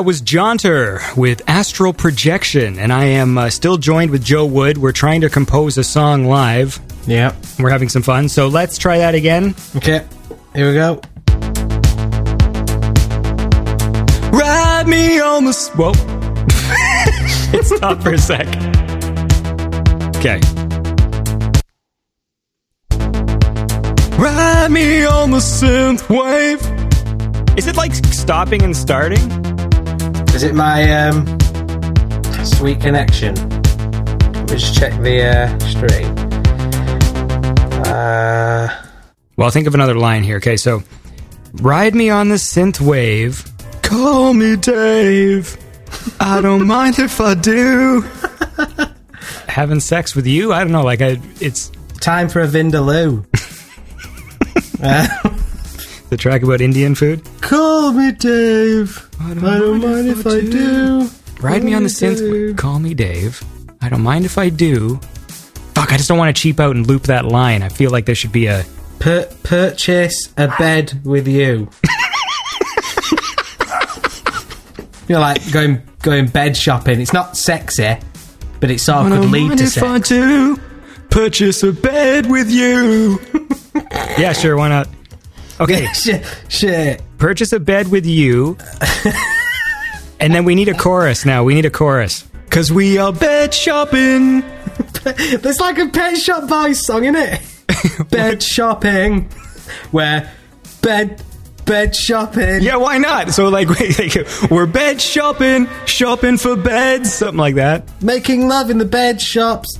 That 0.06 0.08
was 0.08 0.22
Jaunter 0.22 1.02
with 1.18 1.42
Astral 1.48 1.92
Projection. 1.92 2.78
And 2.78 2.94
I 2.94 3.06
am 3.06 3.40
uh, 3.40 3.50
still 3.50 3.78
joined 3.78 4.12
with 4.12 4.24
Joe 4.24 4.46
Wood. 4.46 4.78
We're 4.78 4.92
trying 4.92 5.22
to 5.22 5.32
compose 5.32 5.80
a 5.80 5.84
song 5.84 6.26
live. 6.26 6.80
Yeah. 7.08 7.34
We're 7.58 7.72
having 7.72 7.90
some 7.90 8.04
fun. 8.04 8.30
So 8.30 8.48
let's 8.48 8.78
try 8.78 9.00
that 9.00 9.16
again. 9.16 9.56
Okay. 9.76 10.06
Here 10.54 10.68
we 10.68 10.76
go. 10.76 11.02
Ride 14.32 14.88
me 14.88 15.20
on 15.20 15.46
the. 15.46 15.50
S- 15.50 15.70
Whoa. 15.70 15.94
it 17.58 17.66
stopped 17.66 18.04
for 18.04 18.14
a 18.14 18.20
sec. 18.20 18.46
Okay. 20.18 20.40
Ride 24.22 24.70
me 24.70 25.04
on 25.04 25.32
the 25.32 25.38
synth 25.38 26.08
wave. 26.10 26.62
Is 27.58 27.66
it 27.66 27.76
like 27.76 27.96
stopping 27.96 28.62
and 28.62 28.78
starting? 28.78 29.45
Is 30.36 30.44
it 30.44 30.54
my 30.54 30.92
um, 31.08 31.26
sweet 32.44 32.82
connection? 32.82 33.34
Let 33.36 34.52
me 34.52 34.58
just 34.58 34.76
check 34.78 34.92
the 35.02 35.24
uh, 35.24 35.60
stream. 35.60 36.14
Uh, 37.88 38.68
Well, 39.38 39.50
think 39.50 39.66
of 39.68 39.74
another 39.76 39.96
line 39.96 40.24
here. 40.24 40.36
Okay, 40.38 40.58
so 40.58 40.84
ride 41.54 41.96
me 41.96 42.10
on 42.10 42.28
the 42.28 42.36
synth 42.36 42.82
wave. 42.82 43.46
Call 43.82 44.34
me 44.34 44.58
Dave. 44.58 45.56
I 46.20 46.42
don't 46.42 46.68
mind 46.76 47.00
if 47.00 47.22
I 47.22 47.34
do. 47.36 48.02
Having 49.48 49.80
sex 49.80 50.16
with 50.18 50.28
you? 50.28 50.52
I 50.52 50.64
don't 50.66 50.74
know. 50.74 50.84
Like, 50.84 51.02
I, 51.02 51.18
it's 51.40 51.72
time 52.02 52.28
for 52.28 52.42
a 52.42 52.48
Vindaloo. 52.48 53.26
the 56.10 56.18
track 56.18 56.44
about 56.44 56.60
Indian 56.60 56.94
food. 56.94 57.24
Call 57.40 57.94
me 57.94 58.12
Dave. 58.12 59.05
I 59.26 59.34
don't, 59.34 59.82
mind, 59.82 60.08
if, 60.08 60.28
I 60.28 60.42
do. 60.42 61.10
Ride 61.42 61.64
me 61.64 61.74
on 61.74 61.82
the 61.84 61.90
synth. 61.90 62.20
Dave. 62.20 62.56
Call 62.58 62.78
me 62.78 62.94
Dave. 62.94 63.44
I 63.82 63.90
don't 63.90 64.04
mind 64.04 64.26
if 64.26 64.38
I 64.38 64.50
do. 64.50 64.98
Fuck, 65.74 65.92
I 65.92 65.98
just 65.98 66.08
don't 66.08 66.20
want 66.20 66.36
to 66.36 66.42
cheap 66.42 66.60
out 66.60 66.76
and 66.76 66.86
loop 66.86 67.04
that 67.04 67.26
line. 67.26 67.64
I 67.64 67.70
feel 67.70 67.90
like 67.90 68.06
there 68.06 68.14
should 68.14 68.32
be 68.32 68.46
a. 68.46 68.64
Pur- 69.00 69.28
purchase 69.44 70.32
a 70.38 70.48
bed 70.60 71.02
with 71.04 71.28
you. 71.28 71.70
You're 75.08 75.20
like 75.20 75.52
going 75.52 75.82
going 76.02 76.28
bed 76.28 76.56
shopping. 76.56 77.02
It's 77.02 77.14
not 77.14 77.36
sexy, 77.36 77.98
but 78.60 78.72
it 78.72 78.80
sort 78.80 79.00
of 79.00 79.06
I 79.06 79.10
could 79.10 79.22
don't 79.24 79.32
lead 79.32 79.48
mind 79.48 79.60
to 79.60 79.66
if 79.66 79.84
I 79.84 80.00
do 80.00 80.60
purchase 81.10 81.64
a 81.64 81.72
bed 81.72 82.30
with 82.30 82.52
you. 82.52 83.20
yeah, 84.18 84.34
sure. 84.34 84.58
Why 84.58 84.70
not? 84.70 84.88
Okay, 85.60 85.86
shit, 85.94 86.26
shit. 86.50 87.02
Purchase 87.18 87.54
a 87.54 87.60
bed 87.60 87.90
with 87.90 88.06
you. 88.06 88.58
and 90.20 90.34
then 90.34 90.46
we 90.46 90.56
need 90.56 90.70
a 90.70 90.74
chorus 90.74 91.26
now. 91.26 91.44
We 91.44 91.54
need 91.54 91.66
a 91.66 91.70
chorus. 91.70 92.26
Cause 92.50 92.72
we 92.72 92.98
are 92.98 93.12
bed 93.12 93.54
shopping. 93.54 94.42
There's 95.04 95.60
like 95.60 95.78
a 95.78 95.88
Pet 95.88 96.18
Shop 96.18 96.48
Boys 96.48 96.86
song 96.86 97.06
in 97.06 97.16
it. 97.16 97.42
bed 98.10 98.42
shopping, 98.42 99.30
where 99.92 100.32
bed 100.82 101.22
bed 101.66 101.96
shopping. 101.96 102.62
Yeah, 102.62 102.78
why 102.78 102.98
not? 102.98 103.32
So 103.32 103.50
like, 103.50 103.70
wait, 103.70 104.00
like, 104.00 104.52
we're 104.52 104.66
bed 104.66 105.02
shopping, 105.02 105.68
shopping 105.86 106.38
for 106.38 106.56
beds, 106.56 107.14
something 107.14 107.38
like 107.38 107.56
that. 107.56 107.90
making 108.02 108.48
love 108.48 108.70
in 108.70 108.78
the 108.78 108.86
bed 108.86 109.22
shops, 109.22 109.78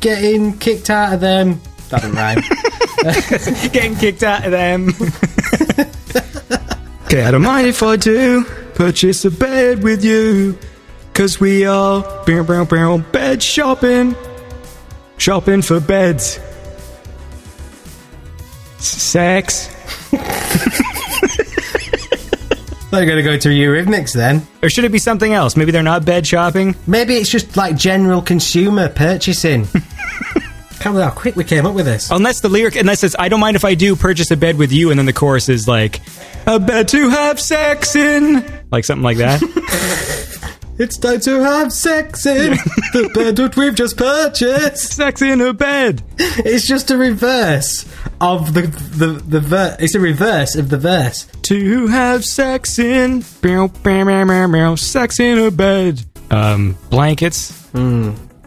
getting 0.00 0.56
kicked 0.58 0.90
out 0.90 1.14
of 1.14 1.20
them. 1.20 1.60
That 1.88 2.02
didn't 2.02 2.16
rhyme. 2.16 3.72
Getting 3.72 3.96
kicked 3.96 4.22
out 4.22 4.44
of 4.44 4.52
them. 4.52 4.92
Okay, 7.06 7.24
I 7.24 7.30
don't 7.30 7.42
mind 7.42 7.66
if 7.66 7.82
I 7.82 7.96
do 7.96 8.44
purchase 8.74 9.24
a 9.24 9.30
bed 9.30 9.82
with 9.82 10.04
you. 10.04 10.58
Cause 11.12 11.40
we 11.40 11.66
are 11.66 12.02
bow, 12.24 12.44
bow, 12.44 12.64
bow, 12.64 12.98
bed 12.98 13.42
shopping. 13.42 14.14
Shopping 15.18 15.60
for 15.62 15.80
beds. 15.80 16.40
Sex. 18.78 19.68
They're 22.90 23.06
going 23.06 23.18
to 23.18 23.22
go 23.22 23.36
to 23.36 23.48
Eurythmics 23.50 24.12
then. 24.12 24.46
Or 24.62 24.68
should 24.68 24.84
it 24.84 24.90
be 24.90 24.98
something 24.98 25.32
else? 25.32 25.56
Maybe 25.56 25.70
they're 25.70 25.82
not 25.82 26.04
bed 26.04 26.26
shopping? 26.26 26.74
Maybe 26.88 27.14
it's 27.14 27.30
just 27.30 27.56
like 27.56 27.76
general 27.76 28.20
consumer 28.20 28.88
purchasing. 28.88 29.68
Can't 30.80 30.94
believe 30.94 31.08
how 31.08 31.14
quick 31.14 31.36
we 31.36 31.44
came 31.44 31.66
up 31.66 31.74
with 31.74 31.84
this. 31.86 32.10
Unless 32.10 32.40
the 32.40 32.48
lyric, 32.48 32.74
unless 32.76 33.04
it's, 33.04 33.14
I 33.18 33.28
don't 33.28 33.40
mind 33.40 33.54
if 33.54 33.64
I 33.66 33.74
do 33.74 33.94
purchase 33.94 34.30
a 34.30 34.36
bed 34.36 34.56
with 34.56 34.72
you, 34.72 34.90
and 34.90 34.98
then 34.98 35.06
the 35.06 35.12
chorus 35.12 35.48
is 35.48 35.68
like, 35.68 36.00
a 36.46 36.58
bed 36.58 36.88
to 36.88 37.10
have 37.10 37.38
sex 37.38 37.94
in. 37.94 38.44
Like 38.72 38.84
something 38.84 39.04
like 39.04 39.18
that. 39.18 39.42
It's 40.80 40.96
time 40.96 41.20
to 41.20 41.42
have 41.42 41.74
sex 41.74 42.24
in 42.24 42.52
the 42.94 43.10
bed 43.12 43.36
that 43.36 43.54
we've 43.54 43.74
just 43.74 43.98
purchased. 43.98 44.94
sex 44.94 45.20
in 45.20 45.42
a 45.42 45.52
bed. 45.52 46.02
It's 46.16 46.66
just 46.66 46.90
a 46.90 46.96
reverse 46.96 47.84
of 48.18 48.54
the 48.54 48.62
the 48.62 49.08
the 49.28 49.40
ver- 49.40 49.76
It's 49.78 49.94
a 49.94 50.00
reverse 50.00 50.54
of 50.56 50.70
the 50.70 50.78
verse. 50.78 51.26
To 51.42 51.86
have 51.88 52.24
sex 52.24 52.78
in. 52.78 53.22
Meow, 53.42 53.70
meow, 53.84 54.04
meow, 54.04 54.24
meow, 54.24 54.46
meow, 54.46 54.74
sex 54.74 55.20
in 55.20 55.36
a 55.38 55.50
bed. 55.50 56.02
Um, 56.30 56.78
blankets. 56.88 57.68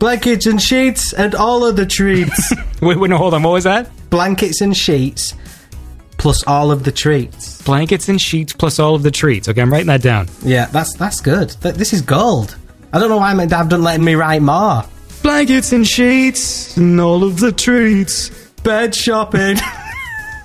Blankets 0.03 0.47
and 0.47 0.61
sheets 0.61 1.13
and 1.13 1.33
all 1.33 1.63
of 1.65 1.77
the 1.77 1.85
treats. 1.85 2.53
Wait, 2.81 2.99
wait, 2.99 3.09
no, 3.09 3.15
hold 3.17 3.33
on. 3.33 3.41
What 3.41 3.51
was 3.51 3.63
that? 3.63 3.89
Blankets 4.09 4.59
and 4.59 4.75
sheets 4.75 5.33
plus 6.17 6.43
all 6.45 6.71
of 6.71 6.83
the 6.83 6.91
treats. 6.91 7.61
Blankets 7.61 8.09
and 8.09 8.21
sheets 8.21 8.51
plus 8.51 8.79
all 8.79 8.95
of 8.95 9.03
the 9.03 9.11
treats. 9.11 9.47
Okay, 9.47 9.61
I'm 9.61 9.71
writing 9.71 9.87
that 9.87 10.01
down. 10.01 10.27
Yeah, 10.41 10.65
that's 10.65 10.93
that's 10.97 11.21
good. 11.21 11.55
Th- 11.61 11.75
this 11.75 11.93
is 11.93 12.01
gold. 12.01 12.57
I 12.91 12.99
don't 12.99 13.07
know 13.07 13.15
why 13.15 13.33
my 13.33 13.45
dad 13.45 13.69
doesn't 13.69 13.85
let 13.85 14.01
me 14.01 14.15
write 14.15 14.41
more. 14.41 14.83
Blankets 15.21 15.71
and 15.71 15.87
sheets 15.87 16.75
and 16.75 16.99
all 16.99 17.23
of 17.23 17.39
the 17.39 17.53
treats. 17.53 18.27
Bed 18.61 18.93
shopping. 18.93 19.55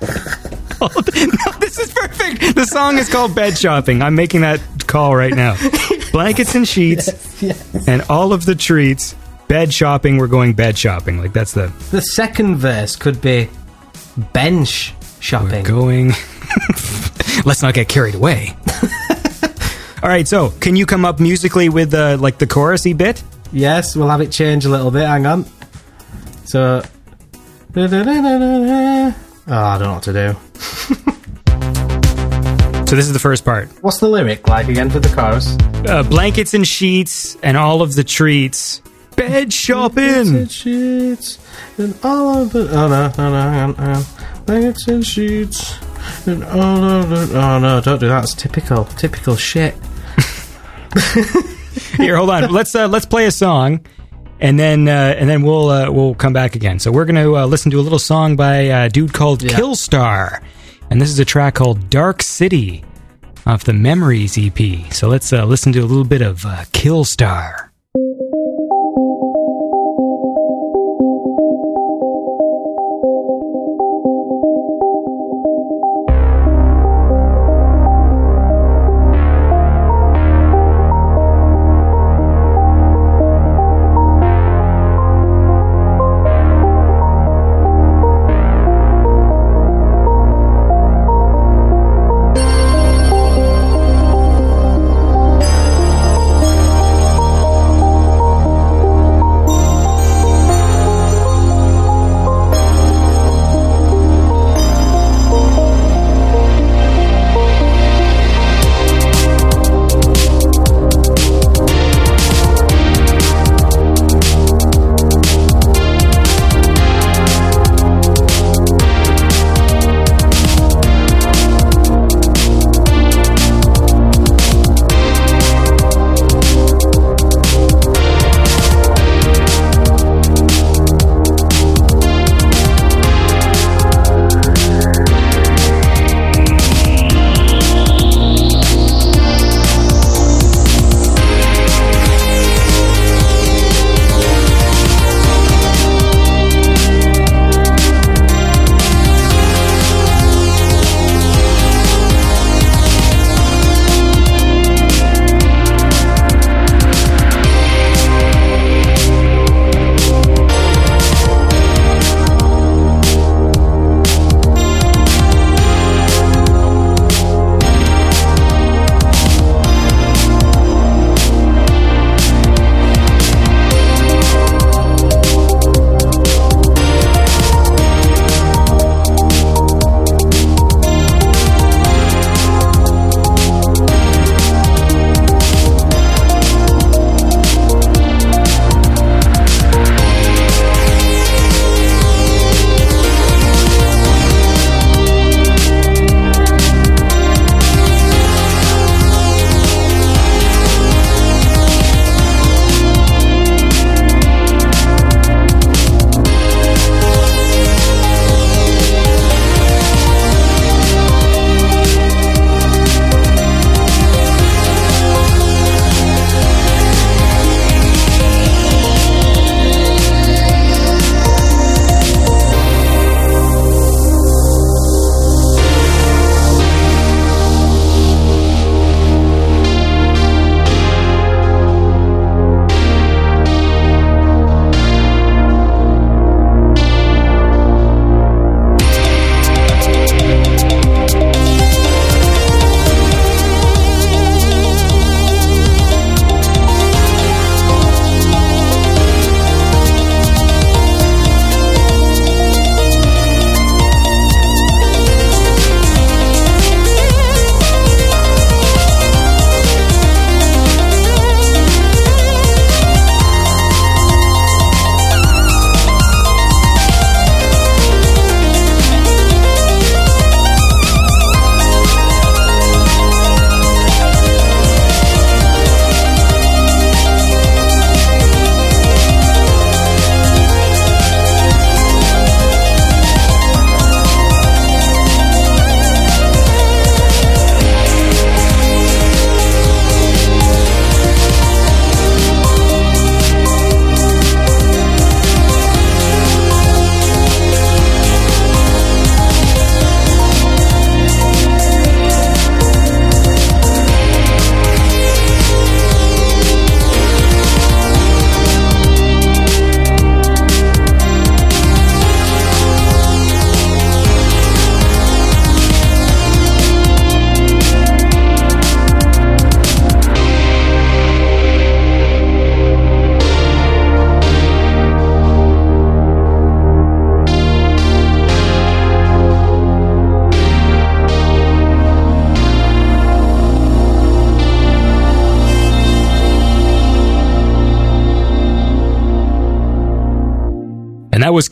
Oh, 0.81 0.87
no, 0.95 1.51
this 1.59 1.77
is 1.77 1.91
perfect. 1.91 2.55
The 2.55 2.63
song 2.63 2.97
is 2.97 3.09
called 3.09 3.35
Bed 3.35 3.57
Shopping. 3.57 4.01
I'm 4.01 4.15
making 4.15 4.39
that 4.41 4.61
call 4.87 5.13
right 5.13 5.33
now. 5.33 5.57
Blankets 6.13 6.55
and 6.55 6.65
sheets 6.65 7.09
and 7.85 8.01
all 8.03 8.31
of 8.31 8.45
the 8.45 8.55
treats. 8.55 9.13
Bed 9.49 9.73
shopping. 9.73 10.17
We're 10.17 10.27
going 10.27 10.53
bed 10.53 10.77
shopping. 10.77 11.17
Like 11.17 11.33
that's 11.33 11.53
the 11.53 11.73
the 11.89 12.01
second 12.01 12.57
verse 12.57 12.95
could 12.95 13.19
be 13.19 13.49
bench 14.31 14.93
shopping. 15.19 15.65
going. 15.65 16.09
Let's 17.45 17.61
not 17.63 17.73
get 17.73 17.89
carried 17.89 18.13
away. 18.13 18.55
all 20.03 20.09
right. 20.09 20.27
So, 20.27 20.51
can 20.61 20.75
you 20.75 20.85
come 20.85 21.03
up 21.03 21.19
musically 21.19 21.67
with 21.67 21.89
the 21.91 22.15
like 22.17 22.37
the 22.37 22.45
chorusy 22.45 22.95
bit? 22.95 23.23
Yes, 23.51 23.95
we'll 23.95 24.07
have 24.09 24.21
it 24.21 24.31
change 24.31 24.65
a 24.65 24.69
little 24.69 24.91
bit. 24.91 25.07
Hang 25.07 25.25
on. 25.25 25.45
So. 26.45 26.83
Oh, 27.75 29.13
I 29.47 29.77
don't 29.79 29.87
know 29.87 29.93
what 29.93 30.03
to 30.03 30.13
do. 30.13 30.35
So 32.89 32.95
this 32.95 33.05
is 33.05 33.13
the 33.13 33.19
first 33.19 33.45
part. 33.45 33.69
What's 33.83 33.99
the 33.99 34.09
lyric 34.09 34.47
like 34.47 34.67
again 34.67 34.89
for 34.89 34.99
the 34.99 35.09
chorus? 35.09 35.55
Uh, 35.87 36.01
blankets 36.01 36.55
and 36.55 36.65
sheets 36.65 37.37
and 37.43 37.55
all 37.55 37.83
of 37.83 37.93
the 37.93 38.03
treats. 38.03 38.81
Bed 39.19 39.51
shopping. 39.53 40.35
and 40.35 40.51
sheets 40.51 41.37
and 41.77 41.93
all 42.03 42.37
of 42.43 42.51
the. 42.53 42.69
Oh 42.71 42.87
no, 42.87 43.11
no, 43.17 43.73
no, 43.73 43.83
on. 43.83 44.03
Blankets 44.45 44.87
and 44.87 45.05
sheets 45.05 45.77
and 46.25 46.43
all 46.45 46.83
of 46.83 47.09
the. 47.09 47.37
Oh 47.39 47.59
no, 47.59 47.81
don't 47.81 47.99
do 47.99 48.07
that. 48.07 48.23
It's 48.23 48.33
typical, 48.33 48.85
typical 48.85 49.35
shit. 49.35 49.75
Here, 51.97 52.15
hold 52.17 52.29
on. 52.29 52.51
Let's 52.51 52.73
uh, 52.75 52.87
let's 52.87 53.05
play 53.05 53.25
a 53.25 53.31
song, 53.31 53.85
and 54.39 54.59
then 54.59 54.87
uh, 54.87 55.15
and 55.17 55.29
then 55.29 55.43
we'll 55.43 55.69
uh, 55.69 55.91
we'll 55.91 56.15
come 56.15 56.33
back 56.33 56.55
again. 56.55 56.79
So 56.79 56.91
we're 56.91 57.05
gonna 57.05 57.31
uh, 57.33 57.45
listen 57.45 57.71
to 57.71 57.79
a 57.79 57.81
little 57.83 57.99
song 57.99 58.35
by 58.35 58.55
a 58.55 58.89
dude 58.89 59.13
called 59.13 59.43
Yeah. 59.43 59.51
Killstar, 59.51 60.41
and 60.89 61.01
this 61.01 61.09
is 61.09 61.19
a 61.19 61.25
track 61.25 61.55
called 61.55 61.89
Dark 61.89 62.21
City 62.21 62.83
off 63.45 63.63
the 63.63 63.73
Memories 63.73 64.37
EP. 64.37 64.91
So 64.93 65.07
let's 65.09 65.31
uh, 65.33 65.45
listen 65.45 65.71
to 65.73 65.79
a 65.79 65.85
little 65.85 66.03
bit 66.05 66.21
of 66.21 66.45
uh, 66.45 66.63
Killstar. 66.71 67.68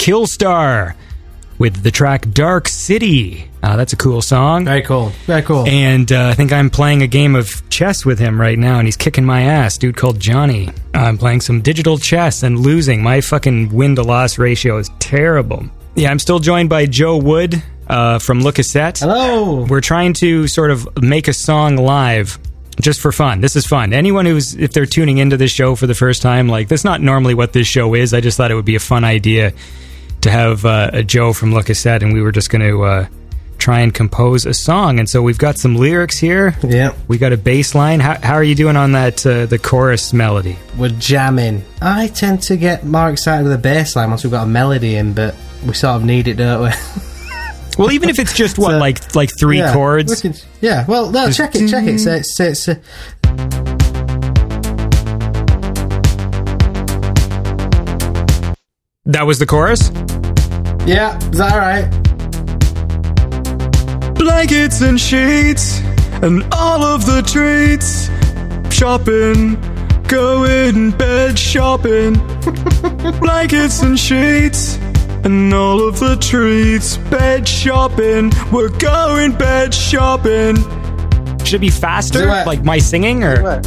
Killstar 0.07 0.95
with 1.59 1.83
the 1.83 1.91
track 1.91 2.31
Dark 2.31 2.69
City. 2.69 3.51
Uh, 3.61 3.75
that's 3.75 3.91
a 3.91 3.97
cool 3.97 4.21
song. 4.21 4.63
Very 4.63 4.81
cool. 4.81 5.09
Very 5.25 5.41
cool. 5.41 5.67
And 5.67 6.09
uh, 6.13 6.29
I 6.29 6.33
think 6.33 6.53
I'm 6.53 6.69
playing 6.69 7.01
a 7.01 7.07
game 7.07 7.35
of 7.35 7.69
chess 7.69 8.05
with 8.05 8.17
him 8.17 8.39
right 8.39 8.57
now, 8.57 8.77
and 8.77 8.87
he's 8.87 8.95
kicking 8.95 9.25
my 9.25 9.41
ass. 9.41 9.77
Dude 9.77 9.97
called 9.97 10.17
Johnny. 10.17 10.69
I'm 10.93 11.17
playing 11.17 11.41
some 11.41 11.59
digital 11.59 11.97
chess 11.97 12.41
and 12.41 12.57
losing. 12.57 13.03
My 13.03 13.19
fucking 13.19 13.73
win 13.73 13.97
to 13.97 14.01
loss 14.01 14.37
ratio 14.37 14.77
is 14.77 14.89
terrible. 14.99 15.65
Yeah, 15.95 16.09
I'm 16.09 16.19
still 16.19 16.39
joined 16.39 16.69
by 16.69 16.85
Joe 16.85 17.17
Wood 17.17 17.61
uh, 17.87 18.19
from 18.19 18.39
Le 18.39 18.53
Cassette. 18.53 18.99
Hello. 18.99 19.65
We're 19.65 19.81
trying 19.81 20.13
to 20.13 20.47
sort 20.47 20.71
of 20.71 20.87
make 21.01 21.27
a 21.27 21.33
song 21.33 21.75
live 21.75 22.39
just 22.79 23.01
for 23.01 23.11
fun. 23.11 23.41
This 23.41 23.57
is 23.57 23.65
fun. 23.65 23.91
Anyone 23.91 24.25
who's, 24.25 24.55
if 24.55 24.71
they're 24.71 24.85
tuning 24.85 25.17
into 25.17 25.35
this 25.35 25.51
show 25.51 25.75
for 25.75 25.85
the 25.85 25.95
first 25.95 26.21
time, 26.21 26.47
like, 26.47 26.69
that's 26.69 26.85
not 26.85 27.01
normally 27.01 27.33
what 27.33 27.51
this 27.51 27.67
show 27.67 27.93
is. 27.93 28.13
I 28.13 28.21
just 28.21 28.37
thought 28.37 28.51
it 28.51 28.55
would 28.55 28.63
be 28.63 28.75
a 28.75 28.79
fun 28.79 29.03
idea 29.03 29.51
to 30.27 30.31
have 30.31 30.65
uh, 30.65 30.89
a 30.93 31.03
Joe 31.03 31.33
from 31.33 31.53
Le 31.53 31.63
Cassette, 31.63 32.03
and 32.03 32.13
we 32.13 32.21
were 32.21 32.31
just 32.31 32.49
going 32.49 32.61
to 32.61 32.83
uh, 32.83 33.07
try 33.57 33.79
and 33.79 33.93
compose 33.93 34.45
a 34.45 34.53
song. 34.53 34.99
And 34.99 35.09
so 35.09 35.21
we've 35.21 35.37
got 35.37 35.57
some 35.57 35.75
lyrics 35.75 36.17
here. 36.17 36.55
Yeah. 36.63 36.93
We 37.07 37.17
got 37.17 37.33
a 37.33 37.37
bass 37.37 37.73
line. 37.75 37.99
How, 37.99 38.19
how 38.21 38.33
are 38.35 38.43
you 38.43 38.55
doing 38.55 38.75
on 38.75 38.91
that, 38.93 39.25
uh, 39.25 39.45
the 39.47 39.57
chorus 39.59 40.13
melody? 40.13 40.57
We're 40.77 40.89
jamming. 40.89 41.63
I 41.81 42.07
tend 42.07 42.41
to 42.43 42.57
get 42.57 42.83
more 42.85 43.09
excited 43.09 43.43
with 43.43 43.53
a 43.53 43.57
bass 43.57 43.95
line 43.95 44.09
once 44.09 44.23
we've 44.23 44.31
got 44.31 44.43
a 44.43 44.49
melody 44.49 44.95
in, 44.95 45.13
but 45.13 45.35
we 45.65 45.73
sort 45.73 45.95
of 45.95 46.05
need 46.05 46.27
it, 46.27 46.35
don't 46.35 46.63
we? 46.63 46.69
Well, 47.77 47.91
even 47.91 48.09
if 48.09 48.17
it's 48.17 48.33
just 48.33 48.57
what, 48.57 48.71
So- 48.71 48.77
like 48.79 49.13
like 49.15 49.29
three 49.37 49.59
yeah, 49.59 49.71
chords. 49.71 50.09
we 50.09 50.31
can- 50.31 50.39
yeah, 50.61 50.83
well, 50.87 51.11
no, 51.11 51.29
check 51.29 51.53
it, 51.53 51.69
check 51.69 51.85
it. 51.85 51.99
So 51.99 52.11
it's, 52.13 52.39
it's, 52.39 52.67
uh, 52.67 53.76
That 59.07 59.25
was 59.25 59.39
the 59.39 59.45
chorus. 59.45 59.89
yeah, 60.85 61.17
is 61.29 61.37
that 61.37 61.53
alright? 61.53 61.87
Blankets 64.15 64.81
and 64.81 64.99
sheets 64.99 65.79
and 66.21 66.43
all 66.53 66.83
of 66.83 67.05
the 67.05 67.21
treats. 67.21 68.09
Shopping, 68.75 69.55
going 70.09 70.91
bed 70.91 71.39
shopping. 71.39 72.15
Blankets 73.21 73.81
and 73.81 73.97
sheets 73.97 74.75
and 75.23 75.53
all 75.53 75.87
of 75.87 75.99
the 75.99 76.17
treats. 76.17 76.97
Bed 76.97 77.47
shopping, 77.47 78.31
we're 78.51 78.77
going 78.77 79.31
bed 79.37 79.73
shopping. 79.73 80.57
Should 81.45 81.55
it 81.55 81.59
be 81.59 81.69
faster, 81.69 82.25
like 82.27 82.65
my 82.65 82.77
singing, 82.79 83.23
or 83.23 83.61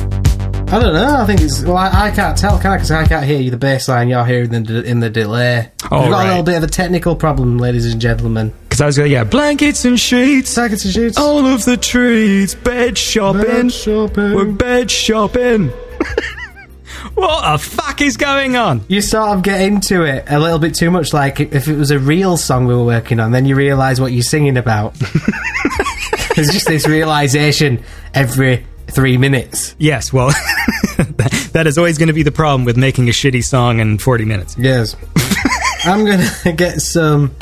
I 0.73 0.79
don't 0.79 0.95
know. 0.95 1.17
I 1.17 1.27
think 1.27 1.41
it's 1.41 1.63
well. 1.65 1.77
I, 1.77 2.07
I 2.07 2.11
can't 2.13 2.39
tell, 2.39 2.57
can 2.61 2.71
I? 2.71 2.77
Because 2.77 2.93
I 2.93 3.05
can't 3.05 3.25
hear 3.27 3.41
you. 3.41 3.51
The 3.51 3.57
bass 3.57 3.89
line 3.89 4.09
you're 4.09 4.25
hearing 4.25 4.55
in 4.55 4.63
the, 4.65 4.85
in 4.85 5.01
the 5.01 5.11
delay. 5.11 5.71
Oh, 5.91 6.03
We've 6.03 6.11
got 6.11 6.19
right. 6.19 6.27
a 6.27 6.29
little 6.29 6.43
bit 6.45 6.57
of 6.59 6.63
a 6.63 6.69
technical 6.69 7.17
problem, 7.17 7.59
ladies 7.59 7.91
and 7.93 8.01
gentlemen. 8.01 8.53
because 8.65 8.81
I 8.81 8.87
was 8.87 8.97
going, 8.97 9.11
yeah, 9.11 9.25
blankets 9.25 9.85
and 9.85 9.99
sheets, 9.99 10.51
Seconds 10.51 10.85
and 10.85 10.95
sheets, 10.95 11.19
all 11.19 11.45
of 11.45 11.65
the 11.65 11.77
treats. 11.77 12.55
Bed 12.55 12.97
shopping, 12.97 13.43
Bed 13.43 13.73
shopping. 13.73 14.33
we're 14.35 14.53
bed 14.53 14.91
shopping. 14.93 15.69
what 17.15 17.51
the 17.53 17.59
fuck 17.59 18.01
is 18.01 18.17
going 18.17 18.55
on? 18.57 18.83
You 18.87 19.01
sort 19.01 19.31
of 19.37 19.43
get 19.43 19.61
into 19.63 20.05
it 20.05 20.25
a 20.29 20.39
little 20.39 20.61
bit 20.61 20.77
too 20.77 20.93
much, 20.93 21.13
like 21.13 21.41
if 21.41 21.67
it 21.67 21.77
was 21.77 21.91
a 21.91 21.99
real 21.99 22.37
song 22.37 22.67
we 22.67 22.75
were 22.77 22.85
working 22.85 23.19
on, 23.19 23.33
then 23.33 23.45
you 23.45 23.57
realise 23.57 23.99
what 23.99 24.13
you're 24.13 24.23
singing 24.23 24.57
about. 24.57 24.95
There's 26.37 26.51
just 26.53 26.69
this 26.69 26.87
realization 26.87 27.83
every 28.15 28.65
three 28.91 29.17
minutes. 29.17 29.75
Yes, 29.79 30.13
well, 30.13 30.29
that- 30.29 31.49
that 31.53 31.67
is 31.67 31.79
always 31.79 31.99
going 31.99 32.09
to 32.09 32.13
be 32.13 32.23
the 32.23 32.31
problem 32.33 32.65
with 32.65 32.77
making 32.77 33.09
a 33.09 33.13
shitty 33.13 33.43
song 33.45 33.81
in 33.81 33.99
40 33.99 34.25
minutes. 34.25 34.57
Yes. 34.59 34.97
I'm 35.85 36.05
gonna 36.05 36.53
get 36.57 36.81
some 36.83 37.35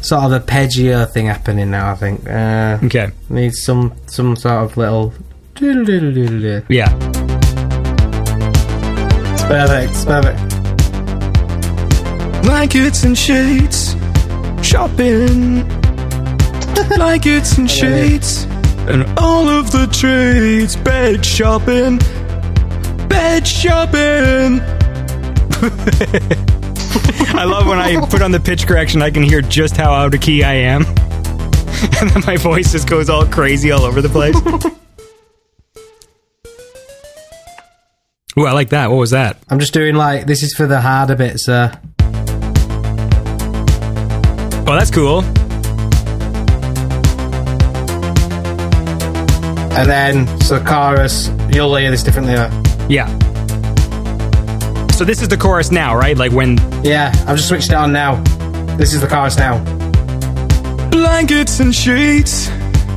sort 0.00 0.24
of 0.24 0.32
arpeggio 0.32 1.04
thing 1.04 1.26
happening 1.26 1.70
now. 1.70 1.92
I 1.92 1.94
think. 1.94 2.26
Uh, 2.26 2.78
Okay. 2.84 3.10
Need 3.28 3.52
some 3.54 3.92
some 4.06 4.34
sort 4.36 4.54
of 4.64 4.76
little. 4.78 5.12
Yeah. 5.60 6.94
It's 9.32 9.42
perfect. 9.44 9.90
It's 9.92 10.04
perfect. 10.04 10.38
Blankets 12.42 13.04
and 13.04 13.16
sheets, 13.18 13.94
shopping. 14.62 15.66
Blankets 16.96 17.58
and 17.58 17.70
sheets, 17.70 18.46
and 18.88 19.18
all 19.18 19.48
of 19.48 19.70
the 19.70 19.86
trades. 19.86 20.76
Bed 20.76 21.24
shopping, 21.24 21.98
bed 23.08 23.46
shopping. 23.46 24.60
I 27.38 27.44
love 27.44 27.66
when 27.66 27.78
I 27.78 28.04
put 28.06 28.22
on 28.22 28.30
the 28.30 28.40
pitch 28.40 28.66
correction, 28.66 29.02
I 29.02 29.10
can 29.10 29.22
hear 29.22 29.40
just 29.42 29.76
how 29.76 29.92
out 29.92 30.14
of 30.14 30.20
key 30.20 30.42
I 30.42 30.54
am. 30.54 30.84
And 32.00 32.08
then 32.10 32.22
my 32.26 32.38
voice 32.38 32.72
just 32.72 32.88
goes 32.88 33.10
all 33.10 33.26
crazy 33.26 33.70
all 33.70 33.82
over 33.82 34.00
the 34.00 34.08
place. 34.08 34.34
Ooh, 38.38 38.46
I 38.46 38.52
like 38.52 38.70
that. 38.70 38.90
What 38.90 38.96
was 38.96 39.10
that? 39.10 39.36
I'm 39.50 39.58
just 39.58 39.74
doing 39.74 39.94
like 39.94 40.26
this 40.26 40.42
is 40.42 40.54
for 40.54 40.66
the 40.66 40.80
harder 40.80 41.16
bits. 41.16 41.44
sir. 41.44 41.78
Oh, 44.68 44.74
that's 44.74 44.90
cool. 44.90 45.22
And 49.76 49.88
then 49.90 50.40
so 50.40 50.62
chorus. 50.62 51.28
You'll 51.52 51.74
hear 51.76 51.90
this 51.90 52.02
differently. 52.02 52.34
Yeah. 52.88 53.06
So 54.90 55.04
this 55.04 55.20
is 55.20 55.28
the 55.28 55.36
chorus 55.36 55.70
now, 55.70 55.94
right? 55.96 56.16
Like 56.16 56.32
when 56.32 56.56
Yeah, 56.82 57.12
I've 57.26 57.36
just 57.36 57.48
switched 57.48 57.68
it 57.68 57.74
on 57.74 57.92
now. 57.92 58.22
This 58.76 58.94
is 58.94 59.00
the 59.02 59.06
chorus 59.06 59.36
now. 59.36 59.62
blankets 60.90 61.60
and 61.60 61.74
sheets 61.74 62.48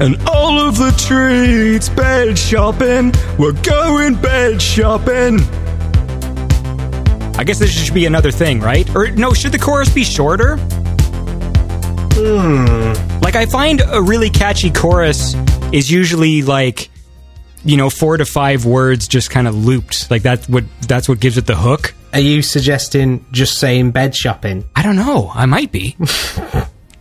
and 0.02 0.16
all 0.28 0.60
of 0.60 0.78
the 0.78 0.92
treats, 1.08 1.90
bed 1.90 2.38
shopping. 2.38 3.12
We're 3.38 3.52
going 3.52 4.16
bed 4.16 4.62
shopping. 4.62 5.40
I 7.38 7.44
guess 7.46 7.60
this 7.60 7.72
should 7.72 7.94
be 7.94 8.06
another 8.06 8.32
thing, 8.32 8.60
right? 8.62 8.90
Or 8.96 9.12
no, 9.12 9.34
should 9.34 9.52
the 9.52 9.60
chorus 9.60 9.90
be 9.94 10.04
shorter? 10.06 10.58
Hmm. 12.16 13.20
Like 13.22 13.36
I 13.36 13.46
find 13.46 13.82
a 13.86 14.02
really 14.02 14.30
catchy 14.30 14.72
chorus 14.72 15.36
is 15.72 15.92
usually 15.92 16.42
like 16.42 16.90
you 17.66 17.76
know, 17.78 17.90
four 17.90 18.16
to 18.18 18.26
five 18.26 18.66
words 18.66 19.08
just 19.08 19.30
kind 19.30 19.48
of 19.48 19.56
looped. 19.66 20.10
Like 20.10 20.22
that's 20.22 20.48
what 20.48 20.64
that's 20.88 21.10
what 21.10 21.20
gives 21.20 21.38
it 21.38 21.46
the 21.46 21.56
hook. 21.56 21.94
Are 22.14 22.20
you 22.20 22.42
suggesting 22.42 23.26
just 23.32 23.60
saying 23.60 23.92
bed 23.92 24.16
shopping? 24.16 24.68
I 24.76 24.82
don't 24.82 24.96
know. 24.96 25.32
I 25.34 25.46
might 25.46 25.72
be. 25.72 25.96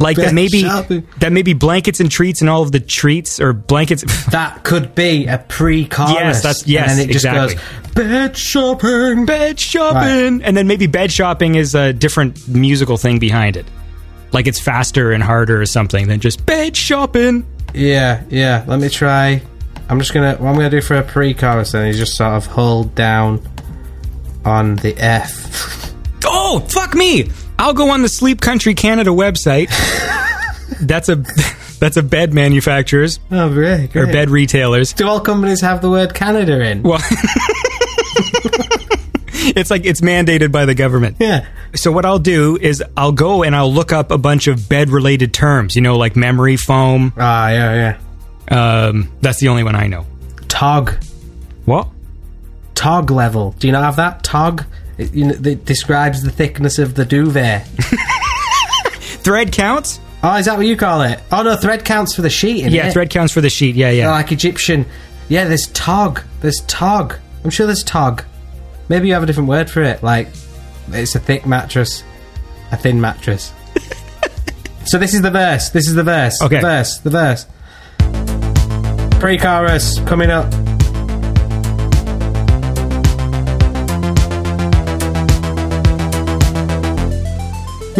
Like 0.00 0.16
that 0.18 0.32
maybe 0.32 0.62
shopping. 0.62 1.08
that 1.18 1.32
maybe 1.32 1.54
blankets 1.54 1.98
and 1.98 2.08
treats 2.08 2.40
and 2.40 2.48
all 2.48 2.62
of 2.62 2.70
the 2.70 2.78
treats 2.78 3.40
or 3.40 3.52
blankets 3.52 4.04
That 4.30 4.62
could 4.62 4.94
be 4.94 5.26
a 5.26 5.38
pre-chorus. 5.38 6.12
Yes, 6.12 6.42
that's- 6.44 6.68
yes, 6.68 6.90
and 6.90 7.00
then 7.00 7.08
it 7.10 7.12
just 7.12 7.24
exactly. 7.24 7.56
goes 7.56 7.94
bed 7.94 8.36
shopping. 8.36 9.26
bed 9.26 9.58
shopping 9.58 10.44
and 10.44 10.56
then 10.56 10.68
maybe 10.68 10.86
bed 10.86 11.10
shopping 11.10 11.56
is 11.56 11.74
a 11.74 11.92
different 11.92 12.46
musical 12.46 12.96
thing 12.96 13.18
behind 13.18 13.56
it. 13.56 13.66
Like 14.30 14.46
it's 14.46 14.60
faster 14.60 15.10
and 15.10 15.20
harder 15.20 15.60
or 15.60 15.66
something 15.66 16.06
than 16.06 16.20
just 16.20 16.46
bed 16.46 16.76
shopping. 16.76 17.44
Yeah, 17.74 18.22
yeah. 18.28 18.64
Let 18.66 18.80
me 18.80 18.88
try. 18.88 19.42
I'm 19.88 19.98
just 19.98 20.12
gonna. 20.12 20.36
What 20.36 20.48
I'm 20.48 20.54
gonna 20.54 20.70
do 20.70 20.80
for 20.80 20.96
a 20.96 21.02
pre-chorus 21.02 21.72
then 21.72 21.86
is 21.86 21.98
just 21.98 22.16
sort 22.16 22.34
of 22.34 22.46
hold 22.46 22.94
down 22.94 23.40
on 24.44 24.76
the 24.76 24.96
F. 24.98 25.86
Oh, 26.30 26.60
fuck 26.68 26.94
me. 26.94 27.30
I'll 27.58 27.72
go 27.72 27.90
on 27.90 28.02
the 28.02 28.08
Sleep 28.08 28.40
Country 28.40 28.74
Canada 28.74 29.10
website. 29.10 29.68
that's 30.80 31.08
a 31.08 31.16
that's 31.78 31.96
a 31.96 32.02
bed 32.02 32.34
manufacturers 32.34 33.20
oh, 33.30 33.52
great, 33.52 33.94
or 33.96 34.06
bed 34.06 34.30
retailers. 34.30 34.92
Do 34.92 35.06
all 35.06 35.20
companies 35.20 35.60
have 35.60 35.80
the 35.80 35.90
word 35.90 36.14
Canada 36.14 36.60
in? 36.60 36.82
Well, 36.82 37.00
it's 39.56 39.70
like 39.70 39.84
it's 39.84 40.00
mandated 40.00 40.50
by 40.50 40.64
the 40.64 40.74
government. 40.74 41.16
Yeah. 41.20 41.46
So 41.74 41.92
what 41.92 42.04
I'll 42.04 42.18
do 42.18 42.56
is 42.60 42.82
I'll 42.96 43.12
go 43.12 43.42
and 43.44 43.54
I'll 43.54 43.72
look 43.72 43.92
up 43.92 44.10
a 44.10 44.18
bunch 44.18 44.46
of 44.48 44.68
bed 44.68 44.90
related 44.90 45.32
terms, 45.32 45.76
you 45.76 45.82
know, 45.82 45.96
like 45.96 46.16
memory 46.16 46.56
foam. 46.56 47.12
Ah, 47.16 47.48
yeah, 47.50 47.96
yeah. 48.50 48.86
Um, 48.86 49.10
that's 49.20 49.38
the 49.40 49.48
only 49.48 49.62
one 49.62 49.76
I 49.76 49.86
know. 49.86 50.06
Tog. 50.48 50.92
What? 51.66 51.88
Tog 52.74 53.10
level. 53.10 53.54
Do 53.58 53.66
you 53.66 53.72
not 53.72 53.84
have 53.84 53.96
that? 53.96 54.24
Tog? 54.24 54.64
It, 54.96 55.12
you 55.12 55.26
know, 55.26 55.34
it 55.34 55.64
describes 55.64 56.22
the 56.22 56.30
thickness 56.30 56.78
of 56.78 56.94
the 56.94 57.04
duvet. 57.04 57.66
Thread 59.22 59.52
counts? 59.52 60.00
oh, 60.22 60.36
is 60.36 60.46
that 60.46 60.56
what 60.56 60.66
you 60.66 60.76
call 60.76 61.02
it? 61.02 61.20
Oh, 61.30 61.42
no, 61.42 61.54
thread 61.56 61.84
counts 61.84 62.14
for 62.14 62.22
the 62.22 62.30
sheet? 62.30 62.64
Yeah, 62.70 62.90
thread 62.90 63.10
counts 63.10 63.32
for 63.32 63.40
the 63.40 63.50
sheet. 63.50 63.76
Yeah, 63.76 63.90
They're 63.90 63.98
yeah. 64.00 64.10
like 64.10 64.32
Egyptian. 64.32 64.86
Yeah, 65.28 65.44
there's 65.44 65.68
tog. 65.68 66.22
There's 66.40 66.60
tog. 66.66 67.16
I'm 67.44 67.50
sure 67.50 67.66
there's 67.66 67.84
tog. 67.84 68.24
Maybe 68.88 69.08
you 69.08 69.14
have 69.14 69.22
a 69.22 69.26
different 69.26 69.48
word 69.48 69.70
for 69.70 69.82
it. 69.82 70.02
Like, 70.02 70.28
it's 70.88 71.14
a 71.14 71.20
thick 71.20 71.46
mattress, 71.46 72.02
a 72.72 72.76
thin 72.76 73.00
mattress. 73.00 73.52
so 74.84 74.98
this 74.98 75.14
is 75.14 75.22
the 75.22 75.30
verse. 75.30 75.70
This 75.70 75.86
is 75.86 75.94
the 75.94 76.02
verse. 76.02 76.40
Okay. 76.42 76.56
The 76.56 76.62
verse. 76.62 76.98
The 76.98 77.10
verse. 77.10 77.46
Pre-chorus 79.20 80.00
coming 80.00 80.30
up. 80.30 80.52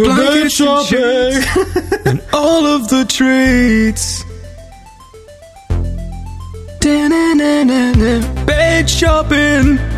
and 0.01 0.53
sheets, 0.53 0.93
and 2.07 2.23
all 2.33 2.65
of 2.65 2.89
the 2.89 3.05
treats. 3.09 4.25
Da-na-na-na-na. 6.81 8.45
Bed 8.47 8.89
shopping. 8.89 9.98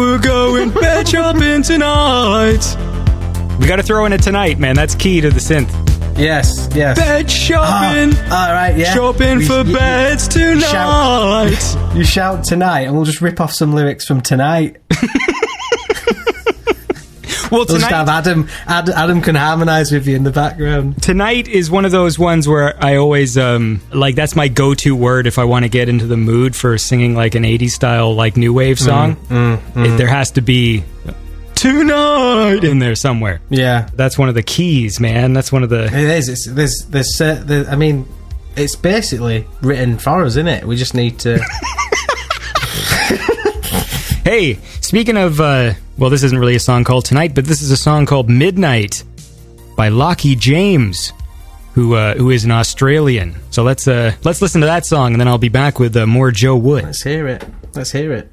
We're 0.00 0.18
going 0.18 0.70
bed 0.80 1.06
shopping 1.06 1.62
tonight. 1.62 2.64
We 3.60 3.66
got 3.66 3.76
to 3.76 3.82
throw 3.82 4.06
in 4.06 4.14
a 4.14 4.18
tonight, 4.18 4.58
man. 4.58 4.74
That's 4.74 4.94
key 4.94 5.20
to 5.20 5.28
the 5.28 5.40
synth. 5.40 5.68
Yes, 6.18 6.68
yes. 6.74 6.98
Bed 6.98 7.30
shopping. 7.30 8.12
Ah, 8.30 8.48
all 8.48 8.54
right, 8.54 8.76
yeah. 8.78 8.94
Shopping 8.94 9.38
We- 9.38 9.46
for 9.46 9.60
you- 9.62 9.74
beds 9.74 10.26
tonight. 10.26 10.60
shout, 11.50 11.94
you 11.96 12.04
shout 12.04 12.44
tonight, 12.44 12.80
and 12.86 12.94
we'll 12.96 13.04
just 13.04 13.20
rip 13.20 13.40
off 13.40 13.52
some 13.52 13.74
lyrics 13.74 14.06
from 14.06 14.22
tonight. 14.22 14.78
Well, 17.60 17.66
We'll 17.66 17.78
just 17.78 17.90
have 17.90 18.06
tonight, 18.06 18.18
Adam. 18.18 18.48
Ad, 18.66 18.88
Adam 18.90 19.20
can 19.22 19.34
harmonise 19.34 19.90
with 19.90 20.06
you 20.06 20.14
in 20.16 20.22
the 20.24 20.30
background. 20.30 21.02
tonight 21.02 21.48
is 21.48 21.70
one 21.70 21.84
of 21.84 21.90
those 21.92 22.18
ones 22.18 22.46
where 22.46 22.74
I 22.82 22.96
always 22.96 23.36
um 23.36 23.80
like 23.92 24.14
that's 24.14 24.36
my 24.36 24.48
go-to 24.48 24.94
word 24.94 25.26
if 25.26 25.38
I 25.38 25.44
want 25.44 25.64
to 25.64 25.68
get 25.68 25.88
into 25.88 26.06
the 26.06 26.16
mood 26.16 26.54
for 26.54 26.78
singing 26.78 27.14
like 27.14 27.34
an 27.34 27.42
80s 27.42 27.70
style 27.70 28.14
like 28.14 28.36
new 28.36 28.52
wave 28.52 28.78
song. 28.78 29.16
It- 29.76 29.96
there 29.98 30.06
has 30.08 30.30
to 30.32 30.40
be 30.42 30.84
tonight 31.56 32.64
in 32.64 32.78
there 32.78 32.94
somewhere. 32.94 33.40
Yeah, 33.50 33.88
That's 33.94 34.16
one 34.16 34.28
of 34.28 34.34
the 34.34 34.42
keys, 34.42 35.00
man. 35.00 35.32
That's 35.32 35.50
one 35.52 35.62
of 35.62 35.68
the 35.70 35.84
it 35.86 35.92
is. 35.92 36.28
It's, 36.28 36.46
there's, 36.46 36.86
there's, 36.88 37.20
uh, 37.20 37.42
there, 37.44 37.66
I 37.68 37.76
mean, 37.76 38.06
it's 38.56 38.76
basically 38.76 39.46
written 39.60 39.98
for 39.98 40.22
us, 40.24 40.32
isn't 40.32 40.48
it? 40.48 40.64
We 40.64 40.76
just 40.76 40.94
need 40.94 41.18
to. 41.20 41.40
Hey, 44.22 44.58
speaking 44.80 45.16
of, 45.16 45.40
uh, 45.40 45.72
well, 46.00 46.08
this 46.08 46.22
isn't 46.22 46.38
really 46.38 46.56
a 46.56 46.60
song 46.60 46.82
called 46.82 47.04
Tonight, 47.04 47.34
but 47.34 47.44
this 47.44 47.60
is 47.60 47.70
a 47.70 47.76
song 47.76 48.06
called 48.06 48.30
Midnight 48.30 49.04
by 49.76 49.88
Lockie 49.88 50.34
James, 50.34 51.12
who 51.74 51.94
uh, 51.94 52.14
who 52.14 52.30
is 52.30 52.44
an 52.46 52.50
Australian. 52.50 53.36
So 53.50 53.62
let's 53.62 53.86
uh, 53.86 54.14
let's 54.24 54.40
listen 54.40 54.62
to 54.62 54.66
that 54.66 54.86
song, 54.86 55.12
and 55.12 55.20
then 55.20 55.28
I'll 55.28 55.36
be 55.36 55.50
back 55.50 55.78
with 55.78 55.94
uh, 55.94 56.06
more 56.06 56.30
Joe 56.30 56.56
Wood. 56.56 56.84
Let's 56.84 57.02
hear 57.02 57.28
it. 57.28 57.44
Let's 57.74 57.92
hear 57.92 58.14
it. 58.14 58.32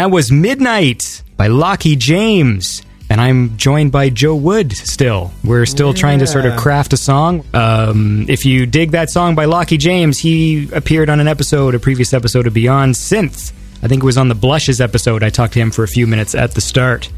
That 0.00 0.10
was 0.10 0.32
Midnight 0.32 1.22
by 1.36 1.48
Lockie 1.48 1.94
James. 1.94 2.82
And 3.10 3.20
I'm 3.20 3.58
joined 3.58 3.92
by 3.92 4.08
Joe 4.08 4.34
Wood 4.34 4.72
still. 4.72 5.30
We're 5.44 5.66
still 5.66 5.92
trying 5.92 6.20
to 6.20 6.26
sort 6.26 6.46
of 6.46 6.56
craft 6.56 6.94
a 6.94 6.96
song. 6.96 7.44
Um, 7.52 8.24
if 8.26 8.46
you 8.46 8.64
dig 8.64 8.92
that 8.92 9.10
song 9.10 9.34
by 9.34 9.44
Lockie 9.44 9.76
James, 9.76 10.16
he 10.18 10.70
appeared 10.72 11.10
on 11.10 11.20
an 11.20 11.28
episode, 11.28 11.74
a 11.74 11.78
previous 11.78 12.14
episode 12.14 12.46
of 12.46 12.54
Beyond 12.54 12.94
Synth. 12.94 13.52
I 13.82 13.88
think 13.88 14.02
it 14.02 14.06
was 14.06 14.16
on 14.16 14.28
the 14.28 14.34
Blushes 14.34 14.80
episode. 14.80 15.22
I 15.22 15.28
talked 15.28 15.52
to 15.52 15.60
him 15.60 15.70
for 15.70 15.84
a 15.84 15.88
few 15.88 16.06
minutes 16.06 16.34
at 16.34 16.52
the 16.52 16.62
start. 16.62 17.10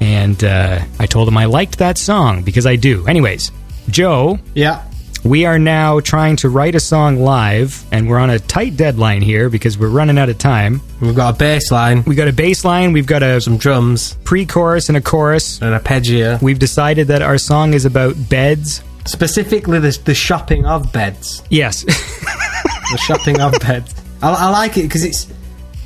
And 0.00 0.42
uh, 0.42 0.80
I 0.98 1.04
told 1.04 1.28
him 1.28 1.36
I 1.36 1.44
liked 1.44 1.80
that 1.80 1.98
song 1.98 2.44
because 2.44 2.64
I 2.64 2.76
do. 2.76 3.06
Anyways, 3.06 3.52
Joe, 3.90 4.38
Yeah. 4.54 4.82
We 5.24 5.44
are 5.46 5.58
now 5.58 6.00
trying 6.00 6.36
to 6.36 6.48
write 6.48 6.74
a 6.74 6.80
song 6.80 7.20
live, 7.20 7.84
and 7.92 8.08
we're 8.08 8.18
on 8.18 8.30
a 8.30 8.38
tight 8.38 8.76
deadline 8.76 9.22
here 9.22 9.48
because 9.48 9.78
we're 9.78 9.88
running 9.88 10.18
out 10.18 10.28
of 10.28 10.38
time. 10.38 10.80
We've 11.00 11.14
got 11.14 11.34
a 11.34 11.38
bass 11.38 11.70
line, 11.70 12.02
We've 12.06 12.16
got 12.16 12.28
a 12.28 12.32
bass 12.32 12.64
line, 12.64 12.92
we've 12.92 13.06
got 13.06 13.22
a 13.22 13.40
some 13.40 13.56
drums, 13.56 14.16
pre-chorus 14.24 14.88
and 14.88 14.98
a 14.98 15.00
chorus. 15.00 15.58
and 15.58 15.68
an 15.68 15.74
arpeggio. 15.74 16.38
We've 16.42 16.58
decided 16.58 17.08
that 17.08 17.22
our 17.22 17.38
song 17.38 17.74
is 17.74 17.84
about 17.84 18.14
beds. 18.28 18.82
Specifically, 19.04 19.78
the, 19.80 19.96
the 20.04 20.14
shopping 20.14 20.64
of 20.66 20.92
beds. 20.92 21.42
Yes, 21.50 21.84
The 22.92 22.98
shopping 22.98 23.40
of 23.40 23.52
beds. 23.60 23.94
I, 24.22 24.30
I 24.32 24.50
like 24.50 24.76
it 24.76 24.82
because 24.82 25.04
it's. 25.04 25.26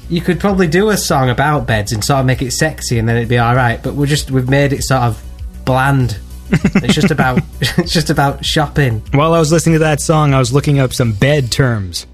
You 0.09 0.21
could 0.21 0.39
probably 0.41 0.67
do 0.69 0.89
a 0.91 0.97
song 0.97 1.31
about 1.31 1.67
beds 1.67 1.93
and 1.93 2.05
sort 2.05 2.21
of 2.21 2.27
make 2.27 2.43
it 2.43 2.53
sexy, 2.53 2.99
and 2.99 3.09
then 3.09 3.17
it'd 3.17 3.29
be 3.29 3.39
all 3.39 3.55
right. 3.55 3.81
But 3.83 3.95
we're 3.95 4.07
just 4.07 4.31
we've 4.31 4.49
made 4.49 4.73
it 4.73 4.83
sort 4.83 5.03
of 5.03 5.23
bland. 5.65 6.19
It's 6.51 6.95
just 6.95 7.11
about 7.11 7.41
it's 7.61 7.93
just 7.93 8.11
about 8.11 8.45
shopping. 8.45 9.03
while 9.13 9.35
I 9.35 9.39
was 9.39 9.53
listening 9.53 9.75
to 9.75 9.81
that 9.81 10.01
song, 10.01 10.35
I 10.35 10.39
was 10.39 10.53
looking 10.53 10.79
up 10.79 10.93
some 10.93 11.13
bed 11.13 11.51
terms 11.51 12.07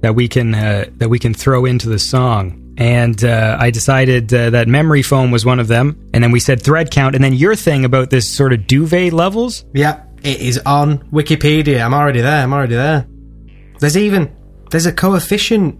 that 0.00 0.14
we 0.14 0.28
can 0.28 0.54
uh, 0.54 0.84
that 0.98 1.08
we 1.08 1.18
can 1.18 1.34
throw 1.34 1.64
into 1.64 1.88
the 1.88 1.98
song. 1.98 2.60
And 2.76 3.22
uh, 3.24 3.56
I 3.58 3.70
decided 3.70 4.34
uh, 4.34 4.50
that 4.50 4.66
memory 4.66 5.02
foam 5.02 5.30
was 5.30 5.46
one 5.46 5.60
of 5.60 5.68
them, 5.68 6.10
and 6.12 6.24
then 6.24 6.32
we 6.32 6.40
said 6.40 6.60
thread 6.60 6.90
count, 6.90 7.14
and 7.14 7.22
then 7.22 7.32
your 7.32 7.54
thing 7.54 7.84
about 7.84 8.10
this 8.10 8.28
sort 8.28 8.52
of 8.52 8.66
duvet 8.66 9.12
levels. 9.12 9.64
Yeah, 9.72 10.02
it 10.24 10.40
is 10.40 10.58
on 10.66 10.98
Wikipedia. 11.10 11.84
I'm 11.84 11.94
already 11.94 12.20
there. 12.20 12.42
I'm 12.42 12.52
already 12.52 12.74
there. 12.74 13.06
There's 13.78 13.96
even 13.96 14.34
there's 14.70 14.86
a 14.86 14.92
coefficient, 14.92 15.78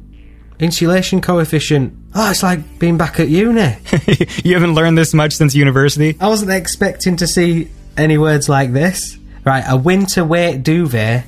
insulation 0.61 1.21
coefficient. 1.21 1.95
Oh, 2.15 2.31
it's 2.31 2.43
like 2.43 2.79
being 2.79 2.97
back 2.97 3.19
at 3.19 3.29
uni. 3.29 3.77
you 4.45 4.55
haven't 4.55 4.75
learned 4.75 4.97
this 4.97 5.13
much 5.13 5.35
since 5.35 5.55
university. 5.55 6.17
I 6.21 6.29
wasn't 6.29 6.53
expecting 6.53 7.17
to 7.17 7.27
see 7.27 7.69
any 7.97 8.19
words 8.19 8.49
like 8.49 8.73
this. 8.73 9.19
Right, 9.45 9.65
a 9.69 9.77
winter 9.77 10.25
weight 10.25 10.63
duvet 10.63 11.25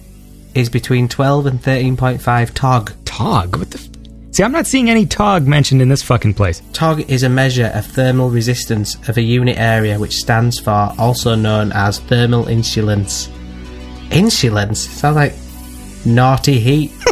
is 0.54 0.70
between 0.70 1.06
12 1.08 1.46
and 1.46 1.60
13.5 1.60 2.54
tog. 2.54 2.92
Tog? 3.04 3.56
What 3.56 3.70
the? 3.70 3.78
F- 3.78 3.88
See, 4.32 4.42
I'm 4.42 4.52
not 4.52 4.66
seeing 4.66 4.90
any 4.90 5.06
tog 5.06 5.46
mentioned 5.46 5.80
in 5.80 5.88
this 5.88 6.02
fucking 6.02 6.34
place. 6.34 6.60
Tog 6.74 7.00
is 7.10 7.22
a 7.22 7.28
measure 7.28 7.70
of 7.74 7.86
thermal 7.86 8.28
resistance 8.30 8.94
of 9.08 9.16
a 9.16 9.22
unit 9.22 9.56
area, 9.58 9.98
which 9.98 10.16
stands 10.16 10.58
for, 10.58 10.92
also 10.98 11.34
known 11.34 11.72
as 11.72 12.00
thermal 12.00 12.46
insulance. 12.48 13.30
Insulance? 14.10 14.80
Sounds 14.80 15.16
like 15.16 15.34
naughty 16.04 16.58
heat. 16.58 16.92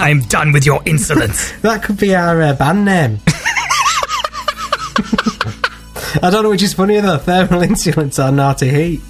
I'm 0.00 0.20
done 0.22 0.50
with 0.52 0.66
your 0.66 0.82
insolence. 0.84 1.52
That 1.62 1.82
could 1.84 1.96
be 1.96 2.14
our 2.14 2.42
uh, 2.42 2.54
band 2.54 2.84
name. 2.84 3.20
I 6.22 6.30
don't 6.30 6.42
know 6.42 6.50
which 6.50 6.62
is 6.62 6.74
funnier 6.74 7.00
though, 7.00 7.18
thermal 7.18 7.62
insulance 7.70 8.18
or 8.18 8.30
naughty 8.30 8.68
heat. 8.68 9.00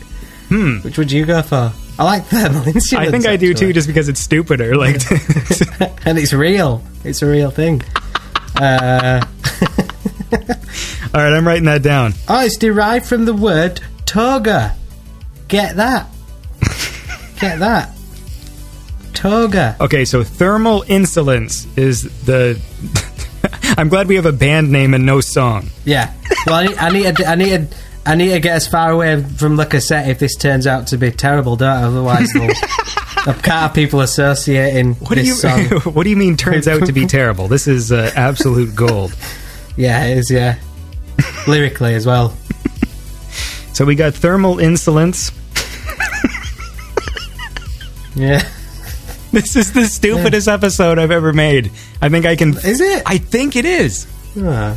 Hmm. 0.48 0.78
Which 0.78 0.98
would 0.98 1.10
you 1.10 1.24
go 1.24 1.42
for? 1.42 1.72
I 1.98 2.04
like 2.04 2.24
thermal 2.24 2.62
insulance. 2.66 2.92
I 2.94 3.10
think 3.10 3.26
I 3.26 3.36
do 3.36 3.50
actually. 3.50 3.68
too, 3.68 3.72
just 3.72 3.86
because 3.86 4.08
it's 4.08 4.20
stupider. 4.20 4.74
Like, 4.76 4.96
and 6.06 6.18
it's 6.18 6.32
real. 6.32 6.82
It's 7.04 7.22
a 7.22 7.26
real 7.26 7.50
thing. 7.50 7.82
Uh, 8.56 9.24
all 10.32 11.20
right, 11.20 11.32
I'm 11.32 11.46
writing 11.46 11.64
that 11.64 11.82
down. 11.82 12.14
oh, 12.28 12.44
it's 12.44 12.56
derived 12.56 13.06
from 13.06 13.24
the 13.24 13.34
word 13.34 13.80
toga. 14.06 14.74
Get 15.48 15.76
that. 15.76 16.08
Get 17.40 17.58
that. 17.60 17.90
Toga. 19.12 19.76
Okay, 19.80 20.04
so 20.04 20.22
thermal 20.24 20.84
insolence 20.88 21.66
is 21.76 22.02
the. 22.24 22.60
I'm 23.76 23.88
glad 23.88 24.08
we 24.08 24.16
have 24.16 24.26
a 24.26 24.32
band 24.32 24.70
name 24.72 24.94
and 24.94 25.04
no 25.06 25.20
song. 25.20 25.68
Yeah. 25.84 26.12
Well, 26.46 26.54
I 26.56 26.66
need, 26.66 26.76
I 26.78 26.90
need, 26.90 27.16
to, 27.16 27.26
I 27.26 27.34
need, 27.34 27.70
to, 27.70 27.76
I 28.06 28.14
need 28.14 28.30
to 28.30 28.40
get 28.40 28.56
as 28.56 28.68
far 28.68 28.90
away 28.90 29.22
from 29.22 29.56
the 29.56 29.64
cassette 29.64 30.08
if 30.08 30.18
this 30.18 30.36
turns 30.36 30.66
out 30.66 30.88
to 30.88 30.98
be 30.98 31.10
terrible, 31.10 31.56
don't 31.56 31.68
I? 31.68 31.82
Otherwise, 31.84 32.30
I 32.36 33.38
can't 33.42 33.74
people 33.74 34.00
associating 34.00 34.94
What 34.96 35.14
do 35.14 35.22
you 35.24 35.32
song. 35.34 35.64
What 35.94 36.04
do 36.04 36.10
you 36.10 36.16
mean? 36.16 36.36
Turns 36.36 36.68
out 36.68 36.84
to 36.86 36.92
be 36.92 37.06
terrible. 37.06 37.48
This 37.48 37.66
is 37.66 37.92
uh, 37.92 38.10
absolute 38.14 38.74
gold. 38.74 39.14
Yeah, 39.76 40.04
it 40.04 40.18
is. 40.18 40.30
Yeah, 40.30 40.60
lyrically 41.48 41.96
as 41.96 42.06
well. 42.06 42.36
So 43.72 43.84
we 43.84 43.96
got 43.96 44.14
thermal 44.14 44.60
insolence. 44.60 45.32
Yeah. 48.14 48.48
This 49.32 49.56
is 49.56 49.72
the 49.72 49.86
stupidest 49.86 50.46
episode 50.46 50.98
I've 50.98 51.10
ever 51.10 51.32
made. 51.32 51.72
I 52.00 52.08
think 52.08 52.24
I 52.24 52.36
can. 52.36 52.50
Is 52.58 52.80
it? 52.80 53.02
I 53.04 53.18
think 53.18 53.56
it 53.56 53.64
is. 53.64 54.06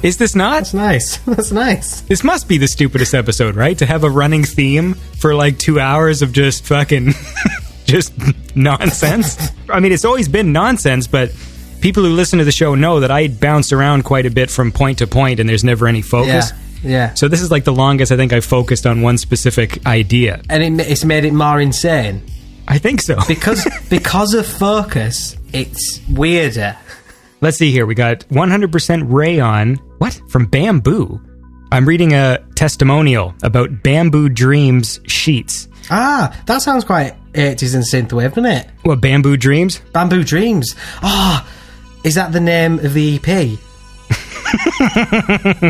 Is 0.04 0.18
this 0.18 0.36
not? 0.36 0.58
that's 0.60 0.74
nice. 0.74 1.18
That's 1.26 1.52
nice. 1.52 2.02
This 2.02 2.24
must 2.24 2.48
be 2.48 2.58
the 2.58 2.68
stupidest 2.68 3.14
episode, 3.14 3.56
right? 3.56 3.78
To 3.78 3.86
have 3.86 4.04
a 4.04 4.10
running 4.10 4.44
theme 4.44 4.94
for 4.94 5.34
like 5.36 5.58
two 5.58 5.80
hours 5.80 6.22
of 6.22 6.32
just 6.32 6.66
fucking, 6.66 7.14
just 7.86 8.14
nonsense. 8.56 9.52
I 9.70 9.80
mean, 9.80 9.92
it's 9.92 10.06
always 10.06 10.28
been 10.28 10.52
nonsense, 10.52 11.08
but 11.08 11.32
people 11.82 12.04
who 12.04 12.10
listen 12.10 12.40
to 12.40 12.46
the 12.46 12.52
show 12.52 12.76
know 12.76 13.00
that 13.00 13.12
I 13.12 13.28
bounce 13.28 13.72
around 13.72 14.04
quite 14.04 14.26
a 14.26 14.32
bit 14.32 14.50
from 14.50 14.72
point 14.72 15.00
to 15.00 15.08
point, 15.08 15.40
and 15.40 15.50
there's 15.50 15.64
never 15.64 15.88
any 15.88 16.02
focus. 16.02 16.52
Yeah. 16.84 17.14
So 17.16 17.28
this 17.28 17.42
is 17.42 17.50
like 17.50 17.64
the 17.64 17.74
longest 17.74 18.12
I 18.12 18.18
think 18.18 18.34
I 18.34 18.40
focused 18.40 18.86
on 18.86 19.02
one 19.02 19.18
specific 19.18 19.86
idea. 19.86 20.42
and 20.50 20.80
it, 20.80 20.88
it's 20.88 21.04
made 21.04 21.26
it 21.26 21.34
more 21.34 21.60
insane 21.60 22.22
I 22.68 22.78
think 22.78 23.02
so. 23.02 23.18
because 23.28 23.66
because 23.90 24.34
of 24.34 24.46
focus. 24.46 25.38
It's 25.54 26.02
weirder. 26.10 26.76
Let's 27.41 27.57
see 27.57 27.72
here. 27.72 27.85
We 27.85 27.95
got 27.95 28.19
100% 28.30 29.11
rayon. 29.11 29.76
What? 29.99 30.19
From 30.30 30.45
Bamboo. 30.47 31.22
I'm 31.72 31.88
reading 31.88 32.14
a 32.14 32.39
testimonial 32.55 33.35
about 33.43 33.84
Bamboo 33.84 34.30
Dreams 34.30 34.99
sheets. 35.05 35.68
Ah, 35.91 36.35
that 36.47 36.61
sounds 36.61 36.84
quite 36.84 37.15
80s 37.34 37.76
and 37.76 37.84
synthwave, 37.84 38.30
doesn't 38.30 38.45
it? 38.45 38.68
What, 38.84 39.01
Bamboo 39.01 39.38
Dreams? 39.38 39.80
Bamboo 39.93 40.23
Dreams. 40.23 40.76
Ah, 41.03 41.47
is 42.03 42.15
that 42.15 42.31
the 42.31 42.39
name 42.39 42.80
of 42.80 42.93
the 42.93 43.19
EP? 43.22 43.59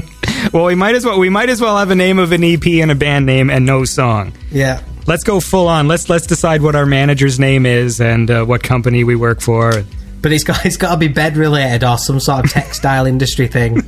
Well, 0.53 0.65
we 0.65 0.75
might 0.75 0.95
as 0.95 1.03
well 1.03 1.19
we 1.19 1.29
might 1.29 1.49
as 1.49 1.59
well 1.59 1.77
have 1.77 1.89
a 1.91 1.95
name 1.95 2.19
of 2.19 2.31
an 2.31 2.43
EP 2.43 2.65
and 2.65 2.91
a 2.91 2.95
band 2.95 3.25
name 3.25 3.49
and 3.49 3.65
no 3.65 3.85
song. 3.85 4.33
Yeah. 4.51 4.81
Let's 5.07 5.23
go 5.23 5.39
full 5.39 5.67
on. 5.67 5.87
Let's 5.87 6.09
let's 6.09 6.27
decide 6.27 6.61
what 6.61 6.75
our 6.75 6.85
manager's 6.85 7.39
name 7.39 7.65
is 7.65 7.99
and 7.99 8.29
uh, 8.29 8.45
what 8.45 8.61
company 8.63 9.03
we 9.03 9.15
work 9.15 9.41
for. 9.41 9.83
But 10.27 10.33
it's 10.33 10.43
got 10.43 10.65
it's 10.65 10.75
got 10.75 10.91
to 10.91 10.97
be 10.97 11.07
bed 11.07 11.37
related 11.37 11.85
or 11.85 11.97
some 11.97 12.19
sort 12.19 12.43
of 12.43 12.51
textile 12.51 13.05
industry 13.05 13.47
thing. 13.47 13.81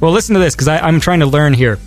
Well, 0.00 0.12
listen 0.12 0.32
to 0.32 0.40
this 0.40 0.54
because 0.54 0.66
I'm 0.66 0.98
trying 0.98 1.20
to 1.20 1.26
learn 1.26 1.52
here. 1.52 1.78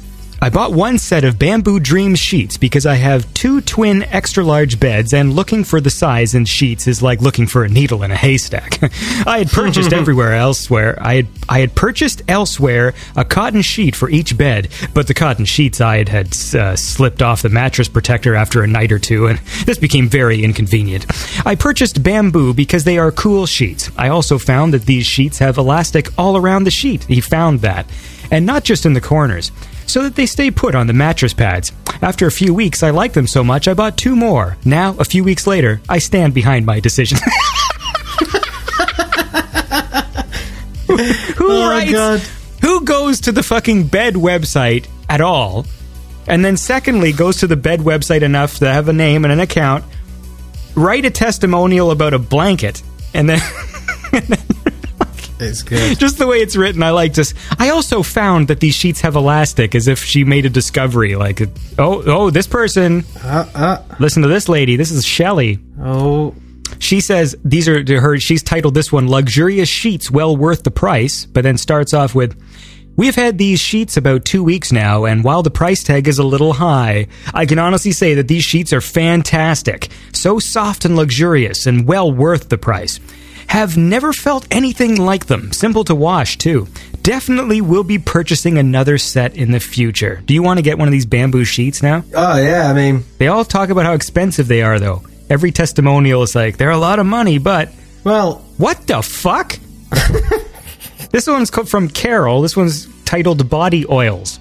I 0.43 0.49
bought 0.49 0.73
one 0.73 0.97
set 0.97 1.23
of 1.23 1.39
Bamboo 1.39 1.79
Dream 1.79 2.15
sheets 2.15 2.57
because 2.57 2.85
I 2.85 2.95
have 2.95 3.33
two 3.33 3.61
twin 3.61 4.03
extra 4.03 4.43
large 4.43 4.77
beds, 4.77 5.13
and 5.13 5.31
looking 5.31 5.63
for 5.63 5.79
the 5.79 5.89
size 5.89 6.35
in 6.35 6.43
sheets 6.43 6.85
is 6.85 7.01
like 7.01 7.21
looking 7.21 7.47
for 7.47 7.63
a 7.63 7.69
needle 7.69 8.03
in 8.03 8.11
a 8.11 8.17
haystack. 8.17 8.77
I 9.25 9.37
had 9.37 9.51
purchased 9.51 9.93
everywhere 9.93 10.33
elsewhere. 10.33 10.97
I 10.99 11.15
had 11.15 11.27
I 11.47 11.61
had 11.61 11.75
purchased 11.75 12.23
elsewhere 12.27 12.93
a 13.15 13.23
cotton 13.23 13.61
sheet 13.61 13.95
for 13.95 14.09
each 14.09 14.37
bed, 14.37 14.67
but 14.93 15.07
the 15.07 15.13
cotton 15.13 15.45
sheets 15.45 15.79
I 15.79 15.99
had 15.99 16.09
had 16.09 16.37
uh, 16.53 16.75
slipped 16.75 17.21
off 17.21 17.41
the 17.41 17.47
mattress 17.47 17.87
protector 17.87 18.35
after 18.35 18.63
a 18.63 18.67
night 18.67 18.91
or 18.91 18.99
two, 18.99 19.27
and 19.27 19.39
this 19.65 19.77
became 19.77 20.09
very 20.09 20.43
inconvenient. 20.43 21.05
I 21.47 21.55
purchased 21.55 22.03
bamboo 22.03 22.53
because 22.53 22.83
they 22.83 22.97
are 22.97 23.13
cool 23.13 23.45
sheets. 23.45 23.89
I 23.95 24.09
also 24.09 24.37
found 24.37 24.73
that 24.73 24.87
these 24.87 25.05
sheets 25.05 25.39
have 25.39 25.57
elastic 25.57 26.09
all 26.17 26.35
around 26.35 26.65
the 26.65 26.71
sheet. 26.71 27.05
He 27.05 27.21
found 27.21 27.61
that, 27.61 27.85
and 28.29 28.45
not 28.45 28.65
just 28.65 28.85
in 28.85 28.91
the 28.91 28.99
corners 28.99 29.49
so 29.93 30.01
that 30.01 30.15
they 30.15 30.25
stay 30.25 30.49
put 30.49 30.73
on 30.73 30.87
the 30.87 30.93
mattress 30.93 31.35
pads. 31.35 31.71
After 32.01 32.25
a 32.25 32.31
few 32.31 32.51
weeks, 32.51 32.81
I 32.81 32.89
liked 32.89 33.13
them 33.13 33.27
so 33.27 33.43
much 33.43 33.67
I 33.67 33.75
bought 33.75 33.95
two 33.95 34.15
more. 34.15 34.57
Now, 34.65 34.95
a 34.97 35.05
few 35.05 35.23
weeks 35.23 35.45
later, 35.45 35.81
I 35.87 35.99
stand 35.99 36.33
behind 36.33 36.65
my 36.65 36.79
decision. 36.79 37.19
who 40.87 40.97
Oh, 41.51 41.69
writes? 41.69 41.91
God. 41.91 42.19
Who 42.61 42.83
goes 42.85 43.21
to 43.21 43.31
the 43.31 43.43
fucking 43.43 43.87
bed 43.87 44.15
website 44.15 44.87
at 45.09 45.21
all? 45.21 45.65
And 46.27 46.43
then, 46.43 46.57
secondly, 46.57 47.11
goes 47.11 47.37
to 47.37 47.47
the 47.47 47.55
bed 47.55 47.81
website 47.81 48.23
enough 48.23 48.57
to 48.59 48.67
have 48.71 48.87
a 48.89 48.93
name 48.93 49.25
and 49.25 49.31
an 49.31 49.39
account, 49.41 49.83
write 50.75 51.05
a 51.05 51.11
testimonial 51.11 51.91
about 51.91 52.13
a 52.15 52.19
blanket, 52.19 52.81
and 53.13 53.29
then 53.29 53.39
It's 55.39 55.61
good. 55.61 55.97
just 55.99 56.17
the 56.17 56.27
way 56.27 56.37
it's 56.41 56.55
written, 56.55 56.83
I 56.83 56.91
like 56.91 57.13
this. 57.13 57.33
I 57.59 57.69
also 57.69 58.03
found 58.03 58.47
that 58.47 58.59
these 58.59 58.75
sheets 58.75 59.01
have 59.01 59.15
elastic, 59.15 59.75
as 59.75 59.87
if 59.87 60.03
she 60.03 60.23
made 60.23 60.45
a 60.45 60.49
discovery. 60.49 61.15
Like, 61.15 61.41
oh, 61.77 62.03
oh, 62.05 62.29
this 62.29 62.47
person. 62.47 63.03
Uh, 63.23 63.45
uh, 63.55 63.95
Listen 63.99 64.21
to 64.21 64.27
this 64.29 64.47
lady. 64.47 64.75
This 64.75 64.91
is 64.91 65.05
Shelley. 65.05 65.59
oh, 65.81 66.33
She 66.79 67.01
says 67.01 67.35
these 67.43 67.67
are 67.67 67.83
to 67.83 67.99
her. 67.99 68.19
She's 68.19 68.43
titled 68.43 68.73
this 68.73 68.91
one 68.91 69.09
"Luxurious 69.09 69.69
Sheets 69.69 70.09
Well 70.11 70.35
Worth 70.37 70.63
the 70.63 70.71
Price," 70.71 71.25
but 71.25 71.43
then 71.43 71.57
starts 71.57 71.93
off 71.93 72.13
with. 72.15 72.39
We've 72.95 73.15
had 73.15 73.39
these 73.39 73.59
sheets 73.59 73.97
about 73.97 74.23
two 74.23 74.43
weeks 74.43 74.71
now, 74.71 75.05
and 75.05 75.23
while 75.23 75.41
the 75.41 75.49
price 75.49 75.81
tag 75.83 76.07
is 76.07 76.19
a 76.19 76.23
little 76.23 76.53
high, 76.53 77.07
I 77.33 77.47
can 77.47 77.57
honestly 77.57 77.91
say 77.91 78.13
that 78.13 78.27
these 78.27 78.43
sheets 78.43 78.71
are 78.71 78.81
fantastic. 78.81 79.89
So 80.13 80.37
soft 80.37 80.85
and 80.85 80.95
luxurious, 80.95 81.65
and 81.65 81.87
well 81.87 82.11
worth 82.11 82.49
the 82.49 82.57
price. 82.59 82.99
Have 83.47 83.77
never 83.77 84.13
felt 84.13 84.47
anything 84.51 84.97
like 84.97 85.27
them. 85.27 85.51
Simple 85.51 85.83
to 85.85 85.95
wash, 85.95 86.37
too. 86.37 86.67
Definitely 87.01 87.61
will 87.61 87.83
be 87.83 87.99
purchasing 87.99 88.57
another 88.57 88.97
set 88.97 89.35
in 89.35 89.51
the 89.51 89.59
future. 89.59 90.21
Do 90.25 90.33
you 90.33 90.41
want 90.41 90.57
to 90.57 90.61
get 90.63 90.77
one 90.77 90.87
of 90.87 90.91
these 90.91 91.05
bamboo 91.05 91.45
sheets 91.45 91.83
now? 91.83 92.03
Oh 92.15 92.37
yeah, 92.37 92.69
I 92.69 92.73
mean, 92.73 93.03
They 93.17 93.27
all 93.27 93.45
talk 93.45 93.69
about 93.69 93.85
how 93.85 93.93
expensive 93.93 94.47
they 94.47 94.61
are, 94.61 94.79
though. 94.79 95.03
Every 95.29 95.51
testimonial 95.51 96.23
is 96.23 96.35
like, 96.35 96.57
they're 96.57 96.69
a 96.71 96.77
lot 96.77 96.99
of 96.99 97.05
money, 97.05 97.37
but 97.37 97.71
well, 98.03 98.45
what 98.57 98.87
the 98.87 99.01
fuck? 99.01 99.57
this 101.11 101.27
one's 101.27 101.49
from 101.49 101.89
Carol. 101.89 102.41
This 102.41 102.55
one's 102.57 102.87
titled 103.05 103.49
Body 103.49 103.85
Oils. 103.89 104.39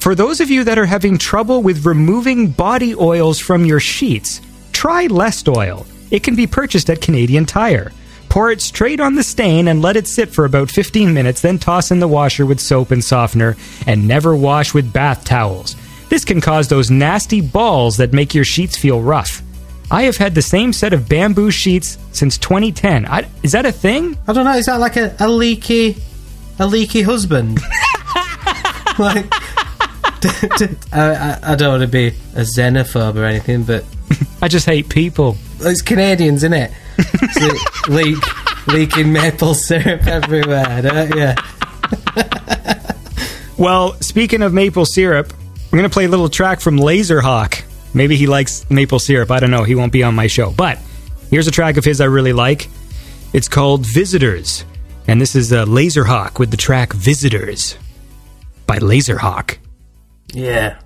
For 0.00 0.14
those 0.14 0.40
of 0.40 0.50
you 0.50 0.64
that 0.64 0.78
are 0.78 0.86
having 0.86 1.16
trouble 1.16 1.62
with 1.62 1.86
removing 1.86 2.50
body 2.50 2.94
oils 2.94 3.38
from 3.38 3.64
your 3.64 3.80
sheets, 3.80 4.40
try 4.72 5.06
Lestoil. 5.06 5.86
It 6.10 6.22
can 6.22 6.34
be 6.34 6.46
purchased 6.46 6.90
at 6.90 7.00
Canadian 7.00 7.46
Tire. 7.46 7.92
Pour 8.28 8.50
it 8.50 8.60
straight 8.60 9.00
on 9.00 9.14
the 9.14 9.22
stain 9.22 9.68
and 9.68 9.80
let 9.80 9.96
it 9.96 10.08
sit 10.08 10.30
for 10.30 10.44
about 10.44 10.70
15 10.70 11.14
minutes, 11.14 11.40
then 11.40 11.58
toss 11.58 11.90
in 11.90 12.00
the 12.00 12.08
washer 12.08 12.44
with 12.44 12.60
soap 12.60 12.90
and 12.90 13.04
softener, 13.04 13.56
and 13.86 14.08
never 14.08 14.34
wash 14.34 14.74
with 14.74 14.92
bath 14.92 15.24
towels. 15.24 15.76
This 16.08 16.24
can 16.24 16.40
cause 16.40 16.68
those 16.68 16.90
nasty 16.90 17.40
balls 17.40 17.96
that 17.98 18.12
make 18.12 18.34
your 18.34 18.44
sheets 18.44 18.76
feel 18.76 19.00
rough. 19.00 19.42
I 19.90 20.02
have 20.02 20.16
had 20.16 20.34
the 20.34 20.42
same 20.42 20.72
set 20.72 20.92
of 20.92 21.08
bamboo 21.08 21.50
sheets 21.50 21.98
since 22.12 22.38
2010. 22.38 23.06
I, 23.06 23.28
is 23.42 23.52
that 23.52 23.66
a 23.66 23.72
thing? 23.72 24.18
I 24.26 24.32
don't 24.32 24.44
know. 24.44 24.54
Is 24.54 24.66
that 24.66 24.80
like 24.80 24.96
a, 24.96 25.14
a 25.20 25.28
leaky, 25.28 25.96
a 26.58 26.66
leaky 26.66 27.02
husband? 27.02 27.58
like, 28.98 29.26
I, 30.92 30.92
I, 30.92 31.38
I 31.42 31.54
don't 31.54 31.68
want 31.68 31.82
to 31.82 31.88
be 31.88 32.08
a 32.34 32.42
xenophobe 32.42 33.16
or 33.16 33.24
anything, 33.24 33.64
but 33.64 33.84
I 34.44 34.48
just 34.48 34.66
hate 34.66 34.90
people. 34.90 35.38
it's 35.60 35.80
Canadians, 35.80 36.44
isn't 36.44 36.52
it? 36.52 36.70
So, 37.32 37.48
leak, 37.88 38.18
leaking 38.66 39.10
maple 39.10 39.54
syrup 39.54 40.06
everywhere, 40.06 40.82
don't 40.82 41.16
you? 41.16 41.32
Well, 43.56 43.94
speaking 44.02 44.42
of 44.42 44.52
maple 44.52 44.84
syrup, 44.84 45.32
I'm 45.32 45.70
going 45.70 45.84
to 45.84 45.88
play 45.88 46.04
a 46.04 46.08
little 46.08 46.28
track 46.28 46.60
from 46.60 46.76
Laserhawk. 46.76 47.62
Maybe 47.94 48.16
he 48.16 48.26
likes 48.26 48.68
maple 48.68 48.98
syrup. 48.98 49.30
I 49.30 49.40
don't 49.40 49.50
know. 49.50 49.62
He 49.62 49.74
won't 49.76 49.92
be 49.92 50.02
on 50.02 50.14
my 50.14 50.26
show. 50.26 50.50
But 50.50 50.78
here's 51.30 51.46
a 51.46 51.52
track 51.52 51.78
of 51.78 51.84
his 51.84 52.02
I 52.02 52.06
really 52.06 52.32
like. 52.34 52.68
It's 53.32 53.48
called 53.48 53.86
Visitors. 53.86 54.64
And 55.06 55.20
this 55.20 55.34
is 55.34 55.52
uh, 55.52 55.64
Laserhawk 55.64 56.38
with 56.38 56.50
the 56.50 56.56
track 56.58 56.92
Visitors 56.92 57.78
by 58.66 58.78
Laserhawk. 58.78 59.56
Yeah. 60.34 60.76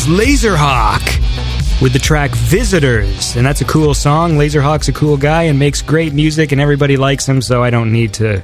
Was 0.00 0.18
Laserhawk 0.18 1.02
with 1.82 1.92
the 1.92 1.98
track 1.98 2.30
Visitors. 2.32 3.36
And 3.36 3.44
that's 3.44 3.60
a 3.60 3.64
cool 3.64 3.92
song. 3.92 4.32
Laserhawk's 4.32 4.88
a 4.88 4.92
cool 4.92 5.16
guy 5.16 5.44
and 5.44 5.58
makes 5.58 5.82
great 5.82 6.12
music, 6.12 6.52
and 6.52 6.60
everybody 6.60 6.96
likes 6.96 7.28
him, 7.28 7.42
so 7.42 7.62
I 7.62 7.70
don't 7.70 7.92
need 7.92 8.14
to 8.14 8.42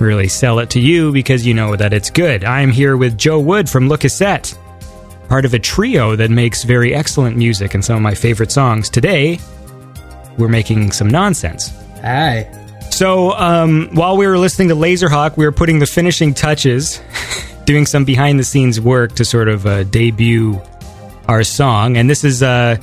really 0.00 0.28
sell 0.28 0.58
it 0.58 0.70
to 0.70 0.80
you 0.80 1.12
because 1.12 1.46
you 1.46 1.54
know 1.54 1.76
that 1.76 1.92
it's 1.92 2.10
good. 2.10 2.44
I'm 2.44 2.70
here 2.70 2.96
with 2.96 3.16
Joe 3.16 3.38
Wood 3.38 3.70
from 3.70 3.88
Le 3.88 3.96
Cassette, 3.96 4.56
part 5.28 5.44
of 5.44 5.54
a 5.54 5.58
trio 5.58 6.16
that 6.16 6.30
makes 6.30 6.64
very 6.64 6.94
excellent 6.94 7.36
music 7.36 7.74
and 7.74 7.84
some 7.84 7.96
of 7.96 8.02
my 8.02 8.14
favorite 8.14 8.50
songs. 8.50 8.90
Today, 8.90 9.38
we're 10.36 10.48
making 10.48 10.92
some 10.92 11.08
nonsense. 11.08 11.70
Hi. 12.02 12.50
So, 12.90 13.32
um, 13.32 13.88
while 13.92 14.16
we 14.16 14.26
were 14.26 14.38
listening 14.38 14.68
to 14.68 14.74
Laserhawk, 14.74 15.36
we 15.36 15.44
were 15.44 15.52
putting 15.52 15.78
the 15.78 15.86
finishing 15.86 16.34
touches, 16.34 17.00
doing 17.70 17.86
some 17.86 18.04
behind 18.04 18.36
the 18.36 18.42
scenes 18.42 18.80
work 18.80 19.14
to 19.14 19.24
sort 19.24 19.46
of 19.46 19.64
uh, 19.64 19.84
debut 19.84 20.60
our 21.28 21.44
song. 21.44 21.96
And 21.96 22.10
this 22.10 22.24
is, 22.24 22.42
uh, 22.42 22.76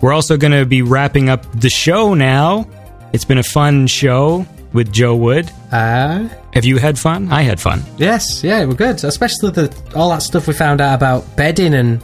we're 0.00 0.14
also 0.14 0.38
going 0.38 0.52
to 0.52 0.64
be 0.64 0.80
wrapping 0.80 1.28
up 1.28 1.44
the 1.60 1.68
show 1.68 2.14
now. 2.14 2.66
It's 3.12 3.26
been 3.26 3.36
a 3.36 3.42
fun 3.42 3.86
show 3.88 4.46
with 4.72 4.90
Joe 4.90 5.14
Wood. 5.16 5.50
Aye. 5.70 6.30
Have 6.54 6.64
you 6.64 6.78
had 6.78 6.98
fun? 6.98 7.30
I 7.30 7.42
had 7.42 7.60
fun. 7.60 7.82
Yes, 7.98 8.42
yeah, 8.42 8.64
we're 8.64 8.72
good. 8.72 9.04
Especially 9.04 9.50
the 9.50 9.74
all 9.94 10.08
that 10.08 10.22
stuff 10.22 10.46
we 10.48 10.54
found 10.54 10.80
out 10.80 10.94
about 10.94 11.36
bedding 11.36 11.74
and 11.74 12.02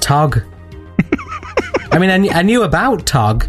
Tog. 0.00 0.42
I 1.92 1.98
mean, 1.98 2.10
I, 2.10 2.18
kn- 2.18 2.34
I 2.34 2.42
knew 2.42 2.62
about 2.62 3.06
Tog, 3.06 3.46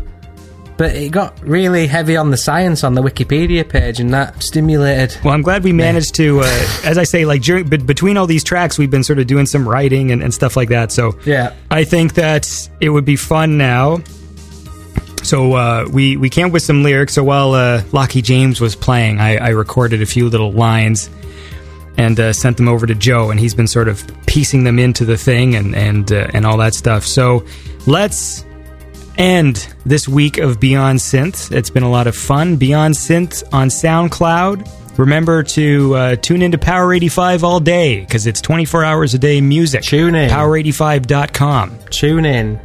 but 0.77 0.95
it 0.95 1.11
got 1.11 1.39
really 1.41 1.87
heavy 1.87 2.17
on 2.17 2.31
the 2.31 2.37
science 2.37 2.83
on 2.83 2.93
the 2.95 3.01
Wikipedia 3.01 3.67
page, 3.67 3.99
and 3.99 4.13
that 4.13 4.41
stimulated. 4.41 5.17
Well, 5.23 5.33
I'm 5.33 5.41
glad 5.41 5.63
we 5.63 5.73
managed 5.73 6.15
to, 6.15 6.41
uh, 6.41 6.45
as 6.83 6.97
I 6.97 7.03
say, 7.03 7.25
like 7.25 7.41
during, 7.41 7.67
be- 7.69 7.77
between 7.77 8.17
all 8.17 8.27
these 8.27 8.43
tracks, 8.43 8.77
we've 8.77 8.91
been 8.91 9.03
sort 9.03 9.19
of 9.19 9.27
doing 9.27 9.45
some 9.45 9.67
writing 9.67 10.11
and, 10.11 10.21
and 10.23 10.33
stuff 10.33 10.55
like 10.57 10.69
that. 10.69 10.91
So 10.91 11.17
Yeah. 11.25 11.53
I 11.69 11.83
think 11.83 12.15
that 12.15 12.47
it 12.81 12.89
would 12.89 13.05
be 13.05 13.15
fun 13.15 13.57
now. 13.57 13.99
So 15.23 15.53
uh, 15.53 15.87
we 15.89 16.17
we 16.17 16.29
came 16.29 16.47
up 16.47 16.51
with 16.51 16.63
some 16.63 16.83
lyrics. 16.83 17.13
So 17.13 17.23
while 17.23 17.53
uh, 17.53 17.83
Lockie 17.93 18.21
James 18.21 18.59
was 18.59 18.75
playing, 18.75 19.21
I, 19.21 19.37
I 19.37 19.49
recorded 19.49 20.01
a 20.01 20.05
few 20.05 20.27
little 20.27 20.51
lines 20.51 21.09
and 21.97 22.19
uh, 22.19 22.33
sent 22.33 22.57
them 22.57 22.67
over 22.67 22.85
to 22.85 22.93
Joe, 22.95 23.29
and 23.31 23.39
he's 23.39 23.53
been 23.53 23.67
sort 23.67 23.87
of 23.87 24.03
piecing 24.25 24.65
them 24.65 24.79
into 24.79 25.05
the 25.05 25.15
thing 25.15 25.55
and 25.55 25.75
and 25.75 26.11
uh, 26.11 26.27
and 26.33 26.45
all 26.45 26.57
that 26.57 26.73
stuff. 26.73 27.05
So 27.05 27.45
let's 27.87 28.43
end 29.17 29.73
this 29.85 30.07
week 30.07 30.37
of 30.37 30.59
Beyond 30.59 30.99
Synth. 30.99 31.51
It's 31.51 31.69
been 31.69 31.83
a 31.83 31.89
lot 31.89 32.07
of 32.07 32.15
fun. 32.15 32.57
Beyond 32.57 32.93
Synth 32.95 33.43
on 33.53 33.69
SoundCloud. 33.69 34.97
Remember 34.97 35.41
to 35.43 35.95
uh, 35.95 36.15
tune 36.17 36.41
into 36.41 36.57
Power 36.57 36.93
85 36.93 37.43
all 37.43 37.59
day 37.59 38.01
because 38.01 38.27
it's 38.27 38.41
24 38.41 38.83
hours 38.83 39.13
a 39.13 39.17
day 39.17 39.41
music. 39.41 39.83
Tune 39.83 40.13
in. 40.15 40.29
Power85.com. 40.29 41.79
Tune 41.89 42.25
in. 42.25 42.59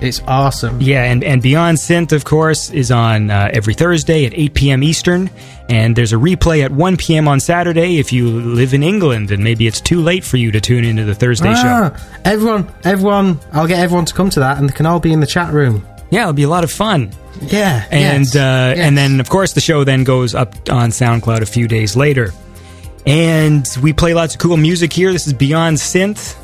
It's 0.00 0.20
awesome. 0.28 0.80
Yeah, 0.80 1.04
and, 1.04 1.24
and 1.24 1.42
Beyond 1.42 1.78
Synth, 1.78 2.12
of 2.12 2.24
course, 2.24 2.70
is 2.70 2.90
on 2.90 3.30
uh, 3.30 3.50
every 3.52 3.74
Thursday 3.74 4.26
at 4.26 4.32
8 4.32 4.54
p.m. 4.54 4.82
Eastern. 4.82 5.28
And 5.68 5.94
there's 5.94 6.12
a 6.14 6.16
replay 6.16 6.64
at 6.64 6.72
1 6.72 6.96
p.m. 6.96 7.28
on 7.28 7.40
Saturday 7.40 7.98
if 7.98 8.10
you 8.12 8.28
live 8.30 8.72
in 8.72 8.82
England 8.82 9.30
and 9.30 9.44
maybe 9.44 9.66
it's 9.66 9.80
too 9.82 10.00
late 10.00 10.24
for 10.24 10.38
you 10.38 10.50
to 10.52 10.60
tune 10.62 10.82
into 10.84 11.04
the 11.04 11.14
Thursday 11.14 11.52
show. 11.54 11.90
Ah, 11.94 12.20
everyone, 12.24 12.72
everyone, 12.84 13.38
I'll 13.52 13.66
get 13.66 13.78
everyone 13.80 14.06
to 14.06 14.14
come 14.14 14.30
to 14.30 14.40
that, 14.40 14.56
and 14.58 14.68
they 14.68 14.72
can 14.72 14.86
all 14.86 14.98
be 14.98 15.12
in 15.12 15.20
the 15.20 15.26
chat 15.26 15.52
room. 15.52 15.86
Yeah, 16.10 16.22
it'll 16.22 16.32
be 16.32 16.44
a 16.44 16.48
lot 16.48 16.64
of 16.64 16.70
fun. 16.72 17.12
Yeah, 17.42 17.84
And 17.90 18.24
yes, 18.24 18.34
uh, 18.34 18.74
yes. 18.74 18.78
and 18.78 18.96
then 18.96 19.20
of 19.20 19.28
course 19.28 19.52
the 19.52 19.60
show 19.60 19.84
then 19.84 20.04
goes 20.04 20.34
up 20.34 20.54
on 20.70 20.88
SoundCloud 20.90 21.42
a 21.42 21.46
few 21.46 21.68
days 21.68 21.94
later. 21.96 22.32
And 23.06 23.66
we 23.82 23.92
play 23.92 24.14
lots 24.14 24.34
of 24.34 24.40
cool 24.40 24.56
music 24.56 24.92
here. 24.92 25.12
This 25.12 25.26
is 25.26 25.32
Beyond 25.34 25.76
Synth. 25.76 26.36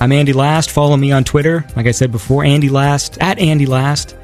I'm 0.00 0.10
Andy 0.12 0.32
Last. 0.32 0.70
Follow 0.72 0.96
me 0.96 1.12
on 1.12 1.24
Twitter. 1.24 1.64
Like 1.76 1.86
I 1.86 1.92
said 1.92 2.10
before, 2.12 2.44
Andy 2.44 2.68
Last 2.68 3.18
at 3.20 3.38
Andy 3.38 3.66
Last. 3.66 4.16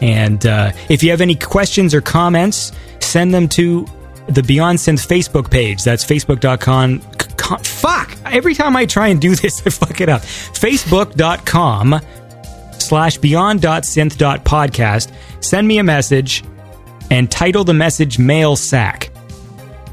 And 0.00 0.44
uh, 0.46 0.72
if 0.88 1.02
you 1.02 1.10
have 1.10 1.20
any 1.20 1.34
questions 1.34 1.94
or 1.94 2.00
comments, 2.00 2.72
send 3.00 3.34
them 3.34 3.48
to 3.50 3.86
the 4.28 4.42
Beyond 4.42 4.78
Synth 4.78 5.06
Facebook 5.06 5.50
page. 5.50 5.82
That's 5.84 6.04
facebook.com. 6.04 7.00
c- 7.00 7.06
con- 7.36 7.62
Fuck! 7.62 8.16
Every 8.24 8.54
time 8.54 8.76
I 8.76 8.86
try 8.86 9.08
and 9.08 9.20
do 9.20 9.34
this, 9.34 9.62
I 9.66 9.70
fuck 9.70 10.00
it 10.00 10.08
up. 10.08 10.22
Facebook.com 10.22 12.00
slash 12.78 13.18
beyond.synth.podcast. 13.18 15.12
Send 15.40 15.68
me 15.68 15.78
a 15.78 15.82
message 15.84 16.44
and 17.10 17.30
title 17.30 17.64
the 17.64 17.74
message 17.74 18.18
mail 18.18 18.56
sack. 18.56 19.10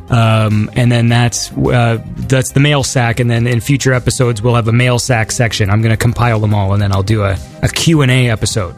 Um, 0.10 0.70
and 0.76 0.92
then 0.92 1.08
that's 1.08 1.52
uh, 1.54 2.04
that's 2.18 2.52
the 2.52 2.60
mail 2.60 2.84
sack. 2.84 3.20
And 3.22 3.30
then 3.30 3.48
in 3.48 3.62
future 3.62 3.94
episodes, 3.94 4.42
we'll 4.42 4.56
have 4.56 4.68
a 4.68 4.74
mail 4.74 5.00
sack 5.00 5.32
section. 5.32 5.70
I'm 5.70 5.82
going 5.82 5.92
to 5.94 5.98
compile 5.98 6.40
them 6.42 6.54
all, 6.54 6.74
and 6.74 6.82
then 6.82 6.92
I'll 6.92 7.02
do 7.04 7.24
a, 7.24 7.38
a 7.64 7.70
Q&A 7.70 8.30
episode. 8.30 8.76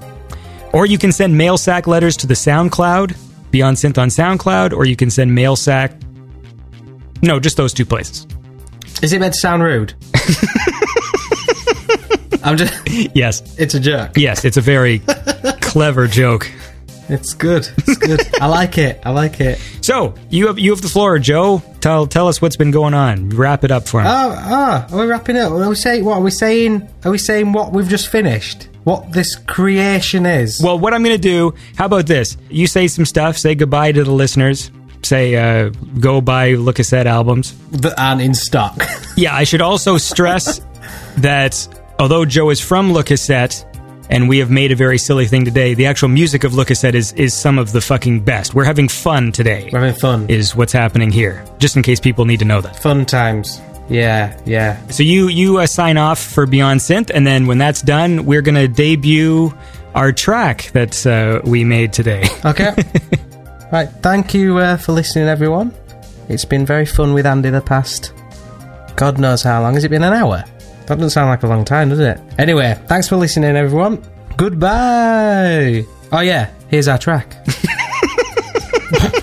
Or 0.73 0.85
you 0.85 0.99
can 0.99 1.11
send 1.11 1.35
mail 1.37 1.57
sack 1.57 1.87
letters 1.87 2.17
to 2.17 2.27
the 2.27 2.35
SoundCloud, 2.35 3.15
Beyond 3.53 3.77
Synth 3.77 3.99
on 3.99 4.09
SoundCloud, 4.09 4.73
or 4.73 4.83
you 4.85 4.95
can 4.95 5.11
send 5.11 5.33
mail 5.35 5.55
sack. 5.55 5.93
No, 7.21 7.39
just 7.39 7.55
those 7.55 7.71
two 7.71 7.85
places. 7.85 8.25
Is 9.03 9.13
it 9.13 9.19
meant 9.19 9.35
to 9.35 9.39
sound 9.39 9.61
rude? 9.61 9.93
I'm 12.43 12.57
just. 12.57 12.73
Yes, 13.15 13.57
It's 13.59 13.75
a 13.75 13.79
joke. 13.79 14.13
yes, 14.17 14.43
it's 14.43 14.57
a 14.57 14.61
very 14.61 14.99
clever 15.61 16.07
joke. 16.07 16.51
It's 17.09 17.33
good. 17.33 17.67
It's 17.77 17.97
good. 17.97 18.21
I 18.41 18.47
like 18.47 18.77
it. 18.79 18.99
I 19.05 19.11
like 19.11 19.39
it. 19.39 19.59
So 19.81 20.15
you 20.31 20.47
have 20.47 20.57
you 20.57 20.71
have 20.71 20.81
the 20.81 20.87
floor, 20.89 21.19
Joe. 21.19 21.61
Tell 21.79 22.07
tell 22.07 22.27
us 22.27 22.41
what's 22.41 22.55
been 22.57 22.71
going 22.71 22.93
on. 22.95 23.29
Wrap 23.29 23.63
it 23.63 23.71
up 23.71 23.87
for 23.87 24.01
me. 24.01 24.07
Oh, 24.07 24.35
ah, 24.35 24.87
are 24.91 24.99
we 24.99 25.05
wrapping 25.05 25.37
up? 25.37 25.51
Are 25.51 25.69
we 25.69 25.75
saying 25.75 26.03
what 26.05 26.15
are 26.15 26.21
we 26.21 26.31
saying? 26.31 26.89
Are 27.05 27.11
we 27.11 27.17
saying 27.19 27.51
what 27.53 27.71
we've 27.71 27.87
just 27.87 28.07
finished? 28.09 28.67
What 28.83 29.11
this 29.13 29.35
creation 29.35 30.25
is? 30.25 30.61
well, 30.63 30.77
what 30.77 30.93
I'm 30.93 31.03
going 31.03 31.15
to 31.15 31.21
do? 31.21 31.53
How 31.77 31.85
about 31.85 32.05
this? 32.07 32.37
You 32.49 32.67
say 32.67 32.87
some 32.87 33.05
stuff. 33.05 33.37
Say 33.37 33.55
goodbye 33.55 33.91
to 33.93 34.03
the 34.03 34.11
listeners. 34.11 34.71
Say 35.03 35.35
uh, 35.35 35.69
go 35.99 36.21
buy 36.21 36.53
Le 36.55 36.73
Cassette 36.73 37.07
albums. 37.07 37.53
that 37.71 37.97
aren't 37.99 38.21
in 38.21 38.33
stock. 38.33 38.77
Yeah, 39.15 39.35
I 39.35 39.43
should 39.43 39.61
also 39.61 39.97
stress 39.97 40.59
that 41.17 41.67
although 41.99 42.25
Joe 42.25 42.49
is 42.49 42.59
from 42.59 42.93
Le 42.93 43.03
Cassette, 43.03 43.63
and 44.09 44.27
we 44.27 44.39
have 44.39 44.49
made 44.49 44.71
a 44.71 44.75
very 44.75 44.97
silly 44.97 45.27
thing 45.27 45.45
today, 45.45 45.75
the 45.75 45.85
actual 45.85 46.09
music 46.09 46.43
of 46.43 46.55
Le 46.55 46.65
Cassette 46.65 46.95
is, 46.95 47.13
is 47.13 47.33
some 47.33 47.59
of 47.59 47.71
the 47.73 47.79
fucking 47.81 48.21
best. 48.21 48.55
We're 48.55 48.63
having 48.65 48.87
fun 48.89 49.31
today, 49.31 49.69
We're 49.71 49.81
having 49.81 49.95
fun. 49.99 50.29
is 50.29 50.55
what's 50.55 50.73
happening 50.73 51.11
here. 51.11 51.45
Just 51.59 51.75
in 51.77 51.83
case 51.83 51.99
people 51.99 52.25
need 52.25 52.39
to 52.39 52.45
know 52.45 52.59
that. 52.61 52.75
Fun 52.77 53.05
times. 53.05 53.61
Yeah, 53.89 54.39
yeah. 54.45 54.85
So 54.87 55.03
you 55.03 55.27
you 55.27 55.57
uh, 55.59 55.65
sign 55.67 55.97
off 55.97 56.19
for 56.19 56.45
Beyond 56.45 56.79
Synth, 56.79 57.11
and 57.13 57.27
then 57.27 57.47
when 57.47 57.57
that's 57.57 57.81
done, 57.81 58.25
we're 58.25 58.41
gonna 58.41 58.67
debut 58.67 59.53
our 59.93 60.11
track 60.11 60.71
that 60.73 61.05
uh, 61.05 61.41
we 61.47 61.63
made 61.63 61.93
today. 61.93 62.23
Okay. 62.45 62.73
right. 63.71 63.89
Thank 64.01 64.33
you 64.33 64.57
uh, 64.57 64.77
for 64.77 64.91
listening, 64.93 65.27
everyone. 65.27 65.73
It's 66.29 66.45
been 66.45 66.65
very 66.65 66.85
fun 66.85 67.13
with 67.13 67.25
Andy 67.25 67.49
the 67.49 67.61
past. 67.61 68.13
God 68.95 69.17
knows 69.19 69.43
how 69.43 69.61
long. 69.61 69.73
Has 69.75 69.83
it 69.83 69.89
been 69.89 70.03
an 70.03 70.13
hour? 70.13 70.43
That 70.87 70.95
doesn't 70.95 71.11
sound 71.11 71.29
like 71.29 71.43
a 71.43 71.47
long 71.47 71.63
time, 71.65 71.89
does 71.89 71.99
it? 71.99 72.19
Anyway, 72.37 72.77
thanks 72.87 73.07
for 73.07 73.15
listening, 73.15 73.55
everyone. 73.55 74.03
Goodbye. 74.37 75.85
Oh 76.11 76.19
yeah, 76.19 76.49
here's 76.69 76.87
our 76.87 76.97
track. 76.97 77.35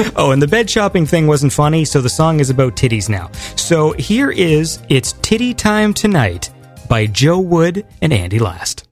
oh, 0.16 0.30
and 0.30 0.40
the 0.40 0.48
bed 0.48 0.70
shopping 0.70 1.06
thing 1.06 1.26
wasn't 1.26 1.52
funny, 1.52 1.84
so 1.84 2.00
the 2.00 2.08
song 2.08 2.40
is 2.40 2.50
about 2.50 2.74
titties 2.74 3.08
now. 3.08 3.30
So 3.56 3.92
here 3.92 4.30
is 4.30 4.80
"It's 4.88 5.12
Titty 5.20 5.54
Time 5.54 5.92
Tonight" 5.92 6.50
by 6.88 7.06
Joe 7.06 7.38
Wood 7.38 7.86
and 8.00 8.12
Andy 8.12 8.38
Last. 8.38 8.89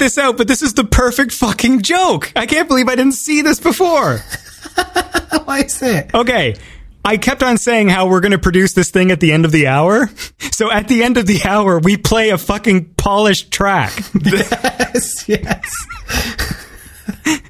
This 0.00 0.18
out, 0.18 0.36
but 0.36 0.48
this 0.48 0.62
is 0.62 0.74
the 0.74 0.82
perfect 0.84 1.30
fucking 1.30 1.82
joke. 1.82 2.32
I 2.34 2.46
can't 2.46 2.66
believe 2.66 2.88
I 2.88 2.96
didn't 2.96 3.12
see 3.12 3.42
this 3.42 3.60
before. 3.60 4.18
What 5.44 5.66
is 5.66 5.80
it? 5.82 6.12
Okay. 6.12 6.56
I 7.04 7.16
kept 7.16 7.42
on 7.42 7.56
saying 7.56 7.88
how 7.88 8.08
we're 8.08 8.20
going 8.20 8.32
to 8.32 8.38
produce 8.38 8.72
this 8.72 8.90
thing 8.90 9.10
at 9.10 9.20
the 9.20 9.32
end 9.32 9.44
of 9.44 9.52
the 9.52 9.68
hour. 9.68 10.10
So 10.52 10.70
at 10.70 10.88
the 10.88 11.02
end 11.02 11.16
of 11.16 11.26
the 11.26 11.40
hour, 11.44 11.78
we 11.78 11.96
play 11.96 12.28
a 12.28 12.36
fucking 12.36 12.92
polished 12.96 13.50
track. 13.50 13.92
yes, 14.24 15.26
yes. 15.26 15.74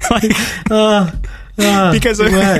like, 0.08 0.30
because 0.62 1.19
Ah, 1.58 1.92
it 1.94 2.04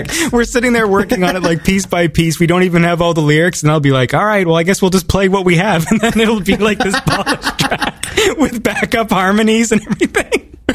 works. 0.06 0.32
we're 0.32 0.44
sitting 0.44 0.72
there 0.72 0.86
working 0.86 1.22
on 1.24 1.36
it 1.36 1.42
like 1.42 1.64
piece 1.64 1.86
by 1.86 2.08
piece. 2.08 2.38
We 2.38 2.46
don't 2.46 2.64
even 2.64 2.82
have 2.82 3.00
all 3.00 3.14
the 3.14 3.22
lyrics, 3.22 3.62
and 3.62 3.70
I'll 3.70 3.80
be 3.80 3.92
like, 3.92 4.14
"All 4.14 4.24
right, 4.24 4.46
well, 4.46 4.56
I 4.56 4.62
guess 4.62 4.82
we'll 4.82 4.90
just 4.90 5.08
play 5.08 5.28
what 5.28 5.44
we 5.44 5.56
have," 5.56 5.86
and 5.90 6.00
then 6.00 6.18
it'll 6.20 6.40
be 6.40 6.56
like 6.56 6.78
this 6.78 6.98
polished 7.00 7.58
track 7.58 8.04
with 8.38 8.62
backup 8.62 9.10
harmonies 9.10 9.72
and 9.72 9.82
everything. 9.82 10.56